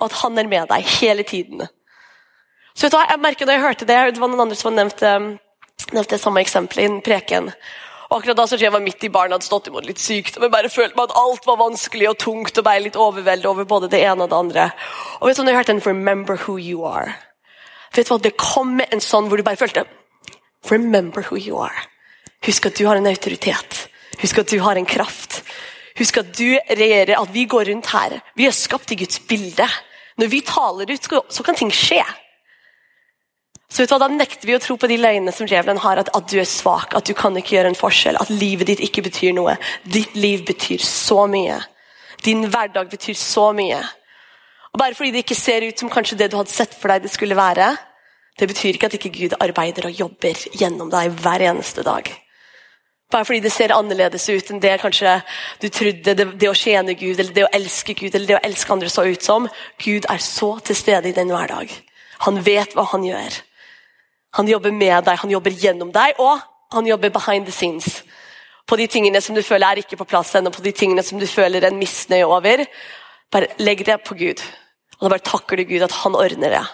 Og 0.00 0.08
at 0.08 0.18
han 0.24 0.42
er 0.42 0.50
med 0.50 0.66
deg 0.74 0.90
hele 0.96 1.22
tiden. 1.22 1.62
Så 2.74 2.88
vet 2.88 2.96
du 2.96 2.98
hva, 2.98 3.04
jeg 3.06 3.22
merket 3.22 3.46
da 3.46 3.54
jeg 3.54 3.62
hørte 3.62 3.86
det, 3.86 4.00
det 4.16 4.24
var 4.24 4.34
noen 4.34 4.42
andre 4.48 4.58
som 4.58 4.74
nevnte, 4.74 5.14
nevnte 5.94 6.18
samme 6.18 6.42
eksempelet 6.42 6.90
i 6.90 7.00
preken. 7.06 7.52
Og 8.10 8.18
akkurat 8.18 8.42
da 8.42 8.50
så 8.50 8.58
jeg 8.58 8.74
var 8.74 8.82
midt 8.82 9.06
i 9.06 9.14
barna, 9.14 9.38
hadde 9.38 9.46
stått 9.46 9.70
imot 9.70 9.86
litt 9.86 10.02
sykt, 10.02 10.42
og 10.42 10.48
jeg 10.48 10.58
bare 10.58 10.74
følte 10.74 10.98
meg 10.98 11.06
at 11.06 11.18
alt 11.22 11.46
var 11.46 11.62
vanskelig 11.62 12.10
og 12.16 12.22
tungt 12.26 12.58
og 12.58 12.66
ble 12.66 12.80
litt 12.88 12.98
overveldet 12.98 13.46
over 13.46 13.70
både 13.76 13.94
det 13.94 14.02
ene 14.10 14.26
og 14.26 14.34
det 14.34 14.42
andre. 14.42 14.70
Og 15.20 15.30
vet 15.30 15.38
du, 15.38 15.46
når 15.46 15.54
jeg 15.54 15.62
hørte 15.62 15.76
den 15.76 15.86
'Remember 15.86 16.34
who 16.48 16.58
you 16.58 16.82
are', 16.82 17.14
vet 17.94 18.08
du 18.08 18.16
hva, 18.16 18.24
det 18.26 18.36
kom 18.36 18.80
med 18.82 18.90
en 18.90 19.10
sånn 19.12 19.30
hvor 19.30 19.38
du 19.38 19.46
bare 19.46 19.62
følte 19.62 19.86
Remember 20.70 21.22
who 21.22 21.36
you 21.36 21.58
are. 21.60 21.86
Husk 22.44 22.66
at 22.66 22.78
du 22.78 22.86
har 22.86 22.96
en 22.96 23.06
autoritet. 23.06 23.88
Husk 24.20 24.38
at 24.38 24.50
du 24.50 24.58
har 24.60 24.76
en 24.76 24.86
kraft. 24.86 25.42
Husk 25.98 26.18
at 26.18 26.32
du 26.36 26.56
regjerer, 26.68 27.16
at 27.20 27.32
vi 27.32 27.44
går 27.44 27.70
rundt 27.70 27.92
her. 27.92 28.18
Vi 28.36 28.46
er 28.46 28.56
skapt 28.56 28.92
i 28.92 28.98
Guds 28.98 29.20
bilde. 29.28 29.66
Når 30.18 30.30
vi 30.30 30.40
taler 30.46 30.90
ut, 30.90 31.08
så 31.28 31.42
kan 31.42 31.56
ting 31.58 31.72
skje. 31.74 32.02
Så 33.70 33.82
vet 33.82 33.90
du 33.90 33.94
hva, 33.96 34.04
Da 34.04 34.08
nekter 34.12 34.46
vi 34.46 34.54
å 34.54 34.62
tro 34.62 34.76
på 34.78 34.90
de 34.90 34.98
løgnene 35.00 35.32
som 35.34 35.48
djevelen 35.50 35.80
har, 35.82 35.98
at, 36.02 36.10
at, 36.14 36.26
du 36.30 36.38
er 36.38 36.48
svak, 36.48 36.94
at 36.94 37.06
du 37.08 37.14
kan 37.18 37.34
ikke 37.36 37.56
gjøre 37.56 37.72
en 37.72 37.78
forskjell, 37.78 38.18
at 38.20 38.30
livet 38.30 38.70
ditt 38.70 38.82
ikke 38.86 39.02
betyr 39.08 39.34
noe. 39.34 39.56
Ditt 39.82 40.14
liv 40.14 40.44
betyr 40.46 40.82
så 40.84 41.24
mye. 41.30 41.58
Din 42.24 42.46
hverdag 42.50 42.92
betyr 42.92 43.18
så 43.18 43.50
mye. 43.56 43.80
Og 44.74 44.78
Bare 44.78 44.94
fordi 44.94 45.14
det 45.14 45.24
ikke 45.24 45.38
ser 45.38 45.66
ut 45.66 45.78
som 45.78 45.90
kanskje 45.90 46.18
det 46.20 46.30
du 46.30 46.38
hadde 46.38 46.54
sett 46.54 46.74
for 46.74 46.92
deg 46.92 47.04
det 47.04 47.12
skulle 47.14 47.38
være, 47.38 47.72
det 48.40 48.48
betyr 48.50 48.74
ikke 48.74 48.90
at 48.90 48.96
ikke 48.98 49.14
Gud 49.14 49.36
arbeider 49.40 49.86
og 49.88 49.98
jobber 50.00 50.38
gjennom 50.58 50.90
deg 50.90 51.14
hver 51.22 51.44
eneste 51.50 51.84
dag. 51.86 52.08
Bare 53.12 53.24
fordi 53.28 53.44
det 53.44 53.52
ser 53.52 53.74
annerledes 53.74 54.24
ut 54.26 54.48
enn 54.50 54.62
det 54.62 54.78
kanskje 54.82 55.20
du 55.62 55.68
trodde 55.68 56.14
det, 56.18 56.26
det 56.40 56.48
å 56.50 56.56
tjene 56.56 56.96
Gud 56.98 57.20
eller 57.20 57.34
det 57.36 57.44
å 57.46 57.52
elske 57.54 57.94
Gud 57.94 58.14
eller 58.14 58.26
det 58.26 58.38
å 58.40 58.44
elske 58.48 58.74
andre 58.74 58.90
så 58.90 59.04
ut 59.06 59.22
som. 59.22 59.46
Gud 59.78 60.08
er 60.10 60.22
så 60.24 60.56
til 60.66 60.78
stede 60.78 61.12
i 61.12 61.14
din 61.14 61.30
hverdag. 61.30 61.70
Han 62.26 62.40
vet 62.42 62.74
hva 62.74 62.88
han 62.90 63.06
gjør. 63.06 63.38
Han 64.34 64.50
jobber 64.50 64.74
med 64.74 65.06
deg, 65.06 65.20
han 65.20 65.30
jobber 65.30 65.54
gjennom 65.62 65.92
deg, 65.94 66.18
og 66.18 66.42
han 66.74 66.86
jobber 66.90 67.12
behind 67.14 67.46
the 67.46 67.54
scenes. 67.54 68.02
På 68.66 68.74
de 68.80 68.88
tingene 68.90 69.20
som 69.22 69.36
du 69.36 69.44
føler 69.46 69.68
er 69.68 69.84
ikke 69.84 70.00
på 70.00 70.08
plass 70.10 70.32
ennå, 70.34 70.50
på 70.50 70.64
de 70.64 70.72
tingene 70.74 71.04
som 71.06 71.20
du 71.20 71.26
føler 71.30 71.68
en 71.68 71.78
misnøye 71.78 72.26
over. 72.26 72.64
Bare 73.30 73.52
legg 73.62 73.84
det 73.86 74.00
på 74.02 74.16
Gud. 74.18 74.42
Og 74.98 75.04
da 75.04 75.12
bare 75.12 75.26
takker 75.28 75.60
du 75.60 75.68
Gud 75.68 75.84
at 75.86 75.94
han 76.02 76.16
ordner 76.18 76.56
det. 76.56 76.64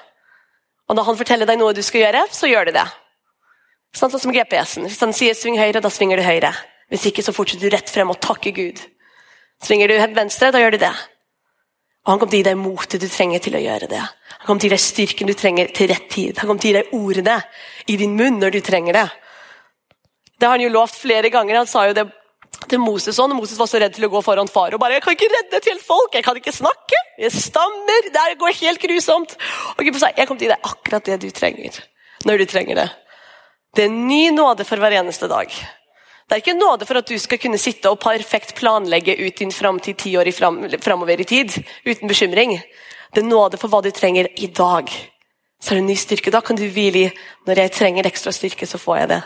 Og 0.90 0.96
når 0.98 1.06
han 1.06 1.18
forteller 1.20 1.46
deg 1.46 1.60
noe 1.60 1.74
du 1.76 1.84
skal 1.86 2.02
gjøre, 2.02 2.24
så 2.34 2.50
gjør 2.50 2.68
du 2.68 2.74
det. 2.74 2.86
Sånn 3.94 4.10
som 4.10 4.34
GPS-en. 4.34 4.88
Hvis 4.90 5.02
han 5.02 5.14
sier 5.14 5.34
'sving 5.34 5.58
høyre', 5.58 5.82
da 5.82 5.90
svinger 5.90 6.18
du 6.18 6.26
høyre. 6.26 6.50
Hvis 6.90 7.06
ikke, 7.06 7.22
så 7.22 7.34
fortsetter 7.34 7.70
du 7.70 7.76
rett 7.76 7.90
frem 7.90 8.10
og 8.10 8.18
takker 8.18 8.50
Gud. 8.50 8.82
Svinger 9.62 9.88
du 9.88 10.14
venstre, 10.14 10.50
da 10.50 10.58
gjør 10.58 10.74
du 10.74 10.78
det. 10.82 10.94
Og 12.04 12.12
han 12.12 12.18
kommer 12.18 12.30
til 12.32 12.40
å 12.40 12.42
gi 12.42 12.48
deg 12.48 12.56
motet 12.56 13.00
du 13.00 13.08
trenger 13.08 13.38
til 13.38 13.54
å 13.54 13.62
gjøre 13.62 13.86
det. 13.86 14.00
Han 14.00 14.46
kommer 14.46 14.60
til 14.60 14.70
å 14.70 14.70
gi 14.70 14.76
deg 14.76 14.86
styrken 14.86 15.26
du 15.26 15.34
trenger 15.34 15.66
til 15.74 15.88
rett 15.88 16.08
tid. 16.10 16.38
Han 16.38 16.48
kommer 16.48 16.60
til 16.60 16.70
å 16.70 16.72
gi 16.72 16.78
deg 16.80 16.94
ordene 16.96 17.42
i 17.86 17.96
din 17.96 18.16
munn 18.16 18.40
når 18.40 18.50
du 18.50 18.60
trenger 18.60 18.92
det. 18.92 19.08
Det 20.40 20.48
har 20.48 20.56
han 20.56 20.64
jo 20.64 20.72
lovt 20.72 20.96
flere 20.96 21.30
ganger. 21.30 21.60
Han 21.60 21.66
sa 21.66 21.86
jo 21.86 21.92
det 21.94 22.08
til 22.70 22.80
Moses 22.82 23.18
òg, 23.18 23.34
Moses 23.34 23.58
var 23.58 23.68
så 23.70 23.80
redd 23.82 23.96
til 23.96 24.06
å 24.06 24.12
gå 24.12 24.22
foran 24.24 24.48
far 24.48 24.74
og 24.74 24.80
bare 24.80 24.94
'Jeg 24.94 25.02
kan 25.02 25.12
ikke 25.12 25.32
redde 25.34 25.56
et 25.56 25.68
helt 25.70 25.82
folk, 25.82 26.14
jeg 26.14 26.24
kan 26.24 26.36
ikke 26.36 26.52
snakke, 26.52 26.98
jeg 27.18 27.32
stammer, 27.32 28.00
det 28.14 28.38
går 28.38 28.60
helt 28.60 28.80
grusomt.' 28.80 29.36
Og 29.78 29.84
Gud 29.84 29.98
sa 29.98 30.08
'Jeg 30.16 30.26
kommer 30.26 30.40
til 30.40 30.48
å 30.48 30.50
gi 30.50 30.54
deg 30.54 30.64
akkurat 30.64 31.04
det 31.04 31.20
du 31.20 31.30
trenger, 31.30 31.72
når 32.24 32.38
du 32.38 32.44
trenger 32.46 32.74
det'. 32.76 32.90
Det 33.74 33.84
er 33.84 33.88
ny 33.88 34.30
nåde 34.30 34.64
for 34.64 34.76
hver 34.76 34.92
eneste 34.92 35.28
dag. 35.28 35.46
Det 36.30 36.36
er 36.36 36.42
ikke 36.42 36.58
nåde 36.58 36.86
for 36.86 36.98
at 36.98 37.06
du 37.06 37.18
skal 37.18 37.38
kunne 37.38 37.58
sitte 37.58 37.90
og 37.90 37.98
perfekt 37.98 38.54
planlegge 38.54 39.18
ut 39.18 39.38
din 39.38 39.50
framtid 39.50 39.96
ti 39.98 40.16
år 40.16 40.30
framover 40.78 41.20
i 41.20 41.24
tid 41.24 41.50
uten 41.86 42.08
bekymring. 42.08 42.62
Det 43.14 43.22
er 43.22 43.26
nåde 43.26 43.58
for 43.58 43.68
hva 43.68 43.82
du 43.82 43.90
trenger 43.90 44.28
i 44.38 44.46
dag. 44.46 44.86
Så 45.60 45.72
er 45.72 45.80
det 45.80 45.88
ny 45.88 45.96
styrke. 45.98 46.30
Da 46.30 46.40
kan 46.40 46.56
du 46.56 46.68
hvile 46.70 46.98
i 46.98 47.10
når 47.46 47.56
jeg 47.64 47.72
trenger 47.72 48.06
ekstra 48.06 48.32
styrke, 48.32 48.66
så 48.66 48.78
får 48.78 48.96
jeg 48.98 49.08
det. 49.08 49.22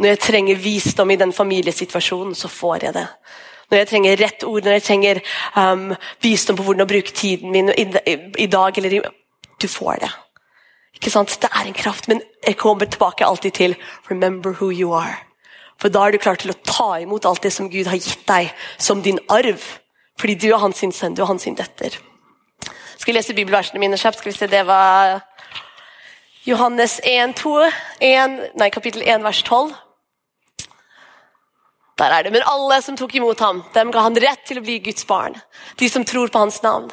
Når 0.00 0.14
jeg 0.14 0.20
trenger 0.24 0.60
visdom 0.62 1.10
i 1.12 1.18
den 1.20 1.32
familiesituasjonen, 1.36 2.34
så 2.34 2.48
får 2.48 2.84
jeg 2.86 2.94
det. 2.96 3.06
Når 3.70 3.78
jeg 3.78 3.88
trenger 3.90 4.16
rett 4.16 4.44
ord, 4.48 4.64
når 4.64 4.78
jeg 4.78 4.86
trenger 4.86 5.20
um, 5.56 5.90
visdom 6.24 6.56
på 6.58 6.64
hvordan 6.66 6.86
å 6.86 6.90
bruke 6.90 7.12
tiden 7.14 7.52
min 7.52 7.68
i, 7.70 7.84
i, 8.08 8.16
i 8.46 8.48
dag 8.50 8.78
eller 8.78 8.96
i, 8.96 9.02
Du 9.60 9.68
får 9.68 10.00
det. 10.00 10.10
Ikke 10.96 11.10
sant? 11.12 11.36
Det 11.42 11.50
er 11.52 11.68
en 11.68 11.76
kraft, 11.76 12.08
men 12.08 12.22
jeg 12.46 12.56
kommer 12.56 12.88
tilbake 12.88 13.26
alltid 13.26 13.52
til 13.52 13.76
'remember 14.08 14.56
who 14.60 14.70
you 14.72 14.96
are'. 14.96 15.20
For 15.78 15.88
da 15.88 16.06
er 16.06 16.10
du 16.10 16.18
klar 16.18 16.34
til 16.34 16.50
å 16.50 16.60
ta 16.64 16.98
imot 17.00 17.24
alt 17.24 17.42
det 17.42 17.52
som 17.52 17.70
Gud 17.70 17.86
har 17.86 17.96
gitt 17.96 18.26
deg 18.28 18.52
som 18.78 19.02
din 19.02 19.18
arv. 19.28 19.60
Fordi 20.18 20.34
du 20.34 20.52
er 20.52 20.58
hans 20.58 20.76
sønn, 20.76 21.14
du 21.14 21.22
er 21.22 21.26
hans 21.26 21.44
døtter. 21.44 21.96
Skal 22.98 23.12
vi 23.12 23.18
lese 23.18 23.34
bibelversene 23.34 23.80
mine 23.80 23.96
kjapt? 23.96 24.18
Skal 24.18 24.32
vi 24.32 24.38
se, 24.38 24.46
Det 24.46 24.66
var 24.66 25.20
Johannes 26.46 27.00
1, 27.04 27.36
2, 27.36 27.70
1, 28.00 28.50
nei, 28.56 28.68
kapittel 28.68 29.02
1, 29.02 29.24
vers 29.24 29.42
12. 29.42 29.89
Der 32.00 32.14
er 32.16 32.24
det. 32.24 32.32
Men 32.32 32.46
alle 32.48 32.80
som 32.82 32.96
tok 32.96 33.14
imot 33.18 33.40
ham, 33.44 33.62
dem 33.74 33.92
ga 33.92 34.06
han 34.06 34.16
rett 34.16 34.46
til 34.48 34.60
å 34.60 34.64
bli 34.64 34.78
Guds 34.84 35.04
barn. 35.08 35.36
De 35.76 35.88
som 35.92 36.04
tror 36.08 36.32
på 36.32 36.40
hans 36.40 36.62
navn. 36.64 36.88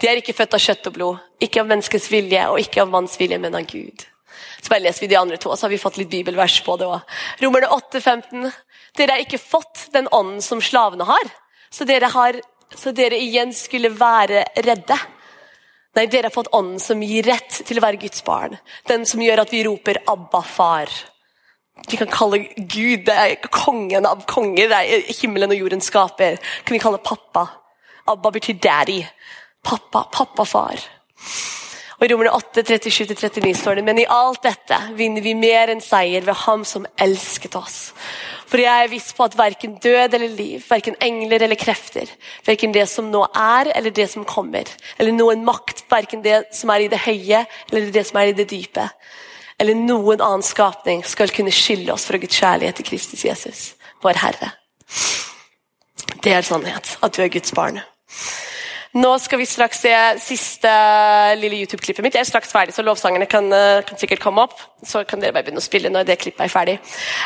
De 0.00 0.08
er 0.08 0.20
ikke 0.20 0.36
født 0.36 0.56
av 0.56 0.60
kjøtt 0.60 0.88
og 0.90 0.94
blod, 0.96 1.24
ikke 1.40 1.62
av 1.62 1.68
menneskets 1.70 2.10
vilje 2.12 2.42
og 2.52 2.60
ikke 2.60 2.82
av 2.84 2.92
manns 2.92 3.16
vilje, 3.20 3.38
men 3.40 3.56
av 3.56 3.64
Gud. 3.68 4.04
Så 4.60 4.72
bare 4.72 4.84
leser 4.84 5.04
vi 5.04 5.08
de 5.12 5.18
andre 5.20 5.38
to, 5.40 5.50
og 5.52 5.56
så 5.56 5.66
har 5.66 5.72
vi 5.72 5.80
fått 5.80 5.96
litt 6.00 6.10
bibelvers 6.12 6.58
på 6.64 6.76
det 6.80 6.88
òg. 6.88 7.16
Romerne 7.40 7.70
8, 7.72 8.00
15. 8.00 8.50
Dere 8.96 9.16
har 9.16 9.24
ikke 9.24 9.40
fått 9.40 9.86
den 9.96 10.08
ånden 10.12 10.44
som 10.44 10.60
slavene 10.64 11.06
har, 11.08 11.32
så 11.72 11.88
dere, 11.88 12.10
har, 12.12 12.40
så 12.76 12.92
dere 12.96 13.20
igjen 13.20 13.52
skulle 13.56 13.92
være 13.96 14.44
redde. 14.64 14.96
Nei, 15.96 16.06
dere 16.12 16.28
har 16.28 16.34
fått 16.34 16.52
ånden 16.56 16.80
som 16.80 17.00
gir 17.04 17.24
rett 17.28 17.62
til 17.64 17.80
å 17.80 17.84
være 17.84 18.00
Guds 18.00 18.24
barn. 18.24 18.56
Den 18.88 19.08
som 19.08 19.22
gjør 19.24 19.44
at 19.46 19.52
vi 19.52 19.64
roper 19.64 20.02
'Abba, 20.04 20.42
far'. 20.44 21.15
Vi 21.84 21.98
kan 22.00 22.10
kalle 22.10 22.40
Gud 22.56 23.04
det 23.06 23.14
er 23.14 23.36
kongen 23.52 24.08
av 24.08 24.24
konger, 24.28 24.70
det 24.72 24.78
er 24.80 25.10
himmelen 25.20 25.52
og 25.52 25.60
jorden 25.60 25.84
skaper. 25.84 26.38
kan 26.64 26.74
vi 26.74 26.82
kalle 26.82 26.98
pappa. 26.98 27.46
Abba 28.08 28.30
betyr 28.30 28.58
daddy. 28.62 29.02
Pappa, 29.62 30.06
pappa, 30.12 30.44
far. 30.44 30.80
Og 31.96 32.04
I 32.04 32.12
Romerne 32.12 32.32
8, 32.36 32.60
37-39 32.60 33.54
står 33.56 33.78
det 33.78 33.84
men 33.86 33.98
i 34.02 34.08
alt 34.12 34.42
dette 34.44 34.76
vinner 34.98 35.24
vi 35.24 35.32
mer 35.34 35.70
enn 35.72 35.80
seier 35.80 36.26
ved 36.26 36.36
Ham 36.44 36.64
som 36.68 36.84
elsket 37.00 37.56
oss. 37.56 37.78
For 38.46 38.60
jeg 38.60 38.84
er 38.84 38.90
viss 38.92 39.08
på 39.16 39.24
at 39.24 39.36
verken 39.38 39.78
død 39.82 40.14
eller 40.14 40.28
liv, 40.28 40.60
verken 40.68 40.98
engler 41.02 41.42
eller 41.46 41.58
krefter, 41.58 42.10
verken 42.46 42.74
det 42.76 42.84
som 42.92 43.08
nå 43.10 43.24
er 43.32 43.72
eller 43.72 43.94
det 43.96 44.10
som 44.12 44.26
kommer, 44.28 44.68
eller 45.00 45.16
noen 45.16 45.42
makt, 45.46 45.86
verken 45.90 46.22
det 46.22 46.44
som 46.54 46.70
er 46.74 46.84
i 46.84 46.90
det 46.92 47.00
høye 47.06 47.42
eller 47.72 47.88
det 47.94 48.04
som 48.06 48.20
er 48.20 48.30
i 48.30 48.36
det 48.36 48.46
dype, 48.52 48.86
eller 49.58 49.78
noen 49.78 50.20
annen 50.20 50.44
skapning, 50.44 51.04
skal 51.04 51.32
kunne 51.32 51.54
skylde 51.54 51.94
oss 51.94 52.06
fra 52.08 52.20
Guds 52.20 52.36
kjærlighet 52.36 52.80
til 52.80 52.88
Kristus 52.90 53.24
Jesus, 53.24 53.62
vår 54.04 54.20
Herre. 54.20 54.52
Det 56.24 56.34
er 56.34 56.44
sannhet, 56.44 56.96
at 57.02 57.16
du 57.16 57.22
er 57.22 57.32
Guds 57.32 57.54
barn. 57.56 57.80
Nå 58.96 59.10
skal 59.20 59.40
vi 59.42 59.46
straks 59.48 59.82
se 59.84 59.92
siste 60.24 60.70
lille 61.36 61.58
YouTube-klippet 61.60 62.04
mitt. 62.04 62.14
Jeg 62.16 62.24
er 62.24 62.28
straks 62.30 62.52
ferdig, 62.52 62.72
så 62.72 62.84
lovsangerne 62.84 63.26
kan, 63.28 63.50
eh, 63.52 63.82
kan, 63.84 63.98
sikkert 63.98 64.22
komme 64.22 64.46
opp. 64.46 64.56
Så 64.84 65.04
kan 65.04 65.20
dere 65.20 65.34
bare 65.36 65.44
begynne 65.44 65.60
å 65.60 65.66
spille 65.66 65.90
når 65.92 66.06
det 66.08 66.18
klippet 66.22 66.46
er 66.46 66.52
ferdig. 66.52 66.78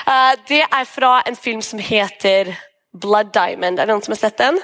Uh, 0.07 0.35
det 0.49 0.65
er 0.67 0.85
fra 0.89 1.23
en 1.27 1.37
film 1.37 1.63
som 1.63 1.79
heter 1.79 2.57
Blood 2.93 3.31
Diamond. 3.35 3.79
Er 3.79 3.87
det 3.87 3.95
noen 3.95 4.03
som 4.03 4.17
har 4.17 4.23
sett 4.25 4.39
den? 4.39 4.59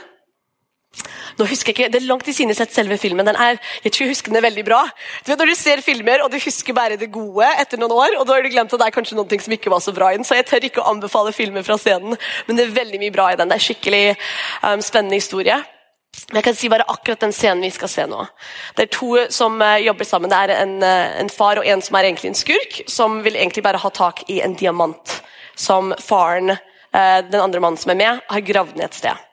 Nå 1.37 1.45
husker 1.51 1.73
jeg 1.73 1.77
ikke, 1.77 1.93
Det 1.93 2.01
er 2.01 2.09
langt 2.09 2.29
i 2.29 2.35
sine 2.37 2.55
sett 2.57 2.73
selve 2.75 2.97
filmen. 3.01 3.27
Den 3.27 3.37
er, 3.37 3.61
jeg 3.85 3.93
tror 3.93 4.07
jeg 4.07 4.15
husker 4.15 4.33
den 4.33 4.41
er 4.41 4.47
veldig 4.47 4.65
bra. 4.67 4.83
Du 5.25 5.31
vet 5.31 5.39
Når 5.43 5.53
du 5.53 5.55
ser 5.59 5.85
filmer 5.85 6.25
og 6.25 6.33
du 6.33 6.39
husker 6.41 6.77
bare 6.77 6.97
det 7.01 7.11
gode 7.13 7.49
etter 7.61 7.81
noen 7.81 7.93
år, 7.93 8.19
og 8.19 8.27
da 8.27 8.37
har 8.37 8.43
du 8.43 8.53
glemt 8.53 8.73
at 8.73 8.81
det 8.81 8.89
er 8.89 8.97
kanskje 8.97 9.19
noe 9.19 9.41
som 9.47 9.57
ikke 9.57 9.73
var 9.73 9.85
så 9.85 9.95
bra 9.97 10.13
i 10.13 10.19
den, 10.19 10.27
så 10.27 10.39
jeg 10.39 10.49
tør 10.49 10.69
ikke 10.69 10.83
å 10.83 10.91
anbefale 10.93 11.35
filmer 11.37 11.65
fra 11.67 11.77
scenen, 11.81 12.17
men 12.47 12.59
det 12.59 12.67
er 12.67 12.77
veldig 12.77 13.01
mye 13.03 13.15
bra 13.15 13.31
i 13.33 13.39
den. 13.39 13.51
Det 13.51 13.59
er 13.59 13.67
skikkelig 13.67 14.05
um, 14.63 14.83
spennende 14.85 15.21
historie. 15.21 15.59
Men 16.31 16.41
Jeg 16.41 16.47
kan 16.47 16.57
si 16.57 16.71
bare 16.73 16.89
akkurat 16.89 17.21
den 17.21 17.35
scenen 17.37 17.65
vi 17.67 17.71
skal 17.75 17.91
se 17.93 18.07
nå. 18.09 18.25
Det 18.77 18.87
er 18.87 18.93
to 18.95 19.11
som 19.31 19.61
uh, 19.61 19.77
jobber 19.83 20.09
sammen. 20.09 20.33
Det 20.33 20.39
er 20.39 20.55
en, 20.63 20.77
uh, 20.83 21.21
en, 21.21 21.31
far 21.31 21.61
og 21.61 21.69
en 21.69 21.85
som 21.85 21.99
er 21.99 22.09
egentlig 22.09 22.33
en 22.33 22.39
skurk, 22.39 22.81
som 22.89 23.21
vil 23.27 23.37
egentlig 23.37 23.65
bare 23.67 23.83
ha 23.83 23.91
tak 23.93 24.25
i 24.33 24.41
en 24.45 24.57
diamant 24.57 25.19
som 25.57 25.93
faren, 26.01 26.57
uh, 26.57 27.21
den 27.29 27.43
andre 27.43 27.61
mannen 27.61 27.81
som 27.81 27.93
er 27.93 28.01
med, 28.01 28.25
har 28.31 28.49
gravd 28.49 28.81
ned 28.81 28.89
et 28.89 29.03
sted. 29.05 29.27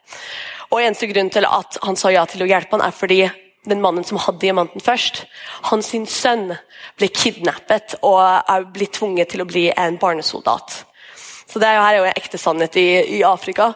Og 0.73 0.81
Eneste 0.81 1.05
grunn 1.11 1.29
til 1.29 1.45
at 1.45 1.77
han 1.85 1.97
sa 1.99 2.09
ja 2.09 2.23
til 2.25 2.41
å 2.41 2.49
hjelpe 2.49 2.73
han 2.73 2.85
er 2.87 2.95
fordi 2.97 3.21
den 3.69 3.81
mannen 3.83 4.03
som 4.03 4.17
hadde 4.19 4.41
diamanten 4.41 4.81
først, 4.83 5.21
hans 5.69 5.91
sønn 6.11 6.49
ble 6.97 7.07
kidnappet 7.13 7.99
og 8.01 8.19
er 8.25 8.65
blitt 8.73 8.97
tvunget 8.97 9.31
til 9.31 9.43
å 9.43 9.47
bli 9.47 9.67
en 9.69 9.99
barnesoldat. 10.01 10.81
Så 11.53 11.61
det 11.61 11.69
her 11.69 11.83
er 11.85 11.99
jo 11.99 12.09
ekte 12.09 12.39
sannhet 12.41 12.73
i, 12.81 12.87
i 13.13 13.21
Afrika. 13.27 13.67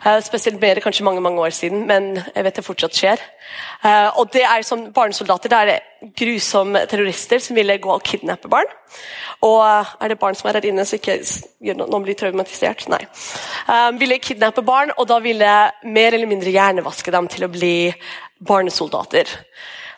Uh, 0.00 0.16
spesielt 0.24 0.56
mer 0.62 0.80
kanskje 0.80 1.04
mange 1.04 1.20
mange 1.20 1.42
år 1.44 1.52
siden, 1.52 1.82
men 1.90 2.14
jeg 2.16 2.46
vet 2.46 2.56
det 2.56 2.64
fortsatt 2.64 2.96
skjer. 2.96 3.24
Uh, 3.84 4.16
og 4.22 4.30
det 4.32 4.46
er 4.48 4.64
som 4.64 4.86
Barnesoldater 4.96 5.52
det 5.52 5.58
er 5.58 6.08
grusomme 6.16 6.86
terrorister 6.88 7.42
som 7.44 7.58
ville 7.58 7.76
gå 7.84 7.92
og 7.92 8.04
kidnappe 8.06 8.48
barn. 8.48 8.72
Og 9.44 9.60
uh, 9.60 9.92
er 10.00 10.14
det 10.14 10.20
barn 10.22 10.38
som 10.38 10.48
er 10.48 10.56
her 10.56 10.70
inne, 10.70 10.88
så 10.88 10.96
ikke 10.96 11.18
noen 11.76 12.06
blir 12.06 12.16
traumatisert? 12.16 12.86
Nei. 12.88 13.02
ville 14.00 14.22
kidnappe 14.24 14.64
barn, 14.64 14.94
og 14.96 15.10
da 15.12 15.20
ville 15.20 15.56
mer 15.84 16.16
eller 16.16 16.30
mindre 16.30 16.54
hjernevaske 16.54 17.12
dem 17.12 17.28
til 17.28 17.44
å 17.44 17.52
bli 17.52 17.74
barnesoldater. 18.40 19.36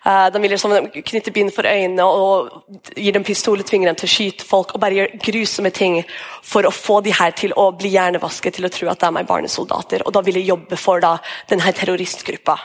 Eh, 0.07 0.27
de 0.33 0.41
vil 0.41 0.55
liksom 0.55 0.73
knytte 0.89 1.33
bind 1.35 1.53
for 1.53 1.69
øynene 1.69 2.05
og 2.09 2.79
gi 2.97 3.11
dem 3.13 3.25
pistol 3.25 3.61
og 3.61 3.69
tvinger 3.69 3.91
dem 3.91 3.99
til 4.01 4.09
å 4.09 4.13
skyte 4.15 4.47
folk. 4.49 4.73
og 4.75 4.81
bare 4.81 4.97
gjør 4.97 5.17
grusomme 5.27 5.71
ting 5.71 5.99
for 6.43 6.65
å 6.65 6.73
få 6.73 7.03
de 7.05 7.13
her 7.13 7.33
til 7.37 7.53
å 7.53 7.71
bli 7.77 7.91
hjernevasket 7.93 8.55
til 8.57 8.65
å 8.65 8.73
tro 8.73 8.89
at 8.89 9.01
de 9.01 9.07
er 9.07 9.29
barnesoldater. 9.29 10.07
Og 10.07 10.13
da 10.13 10.23
vil 10.23 10.41
de 10.41 10.47
jobbe 10.47 10.77
for 10.77 11.01
da, 11.01 11.19
denne 11.49 11.73
terroristgruppa. 11.73 12.57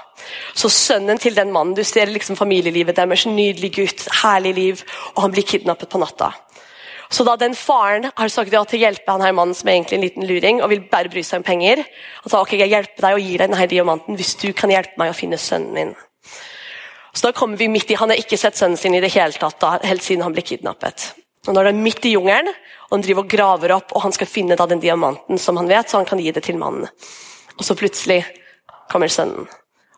Så 0.56 0.70
sønnen 0.70 1.20
til 1.20 1.36
den 1.36 1.52
mannen, 1.52 1.76
du 1.76 1.84
ser 1.84 2.08
liksom 2.08 2.40
familielivet 2.40 2.96
deres, 2.96 3.26
nydelig 3.26 3.74
gutt, 3.76 4.08
herlig 4.24 4.56
liv, 4.56 4.86
og 5.16 5.24
han 5.24 5.32
blir 5.32 5.44
kidnappet 5.44 5.90
på 5.90 6.00
natta. 6.00 6.32
Så 7.10 7.24
da 7.24 7.36
den 7.36 7.54
faren 7.54 8.10
har 8.16 8.30
sagt 8.30 8.54
ja 8.54 8.64
til 8.64 8.80
å 8.80 8.88
hjelpe 8.88 9.12
han 9.12 9.22
her 9.22 9.36
mannen 9.36 9.54
som 9.54 9.70
er 9.70 9.76
egentlig 9.76 10.00
en 10.00 10.08
liten 10.08 10.26
luring, 10.26 10.64
og 10.64 10.72
vil 10.72 10.88
bare 10.90 11.12
bry 11.12 11.22
seg 11.22 11.44
om 11.44 11.48
penger, 11.48 11.84
og 12.24 12.32
sa 12.32 12.42
ok, 12.42 12.56
jeg 12.58 12.72
hjelper 12.72 13.10
deg 13.10 13.20
og 13.20 13.28
gir 13.28 13.44
deg 13.44 13.52
denne 13.52 13.70
diamanten 13.70 14.18
hvis 14.18 14.36
du 14.42 14.52
kan 14.58 14.72
hjelpe 14.74 14.98
meg 14.98 15.12
å 15.12 15.18
finne 15.18 15.38
sønnen 15.38 15.76
min. 15.76 15.96
Så 17.16 17.28
da 17.28 17.32
kommer 17.32 17.58
vi 17.58 17.68
midt 17.72 17.92
i, 17.92 17.96
Han 17.96 18.12
har 18.12 18.20
ikke 18.20 18.38
sett 18.38 18.58
sønnen 18.60 18.78
sin 18.78 18.96
i 18.96 19.02
det 19.02 19.14
hele 19.14 19.34
tatt 19.40 19.60
da, 19.62 19.78
helt 19.88 20.04
siden 20.04 20.26
han 20.26 20.36
ble 20.36 20.44
kidnappet. 20.44 21.14
Og 21.48 21.54
Nå 21.54 21.62
er 21.62 21.70
det 21.70 21.76
er 21.76 21.84
midt 21.86 22.06
i 22.06 22.16
jungelen, 22.16 22.50
og 22.90 22.98
han 22.98 23.06
driver 23.06 23.24
og 23.24 23.30
graver 23.32 23.74
opp, 23.78 23.94
og 23.96 24.04
han 24.04 24.16
skal 24.16 24.28
finne 24.28 24.58
da 24.60 24.66
den 24.68 24.82
diamanten 24.84 25.40
som 25.40 25.58
han 25.58 25.70
vet, 25.70 25.90
så 25.90 26.02
han 26.02 26.10
kan 26.10 26.20
gi 26.20 26.34
det 26.36 26.44
til 26.44 26.58
mannen. 26.60 26.90
Og 27.56 27.64
så 27.64 27.78
plutselig 27.78 28.24
kommer 28.92 29.08
sønnen. 29.08 29.48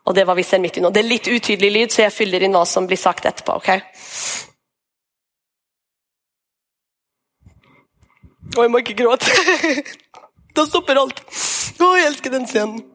Og 0.07 0.15
det 0.15 0.27
var 0.27 0.37
vi 0.37 0.45
ser 0.47 0.61
midt 0.63 0.77
i 0.77 0.83
nå. 0.83 0.91
Det 0.93 1.01
er 1.01 1.09
litt 1.09 1.27
utydelig 1.27 1.71
lyd, 1.71 1.91
så 1.91 2.05
jeg 2.05 2.15
fyller 2.15 2.45
inn 2.45 2.55
hva 2.55 2.63
som 2.69 2.85
blir 2.87 2.99
sagt 2.99 3.25
etterpå. 3.25 3.57
ok? 3.57 3.69
Og 8.55 8.61
jeg 8.63 8.71
må 8.71 8.83
ikke 8.83 8.99
gråte. 9.01 9.33
da 10.55 10.67
stopper 10.69 11.01
alt. 11.01 11.19
Å, 11.81 11.89
jeg 11.99 12.07
elsker 12.11 12.33
den 12.37 12.47
scenen. 12.47 12.85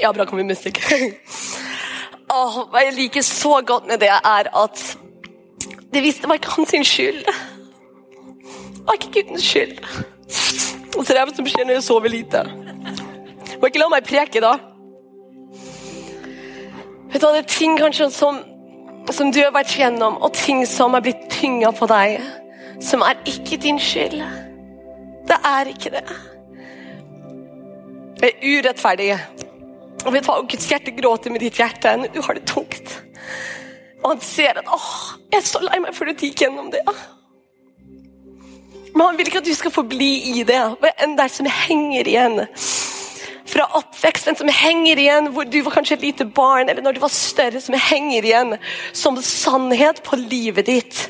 Ja, 0.00 0.14
bra 0.14 0.24
kommer 0.26 0.46
musikk. 0.48 0.80
Åh, 2.32 2.54
hva 2.72 2.80
jeg 2.86 2.94
liker 2.96 3.24
så 3.26 3.58
godt 3.66 3.86
med 3.90 4.00
det, 4.00 4.08
er 4.08 4.48
at 4.56 4.82
det 5.92 6.00
viste 6.00 6.28
meg 6.30 6.40
ikke 6.40 6.54
hans 6.56 6.88
skyld. 6.88 7.24
Det 7.26 8.86
var 8.86 8.96
ikke 8.96 9.12
guttens 9.18 9.44
skyld. 9.44 9.82
Og 10.96 11.04
så 11.04 11.12
er 11.12 11.18
det 11.18 11.24
hva 11.28 11.34
som 11.36 11.48
skjer 11.48 11.66
når 11.68 11.76
jeg 11.76 11.84
sover 11.84 12.12
lite. 12.12 12.44
Må 13.60 13.68
ikke 13.68 13.82
la 13.82 13.90
meg 13.92 14.08
preke, 14.08 14.40
da. 14.40 14.54
Vet 17.12 17.20
du 17.20 17.26
hva, 17.26 17.34
Det 17.36 17.42
er 17.42 17.52
ting 17.52 17.76
kanskje 17.78 18.08
som, 18.10 18.40
som 19.10 19.32
du 19.32 19.42
har 19.42 19.52
vært 19.52 19.76
gjennom, 19.76 20.16
og 20.24 20.32
ting 20.32 20.64
som 20.66 20.96
er 20.96 21.04
blitt 21.04 21.28
tynga 21.30 21.74
på 21.76 21.86
deg, 21.92 22.24
som 22.80 23.04
er 23.04 23.20
ikke 23.28 23.60
din 23.60 23.80
skyld. 23.80 24.22
Det 25.28 25.38
er 25.52 25.68
ikke 25.76 25.92
det. 25.92 26.06
Det 28.18 28.32
er 28.32 28.44
urettferdig. 28.56 29.12
Og 30.02 30.14
vet 30.14 30.26
hva, 30.26 30.40
Guds 30.48 30.68
hjerte 30.70 30.94
gråter 30.96 31.32
med 31.32 31.44
ditt 31.44 31.58
hjerte. 31.60 31.94
Du 32.12 32.20
har 32.24 32.38
det 32.38 32.46
tungt. 32.50 32.94
Og 34.02 34.14
han 34.14 34.22
ser 34.24 34.58
at 34.58 34.70
åh, 34.70 34.94
jeg 35.30 35.38
er 35.38 35.46
så 35.46 35.60
lei 35.62 35.78
meg 35.82 35.94
for 35.94 36.10
at 36.10 36.18
du 36.18 36.26
gikk 36.26 36.42
gjennom 36.44 36.72
det. 36.72 36.82
Men 38.92 39.06
han 39.06 39.18
vil 39.18 39.30
ikke 39.30 39.40
at 39.40 39.48
du 39.48 39.54
skal 39.56 39.74
forbli 39.74 40.12
i 40.34 40.42
det. 40.46 40.58
En 41.00 41.14
der 41.18 41.30
som 41.32 41.48
henger 41.48 42.10
igjen 42.10 42.42
fra 43.52 43.66
oppveksten, 43.78 44.36
som 44.36 44.48
henger 44.48 45.00
igjen 45.00 45.30
hvor 45.34 45.46
du 45.48 45.58
var 45.64 45.76
kanskje 45.76 45.98
et 45.98 46.06
lite 46.06 46.26
barn, 46.26 46.70
eller 46.70 46.84
når 46.84 46.96
du 46.96 47.02
var 47.02 47.12
større, 47.12 47.60
som 47.60 47.76
henger 47.76 48.24
igjen 48.24 48.54
som 48.96 49.18
sannhet 49.22 50.02
på 50.06 50.18
livet 50.20 50.68
ditt. 50.68 51.02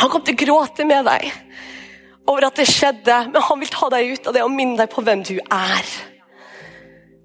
Han 0.00 0.10
kom 0.10 0.24
til 0.24 0.36
å 0.36 0.42
gråte 0.42 0.86
med 0.88 1.06
deg 1.06 1.28
over 2.24 2.48
at 2.48 2.56
det 2.56 2.66
skjedde, 2.70 3.18
men 3.30 3.44
han 3.44 3.60
vil 3.60 3.72
ta 3.72 3.90
deg 3.92 4.14
ut 4.16 4.28
av 4.30 4.36
det 4.36 4.42
og 4.44 4.52
minne 4.52 4.80
deg 4.80 4.90
på 4.92 5.04
hvem 5.04 5.22
du 5.28 5.36
er. 5.44 5.94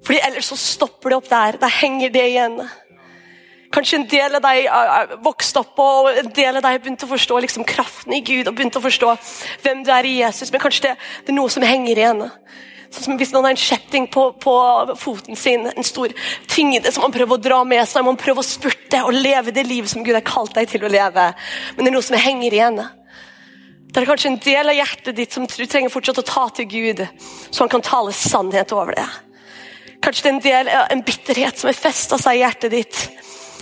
Fordi 0.06 0.22
ellers 0.24 0.52
så 0.52 0.58
stopper 0.60 1.12
det 1.12 1.20
opp 1.20 1.30
der. 1.32 1.60
Da 1.62 1.70
henger 1.72 2.14
det 2.14 2.28
igjen. 2.32 2.62
Kanskje 3.70 4.00
en 4.00 4.08
del 4.10 4.38
av 4.40 4.42
deg 4.42 5.20
vokste 5.22 5.62
opp 5.62 5.78
og 5.84 6.08
en 6.10 6.32
del 6.34 6.58
av 6.58 6.66
deg 6.66 6.80
begynte 6.82 7.06
å 7.06 7.12
forstå 7.12 7.38
liksom, 7.46 7.68
kraften 7.70 8.16
i 8.18 8.24
Gud 8.26 8.50
og 8.50 8.56
begynte 8.58 8.82
å 8.82 8.86
forstå 8.86 9.12
hvem 9.62 9.84
du 9.86 9.92
er 9.94 10.08
i 10.10 10.16
Jesus, 10.24 10.50
men 10.50 10.64
kanskje 10.64 10.88
det, 10.88 10.96
det 11.28 11.34
er 11.36 11.38
noe 11.38 11.54
som 11.54 11.66
henger 11.66 12.02
igjen. 12.02 12.24
Sånn 12.90 13.06
som 13.06 13.20
Hvis 13.20 13.30
noen 13.36 13.46
har 13.46 13.54
en 13.54 13.62
kjetting 13.62 14.08
på, 14.10 14.24
på, 14.42 14.54
foten 14.98 15.38
sin, 15.38 15.68
en 15.70 15.86
stor 15.86 16.10
tyngde 16.50 16.90
som 16.90 17.06
man 17.06 17.14
prøver 17.14 17.38
å 17.38 17.44
dra 17.46 17.60
med 17.62 17.86
seg, 17.86 18.08
man 18.08 18.18
prøver 18.18 18.42
å 18.42 18.48
spurte 18.48 19.04
og 19.06 19.14
leve 19.14 19.54
det 19.54 19.68
livet 19.70 19.94
som 19.94 20.02
Gud 20.02 20.18
har 20.18 20.26
kalt 20.26 20.58
deg 20.58 20.72
til 20.72 20.88
å 20.88 20.90
leve, 20.90 21.30
men 21.76 21.86
det 21.86 21.92
er 21.92 21.98
noe 22.00 22.08
som 22.10 22.18
henger 22.18 22.58
igjen. 22.58 22.82
Det 23.90 24.02
er 24.02 24.10
kanskje 24.10 24.34
en 24.34 24.42
del 24.42 24.74
av 24.74 24.78
hjertet 24.78 25.18
ditt 25.18 25.34
som 25.34 25.46
du 25.46 25.66
trenger 25.70 25.94
fortsatt 25.94 26.22
å 26.24 26.26
ta 26.26 26.50
til 26.58 26.70
Gud, 26.70 27.06
så 27.50 27.62
han 27.62 27.70
kan 27.70 27.86
tale 27.86 28.14
sannhet 28.18 28.74
over 28.74 28.98
det. 28.98 29.10
Kanskje 30.04 30.24
det 30.24 30.30
er 30.30 30.36
en 30.36 30.46
del 30.46 30.72
av 30.74 30.94
en 30.94 31.04
bitterhet 31.06 31.60
som 31.60 31.70
har 31.70 31.78
festa 31.78 32.20
seg 32.22 32.38
i 32.38 32.44
hjertet 32.44 32.72
ditt, 32.72 33.00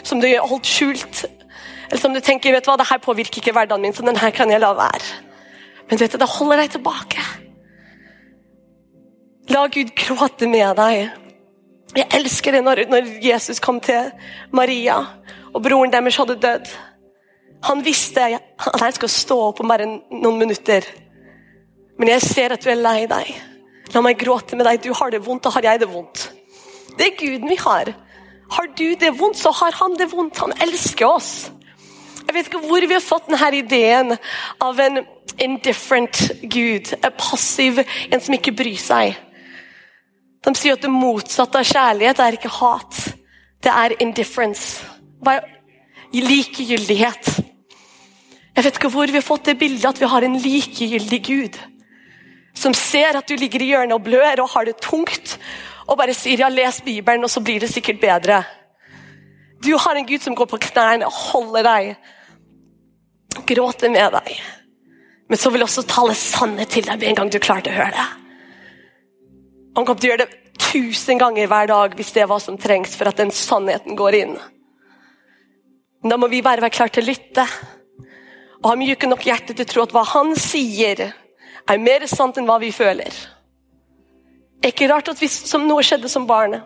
som 0.06 0.22
du 0.22 0.28
har 0.30 0.46
holdt 0.48 0.70
skjult. 0.70 1.24
Eller 1.88 2.02
som 2.02 2.14
du 2.14 2.22
tenker 2.22 2.54
vet 2.54 2.66
du 2.66 2.70
hva, 2.70 2.78
det 2.80 2.90
her 2.90 3.02
påvirker 3.02 3.42
ikke 3.42 3.56
hverdagen 3.56 3.84
min, 3.84 3.96
så 3.96 4.06
den 4.06 4.20
her 4.20 4.34
kan 4.36 4.52
jeg 4.52 4.62
la 4.62 4.74
være. 4.78 5.24
Men 5.90 6.02
vet 6.02 6.14
du, 6.14 6.20
det 6.20 6.30
holder 6.30 6.62
deg 6.62 6.74
tilbake. 6.76 7.24
La 9.56 9.64
Gud 9.72 9.94
gråte 9.96 10.50
med 10.52 10.76
deg. 10.78 11.24
Jeg 11.96 12.10
elsker 12.20 12.58
det 12.58 12.64
når, 12.66 12.84
når 12.92 13.10
Jesus 13.24 13.62
kom 13.64 13.80
til 13.82 14.12
Maria, 14.52 15.00
og 15.56 15.64
broren 15.64 15.94
deres 15.94 16.20
hadde 16.20 16.36
dødd. 16.44 16.72
Han 17.66 17.82
visste 17.86 18.28
at 18.38 18.82
jeg 18.84 18.98
skal 19.00 19.10
stå 19.10 19.38
opp 19.48 19.62
om 19.64 19.72
bare 19.72 19.88
noen 19.88 20.38
minutter. 20.38 20.86
Men 21.98 22.12
jeg 22.14 22.26
ser 22.28 22.54
at 22.54 22.64
du 22.64 22.70
er 22.70 22.78
lei 22.78 23.08
deg. 23.10 23.32
La 23.96 24.04
meg 24.04 24.20
gråte 24.20 24.60
med 24.60 24.68
deg. 24.68 24.84
Du 24.84 24.92
har 24.94 25.14
det 25.14 25.24
vondt, 25.26 25.48
da 25.48 25.56
har 25.56 25.72
jeg 25.72 25.82
det 25.82 25.90
vondt. 25.90 26.28
Det 26.98 27.08
er 27.08 27.18
Guden 27.20 27.50
vi 27.50 27.58
har. 27.62 27.94
Har 28.52 28.68
du 28.78 28.88
det 28.96 29.12
vondt, 29.20 29.38
så 29.38 29.52
har 29.52 29.76
han 29.82 29.98
det 30.00 30.10
vondt. 30.12 30.40
Han 30.40 30.56
elsker 30.64 31.08
oss. 31.08 31.52
Jeg 32.28 32.36
vet 32.36 32.50
ikke 32.50 32.64
hvor 32.68 32.84
vi 32.84 32.96
har 32.96 33.04
fått 33.04 33.30
denne 33.30 33.52
ideen 33.56 34.16
av 34.64 34.80
en 34.84 35.00
indifferent 35.44 36.24
Gud. 36.42 36.94
En 36.98 37.16
passiv, 37.20 37.80
en 38.12 38.24
som 38.24 38.36
ikke 38.36 38.56
bryr 38.56 38.80
seg. 38.82 39.16
De 40.46 40.54
sier 40.56 40.78
at 40.78 40.84
det 40.84 40.92
motsatte 40.92 41.60
av 41.60 41.68
kjærlighet 41.68 42.20
er 42.24 42.38
ikke 42.38 42.54
hat. 42.60 43.00
Det 43.64 43.72
er 43.74 43.98
indifference. 44.04 44.84
Likegyldighet. 46.14 47.34
Jeg 48.58 48.66
vet 48.66 48.78
ikke 48.80 48.90
hvor 48.90 49.10
vi 49.10 49.20
har 49.20 49.26
fått 49.26 49.50
det 49.52 49.60
bildet 49.60 49.90
at 49.92 50.00
vi 50.02 50.10
har 50.10 50.26
en 50.26 50.40
likegyldig 50.42 51.24
Gud 51.26 51.58
som 52.58 52.74
ser 52.74 53.18
at 53.18 53.30
du 53.30 53.38
ligger 53.38 53.62
i 53.62 53.72
hjørnet 53.72 53.96
og 53.98 54.06
blør 54.08 54.42
og 54.44 54.52
har 54.56 54.68
det 54.68 54.80
tungt, 54.82 55.38
og 55.88 55.98
bare 56.00 56.16
sier 56.16 56.44
ja, 56.44 56.50
les 56.52 56.82
Bibelen, 56.84 57.24
og 57.24 57.32
så 57.32 57.42
blir 57.44 57.64
det 57.64 57.72
sikkert 57.72 58.02
bedre. 58.02 58.42
Du 59.64 59.72
har 59.80 59.96
en 59.96 60.08
Gud 60.08 60.22
som 60.22 60.36
går 60.36 60.50
på 60.52 60.60
knærne 60.70 61.08
og 61.08 61.16
holder 61.32 61.66
deg, 61.68 61.94
gråter 63.48 63.92
med 63.94 64.12
deg. 64.20 64.34
Men 65.28 65.40
så 65.40 65.52
vil 65.52 65.64
også 65.64 65.86
tale 65.88 66.16
sannhet 66.16 66.72
til 66.72 66.88
deg 66.88 67.00
med 67.00 67.10
en 67.10 67.22
gang 67.22 67.32
du 67.32 67.40
klarte 67.44 67.72
å 67.72 67.78
høre 67.78 67.96
det. 67.96 68.08
Han 69.78 69.86
kommer 69.86 70.02
til 70.02 70.10
å 70.10 70.14
gjøre 70.14 70.26
det 70.26 70.62
tusen 70.68 71.20
ganger 71.22 71.50
hver 71.52 71.70
dag 71.70 71.96
hvis 71.96 72.14
det 72.16 72.24
er 72.24 72.30
hva 72.32 72.40
som 72.42 72.58
trengs 72.60 72.96
for 72.98 73.10
at 73.10 73.20
den 73.20 73.32
sannheten 73.36 73.98
går 74.00 74.20
inn. 74.22 74.38
Men 76.02 76.14
da 76.14 76.18
må 76.20 76.30
vi 76.32 76.44
bare 76.46 76.64
være 76.64 76.74
klare 76.74 76.96
til 76.96 77.06
å 77.06 77.12
lytte 77.12 77.46
og 78.58 78.72
ha 78.72 78.76
mjuke 78.80 79.10
nok 79.10 79.26
hjerte 79.28 79.54
til 79.54 79.68
å 79.68 79.70
tro 79.70 79.84
at 79.86 79.94
hva 79.94 80.04
han 80.16 80.34
sier, 80.40 81.04
er 81.68 81.84
mer 81.84 82.08
sant 82.10 82.40
enn 82.40 82.48
hva 82.50 82.58
vi 82.62 82.72
føler. 82.74 83.14
Det 84.58 84.70
er 84.70 84.74
ikke 84.74 84.90
rart 84.92 85.12
at 85.12 85.20
hvis 85.22 85.42
noe 85.62 85.84
skjedde 85.86 86.10
som 86.12 86.26
barnet, 86.30 86.66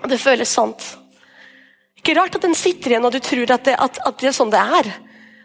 og 0.00 0.08
det 0.10 0.18
føles 0.20 0.50
sant. 0.50 0.82
Ikke 2.00 2.16
rart 2.16 2.36
at 2.36 2.44
den 2.44 2.56
sitter 2.56 2.94
igjen 2.94 3.06
og 3.06 3.12
du 3.12 3.20
tror 3.22 3.52
at 3.54 3.66
det, 3.68 3.76
at, 3.76 4.00
at 4.06 4.20
det 4.20 4.30
er 4.30 4.36
sånn 4.36 4.52
det 4.52 4.60
er. 4.60 4.88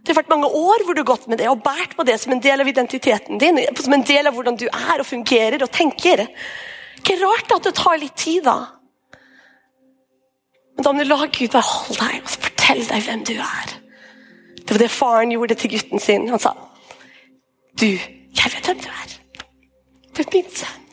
Det 0.05 0.13
har 0.13 0.21
vært 0.21 0.31
mange 0.31 0.47
år 0.47 0.85
hvor 0.85 0.95
du 0.95 1.01
har 1.01 1.09
gått 1.09 1.25
med 1.27 1.41
det 1.41 1.49
og 1.49 1.63
båret 1.65 1.95
på 1.97 2.05
det 2.07 2.15
som 2.21 2.31
en 2.35 2.41
del 2.41 2.61
av 2.61 2.69
identiteten 2.69 3.41
din. 3.41 3.59
Som 3.81 3.97
en 3.97 4.05
del 4.05 4.29
av 4.29 4.37
hvordan 4.37 4.57
du 4.61 4.67
er 4.69 5.01
og 5.01 5.07
fungerer 5.09 5.65
og 5.65 5.71
tenker. 5.73 6.23
Ikke 7.01 7.17
rart 7.23 7.51
at 7.57 7.67
det 7.67 7.73
tar 7.77 7.97
litt 7.99 8.15
tid, 8.21 8.45
da. 8.45 8.59
Men 10.75 10.87
da 10.87 10.93
må 10.93 11.03
du 11.03 11.09
la 11.09 11.19
Gud 11.25 11.51
beholde 11.51 11.65
holde 11.65 11.99
deg 12.05 12.21
og 12.21 12.31
fortelle 12.35 12.87
deg 12.91 13.03
hvem 13.09 13.25
du 13.27 13.33
er. 13.35 13.75
Det 14.61 14.71
var 14.71 14.81
det 14.81 14.93
faren 14.93 15.33
gjorde 15.35 15.57
til 15.59 15.75
gutten 15.75 16.01
sin. 16.01 16.29
Han 16.29 16.39
sa, 16.41 16.55
'Du, 17.75 17.85
jeg 17.87 18.55
vet 18.55 18.65
hvem 18.65 18.79
du 18.79 18.89
er. 18.89 19.19
Du 20.15 20.21
er 20.21 20.33
min 20.33 20.49
sønn.' 20.49 20.84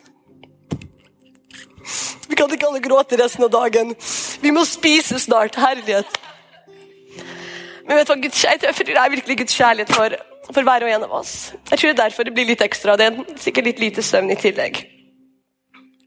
Vi 2.29 2.37
kan 2.39 2.51
ikke 2.51 2.69
alle 2.69 2.83
gråte 2.83 3.17
resten 3.19 3.45
av 3.47 3.51
dagen. 3.53 3.93
Vi 4.41 4.51
må 4.55 4.63
spise 4.67 5.19
snart. 5.19 5.57
Herlighet. 5.59 6.19
Men 7.87 7.99
vet 7.99 8.07
du 8.07 8.13
hva, 8.13 8.19
Guds, 8.23 8.43
jeg 8.45 8.59
er 8.63 9.11
virkelig 9.11 9.37
Guds 9.41 9.55
kjærlighet 9.59 9.91
for, 9.91 10.15
for 10.49 10.65
hver 10.67 10.85
og 10.85 10.91
en 10.91 11.07
av 11.07 11.15
oss. 11.19 11.53
Jeg 11.69 11.79
tror 11.79 11.89
det 11.89 11.95
er 11.95 12.03
derfor 12.05 12.27
det 12.27 12.35
blir 12.35 12.47
litt 12.47 12.63
ekstra. 12.63 12.95
Det 12.99 13.09
er 13.09 13.39
sikkert 13.43 13.67
litt 13.67 13.81
lite 13.83 14.05
søvn 14.05 14.31
i 14.31 14.39
tillegg. 14.39 14.85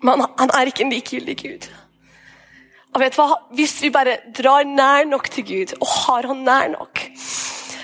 Men 0.05 0.25
han, 0.25 0.33
han 0.41 0.55
er 0.57 0.71
ikke 0.71 0.87
en 0.87 0.95
likegyldig 0.95 1.37
Gud. 1.43 1.69
Og 2.95 3.03
vet 3.03 3.13
du 3.13 3.21
hva? 3.21 3.37
Hvis 3.59 3.77
vi 3.85 3.93
bare 3.93 4.19
drar 4.33 4.65
nær 4.65 5.05
nok 5.09 5.29
til 5.33 5.45
Gud 5.45 5.77
og 5.83 5.89
har 6.07 6.29
han 6.31 6.45
nær 6.47 6.71
nok, 6.73 7.03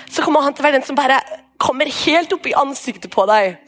så 0.09 0.25
kommer 0.25 0.45
han 0.45 0.55
til 0.55 0.63
å 0.63 0.67
være 0.67 0.79
den 0.79 0.87
som 0.87 0.97
bare 0.97 1.19
kommer 1.61 1.89
helt 2.03 2.33
opp 2.33 2.47
i 2.49 2.55
ansiktet 2.57 3.13
på 3.13 3.25
deg 3.29 3.59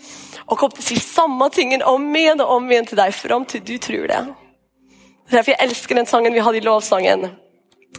og 0.45 0.57
kommer 0.57 0.77
til 0.77 0.83
å 0.83 0.87
si 0.87 0.97
samme 1.01 1.47
tingen 1.53 1.85
om 1.85 2.03
igjen 2.17 2.41
og 2.43 2.57
om 2.57 2.67
igjen 2.69 2.89
til 2.89 2.99
deg 2.99 3.13
fram 3.17 3.45
til 3.49 3.63
du 3.65 3.77
tror 3.81 4.09
det. 4.09 4.23
Det 5.25 5.33
er 5.33 5.37
derfor 5.37 5.51
jeg 5.51 5.67
elsker 5.67 5.95
den 5.95 6.05
sangen 6.05 6.33
vi 6.33 6.43
hadde 6.45 6.57
i 6.57 6.65
lovsangen. 6.65 7.31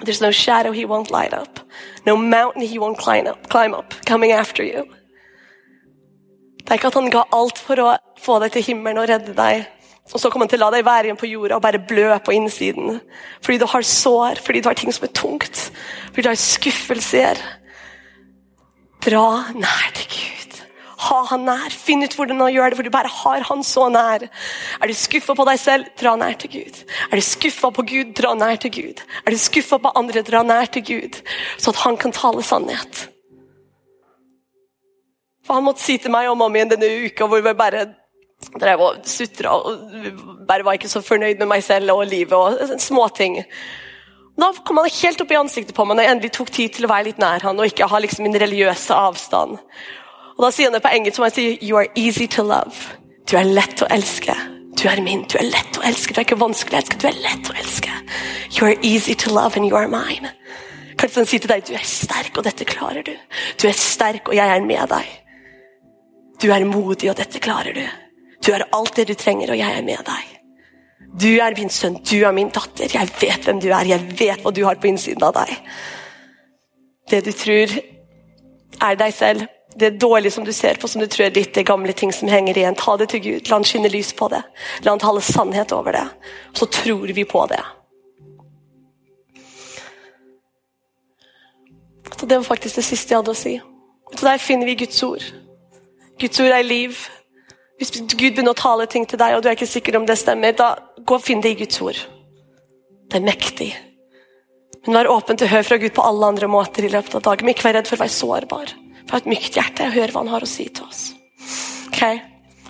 There's 0.00 0.22
no 0.22 0.30
shadow 0.30 0.72
he 0.72 0.84
won't 0.84 1.10
light 1.10 1.32
up. 1.34 1.60
No 2.06 2.16
mountain 2.16 2.62
he 2.62 2.78
won't 2.78 2.98
climb 2.98 3.26
up, 3.26 3.48
climb 3.50 3.74
up 3.74 3.94
coming 4.06 4.32
after 4.32 4.62
you. 4.62 4.84
Det 6.58 6.70
er 6.70 6.74
ikke 6.80 6.86
at 6.86 6.98
han 6.98 7.10
ga 7.10 7.24
alt 7.32 7.58
for 7.62 7.80
å 7.80 7.96
få 8.18 8.38
deg 8.42 8.52
til 8.52 8.64
himmelen 8.66 8.98
og 8.98 9.08
redde 9.08 9.34
deg. 9.38 9.66
Og 10.12 10.20
så 10.20 10.30
kommer 10.30 10.46
han 10.46 10.52
til 10.52 10.60
å 10.62 10.66
la 10.66 10.76
deg 10.76 10.86
være 10.86 11.08
igjen 11.08 11.18
på 11.18 11.28
jorda 11.30 11.58
og 11.58 11.62
bare 11.64 11.82
blø 11.82 12.08
på 12.22 12.34
innsiden. 12.36 13.00
Fordi 13.42 13.58
du 13.58 13.66
har 13.70 13.86
sår, 13.86 14.42
fordi 14.42 14.62
du 14.62 14.68
har 14.70 14.78
ting 14.78 14.94
som 14.94 15.06
er 15.08 15.14
tungt, 15.14 15.62
fordi 16.10 16.26
du 16.26 16.30
har 16.30 16.38
skuffelser. 16.38 17.42
Dra 19.06 19.26
nær 19.54 19.92
til 19.98 20.10
Gud. 20.14 20.35
Ha 21.06 21.18
han 21.30 21.44
nær. 21.46 21.74
Finn 21.74 22.04
ut 22.04 22.14
hvordan 22.18 22.40
han 22.42 22.54
gjør 22.54 22.72
det, 22.72 22.78
for 22.78 22.86
du 22.86 22.92
bare 22.94 23.10
har 23.12 23.44
han 23.48 23.64
så 23.66 23.88
nær. 23.92 24.26
Er 24.80 24.90
du 24.90 24.94
skuffa 24.96 25.36
på 25.38 25.46
deg 25.48 25.60
selv, 25.62 25.90
dra 26.00 26.14
nær 26.18 26.38
til 26.40 26.52
Gud. 26.56 26.80
Er 27.10 27.20
du 27.20 27.24
skuffa 27.24 27.70
på 27.74 27.84
Gud, 27.86 28.14
dra 28.18 28.32
nær 28.38 28.58
til 28.62 28.74
Gud. 28.74 29.02
Er 29.24 29.34
du 29.34 29.38
skuffa 29.40 29.78
på 29.82 29.92
andre, 29.98 30.24
dra 30.26 30.42
nær 30.46 30.70
til 30.72 30.86
Gud, 30.86 31.20
så 31.58 31.74
at 31.74 31.84
han 31.84 32.00
kan 32.00 32.14
tale 32.16 32.42
sannhet. 32.46 33.06
For 35.46 35.54
Han 35.54 35.68
måtte 35.68 35.84
si 35.84 35.96
til 36.02 36.10
meg 36.10 36.28
og 36.28 36.38
mamma 36.40 36.58
igjen 36.58 36.74
denne 36.74 36.90
uka 37.06 37.28
hvor 37.30 37.42
vi 37.44 37.54
bare 37.54 37.86
drev 38.60 38.82
og 38.82 39.04
sutra 39.08 39.54
og 39.56 40.16
bare 40.48 40.64
var 40.66 40.76
ikke 40.76 40.90
så 40.90 41.00
fornøyd 41.04 41.38
med 41.40 41.48
meg 41.48 41.62
selv 41.64 41.94
og 41.94 42.06
livet 42.10 42.34
og 42.36 42.80
småting. 42.82 43.38
Da 44.36 44.50
kom 44.66 44.82
han 44.82 44.90
helt 44.92 45.22
opp 45.22 45.30
i 45.32 45.38
ansiktet 45.38 45.76
på 45.76 45.86
meg 45.86 45.96
når 45.96 46.04
jeg 46.04 46.14
endelig 46.14 46.32
tok 46.36 46.50
tid 46.52 46.74
til 46.76 46.86
å 46.86 46.90
være 46.90 47.08
litt 47.08 47.22
nær 47.22 47.46
han 47.46 47.56
og 47.56 47.70
ikke 47.70 47.88
ha 47.88 48.02
liksom 48.02 48.26
min 48.26 48.36
religiøse 48.42 48.98
avstand. 49.06 49.56
Og 50.36 50.44
Da 50.44 50.50
sier 50.52 50.68
han 50.68 50.76
det 50.76 50.84
på 50.84 50.92
engelsk 50.92 51.16
som 51.16 51.24
han 51.24 51.34
sier 51.34 51.58
You 51.64 51.78
are 51.80 51.88
easy 51.96 52.26
to 52.36 52.44
love. 52.44 52.76
Du 53.26 53.36
er 53.36 53.48
lett 53.48 53.82
å 53.82 53.88
elske. 53.90 54.34
Du 54.76 54.86
er 54.88 55.00
min. 55.02 55.24
Du 55.24 55.38
er 55.40 55.48
lett 55.48 55.78
å 55.80 55.84
elske. 55.88 56.12
Du 56.12 56.20
er 56.20 56.26
ikke 56.28 56.40
vanskelig 56.40 56.76
å 56.76 56.82
elske. 56.82 56.98
Du 57.00 57.08
er 57.08 57.20
lett 57.24 57.50
å 57.50 57.56
elske. 57.56 57.92
You 58.56 58.68
are 58.68 58.76
easy 58.82 59.14
to 59.14 59.32
love 59.32 59.56
and 59.56 59.66
you 59.66 59.76
are 59.76 59.88
mine. 59.88 60.30
Kanskje 60.96 61.22
han 61.22 61.28
sier 61.28 61.44
til 61.44 61.52
deg 61.52 61.64
du 61.68 61.74
er 61.76 61.84
sterk, 61.88 62.36
og 62.36 62.44
dette 62.46 62.68
klarer 62.68 63.04
du. 63.04 63.12
Du 63.60 63.66
er 63.68 63.76
sterk, 63.76 64.28
og 64.28 64.36
jeg 64.36 64.48
er 64.48 64.64
med 64.64 64.88
deg. 64.92 65.10
Du 66.40 66.48
er 66.52 66.64
modig, 66.68 67.10
og 67.10 67.18
dette 67.18 67.40
klarer 67.42 67.76
du. 67.76 67.84
Du 68.44 68.52
er 68.54 68.64
alt 68.76 68.96
det 68.96 69.08
du 69.10 69.14
trenger, 69.18 69.52
og 69.52 69.60
jeg 69.60 69.76
er 69.76 69.84
med 69.84 70.04
deg. 70.06 70.32
Du 71.16 71.30
er 71.40 71.56
min 71.56 71.72
sønn, 71.72 71.98
du 72.04 72.16
er 72.24 72.32
min 72.36 72.52
datter. 72.52 72.88
Jeg 72.92 73.12
vet 73.20 73.44
hvem 73.44 73.60
du 73.60 73.68
er, 73.70 73.88
jeg 73.88 74.16
vet 74.18 74.44
hva 74.44 74.52
du 74.52 74.62
har 74.64 74.80
på 74.80 74.88
innsiden 74.90 75.24
av 75.24 75.36
deg. 75.36 75.52
Det 77.10 77.22
du 77.24 77.32
tror 77.32 77.76
er 78.86 78.98
deg 79.00 79.14
selv, 79.16 79.46
det 79.78 79.90
dårlige 80.00 80.32
som 80.32 80.44
du 80.44 80.52
ser 80.52 80.74
på 80.80 80.88
som 80.88 81.00
du 81.00 81.06
tror 81.06 81.26
er 81.26 81.34
ditt, 81.34 81.54
det 81.54 81.66
gamle 81.68 81.92
ting 81.92 82.12
som 82.12 82.28
henger 82.28 82.56
igjen. 82.58 82.76
Ta 82.78 82.96
det 82.96 83.10
til 83.12 83.20
Gud, 83.20 83.48
la 83.48 83.58
han 83.58 83.66
skinne 83.66 83.90
lys 83.92 84.12
på 84.16 84.28
det. 84.32 84.42
La 84.84 84.94
han 84.94 85.02
tale 85.02 85.20
sannhet 85.20 85.72
over 85.76 85.92
det. 85.92 86.06
Så 86.56 86.66
tror 86.66 87.12
vi 87.12 87.24
på 87.24 87.46
det. 87.50 87.60
Så 92.16 92.26
Det 92.26 92.36
var 92.36 92.44
faktisk 92.44 92.76
det 92.76 92.84
siste 92.84 93.12
jeg 93.12 93.20
hadde 93.20 93.34
å 93.34 93.36
si. 93.36 93.60
Så 94.14 94.24
Der 94.24 94.38
finner 94.38 94.66
vi 94.66 94.74
Guds 94.74 95.02
ord. 95.02 95.24
Guds 96.18 96.40
ord 96.40 96.54
er 96.56 96.62
liv. 96.62 96.96
Hvis 97.76 97.92
Gud 97.92 98.32
begynner 98.32 98.54
å 98.54 98.56
tale 98.56 98.86
ting 98.86 99.04
til 99.04 99.18
deg, 99.20 99.36
og 99.36 99.42
du 99.42 99.50
er 99.50 99.58
ikke 99.58 99.68
sikker 99.68 99.98
om 99.98 100.06
det 100.06 100.16
stemmer, 100.16 100.56
da 100.56 100.78
gå 101.04 101.18
og 101.18 101.22
finn 101.22 101.42
det 101.44 101.52
i 101.52 101.58
Guds 101.60 101.80
ord. 101.84 101.98
Det 103.10 103.20
er 103.20 103.26
mektig. 103.26 103.74
Men 104.86 104.96
vær 104.96 105.12
åpen 105.12 105.36
til 105.36 105.48
å 105.48 105.50
høre 105.50 105.66
fra 105.66 105.76
Gud 105.82 105.92
på 105.92 106.02
alle 106.02 106.32
andre 106.32 106.48
måter 106.48 106.86
i 106.86 106.88
løpet 106.88 107.18
av 107.18 107.26
dagen. 107.26 107.44
Men 107.44 107.52
ikke 107.52 107.68
vær 107.68 107.76
redd 107.76 107.90
for 107.90 107.98
å 107.98 108.04
være 108.06 108.16
sårbar. 108.16 108.72
For 109.06 109.20
et 109.20 109.28
mykt 109.30 109.56
hjerte 109.58 109.86
og 109.86 109.94
hør 109.94 110.12
hva 110.12 110.24
han 110.24 110.32
har 110.34 110.46
å 110.46 110.50
si 110.50 110.66
til 110.68 110.86
oss. 110.88 111.04
Ok? 111.88 112.02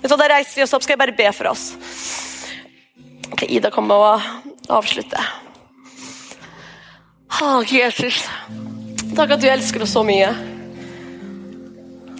Da 0.07 0.29
reiser 0.29 0.59
vi 0.59 0.65
oss 0.65 0.75
opp. 0.77 0.85
Skal 0.85 0.95
jeg 0.95 1.01
bare 1.01 1.17
be 1.17 1.31
for 1.35 1.51
oss? 1.51 1.71
Ok, 3.33 3.43
Ida 3.49 3.71
kommer 3.73 4.03
og 4.13 4.71
avslutte. 4.71 5.19
Å, 7.37 7.49
Jesus. 7.67 8.21
Takk 9.17 9.35
at 9.35 9.43
du 9.43 9.49
elsker 9.49 9.83
oss 9.83 9.95
så 9.97 10.03
mye. 10.07 10.29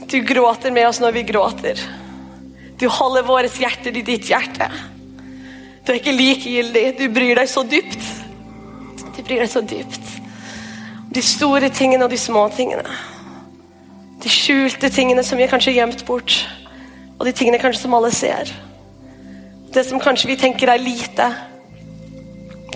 Du 0.07 0.19
gråter 0.23 0.71
med 0.71 0.87
oss 0.89 0.99
når 1.03 1.15
vi 1.17 1.23
gråter. 1.27 1.81
Du 2.77 2.87
holder 2.91 3.25
vårt 3.27 3.57
hjerter 3.59 3.95
i 3.97 4.03
ditt 4.05 4.29
hjerte. 4.29 4.69
Du 5.83 5.93
er 5.93 5.99
ikke 6.01 6.15
likegyldig. 6.15 6.85
Du 6.99 7.07
bryr 7.13 7.39
deg 7.39 7.49
så 7.49 7.63
dypt. 7.67 8.03
Du 9.15 9.21
bryr 9.23 9.45
deg 9.45 9.51
så 9.51 9.63
dypt. 9.65 10.11
De 11.13 11.23
store 11.23 11.71
tingene 11.73 12.05
og 12.05 12.13
de 12.13 12.19
små 12.21 12.45
tingene. 12.53 12.85
De 14.27 14.31
skjulte 14.33 14.89
tingene 14.91 15.23
som 15.23 15.39
vi 15.39 15.45
har 15.45 15.51
kanskje 15.53 15.71
gjemt 15.77 16.01
bort. 16.03 16.33
Og 17.15 17.23
de 17.23 17.31
tingene 17.31 17.61
kanskje 17.61 17.85
som 17.85 17.93
alle 17.95 18.09
ser. 18.11 18.49
Det 19.71 19.83
som 19.87 20.01
kanskje 20.03 20.27
vi 20.27 20.35
tenker 20.41 20.67
er 20.67 20.81
lite. 20.83 21.27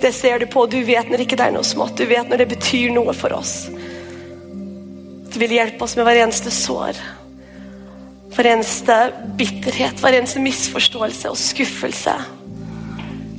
Det 0.00 0.14
ser 0.16 0.40
du 0.40 0.46
på. 0.48 0.62
Du 0.64 0.78
vet 0.80 1.10
når 1.12 1.26
ikke 1.26 1.36
det 1.36 1.44
er 1.44 1.52
noe 1.52 1.66
smått. 1.66 1.98
Du 2.00 2.08
vet 2.08 2.30
når 2.30 2.40
det 2.40 2.46
betyr 2.54 2.94
noe 2.94 3.12
for 3.12 3.36
oss. 3.36 3.66
Du 5.28 5.36
vil 5.42 5.52
hjelpe 5.52 5.84
oss 5.84 5.92
med 5.98 6.08
hver 6.08 6.22
eneste 6.22 6.48
sår. 6.56 7.00
Hver 8.32 8.48
eneste 8.54 8.96
bitterhet, 9.36 10.00
hver 10.00 10.16
eneste 10.16 10.40
misforståelse 10.40 11.34
og 11.34 11.36
skuffelse. 11.36 12.14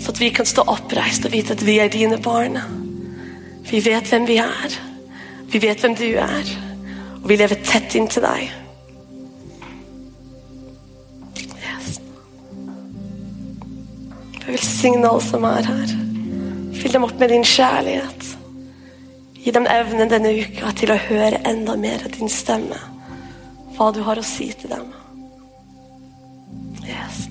Så 0.04 0.14
at 0.14 0.22
vi 0.22 0.30
kan 0.38 0.46
stå 0.46 0.68
oppreist 0.70 1.26
og 1.26 1.34
vite 1.34 1.58
at 1.58 1.66
vi 1.66 1.80
er 1.82 1.90
dine 1.90 2.22
barn. 2.22 2.62
Vi 3.72 3.82
vet 3.82 4.14
hvem 4.14 4.30
vi 4.30 4.38
er. 4.44 4.78
Vi 5.50 5.64
vet 5.66 5.82
hvem 5.82 5.98
du 5.98 6.12
er. 6.28 6.54
Og 7.24 7.30
vi 7.32 7.38
lever 7.40 7.60
tett 7.64 7.94
inntil 7.96 8.26
deg. 8.26 8.50
Yes. 11.64 12.00
Velsigne 14.44 15.08
alle 15.08 15.24
som 15.24 15.48
er 15.48 15.70
her. 15.70 15.94
Fyll 16.76 16.98
dem 16.98 17.08
opp 17.08 17.16
med 17.22 17.32
din 17.32 17.46
kjærlighet. 17.48 18.26
Gi 19.40 19.52
dem 19.56 19.68
evnen 19.72 20.12
denne 20.12 20.34
uka 20.36 20.74
til 20.76 20.92
å 20.92 21.00
høre 21.00 21.40
enda 21.48 21.78
mer 21.80 22.04
av 22.04 22.12
din 22.12 22.32
stemme. 22.32 22.80
Hva 23.78 23.88
du 23.96 24.02
har 24.04 24.20
å 24.20 24.26
si 24.28 24.50
til 24.60 24.74
dem. 24.76 24.90
Yes. 26.84 27.24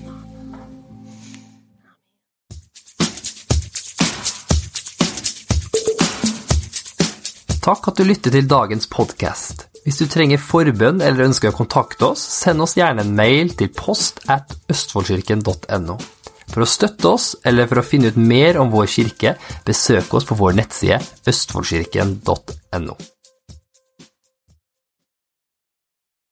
Takk 7.63 7.93
at 7.93 8.01
du 8.01 8.09
lytter 8.09 8.33
til 8.33 8.49
dagens 8.49 8.89
podkast. 8.89 9.69
Hvis 9.83 9.99
du 9.99 10.05
trenger 10.07 10.39
forbønn 10.39 11.01
eller 11.03 11.27
ønsker 11.27 11.51
å 11.51 11.57
kontakte 11.57 12.13
oss, 12.13 12.23
send 12.23 12.63
oss 12.63 12.77
gjerne 12.79 13.03
en 13.03 13.15
mail 13.17 13.51
til 13.59 13.71
post 13.75 14.21
at 14.31 14.55
østfoldkirken.no. 14.71 15.97
For 16.53 16.63
å 16.63 16.69
støtte 16.69 17.09
oss, 17.09 17.33
eller 17.43 17.67
for 17.67 17.81
å 17.81 17.87
finne 17.87 18.13
ut 18.13 18.19
mer 18.19 18.59
om 18.61 18.71
vår 18.71 18.87
kirke, 18.93 19.35
besøk 19.67 20.13
oss 20.15 20.27
på 20.29 20.37
vår 20.39 20.55
nettside 20.61 21.01
østfoldkirken.no. 21.27 22.95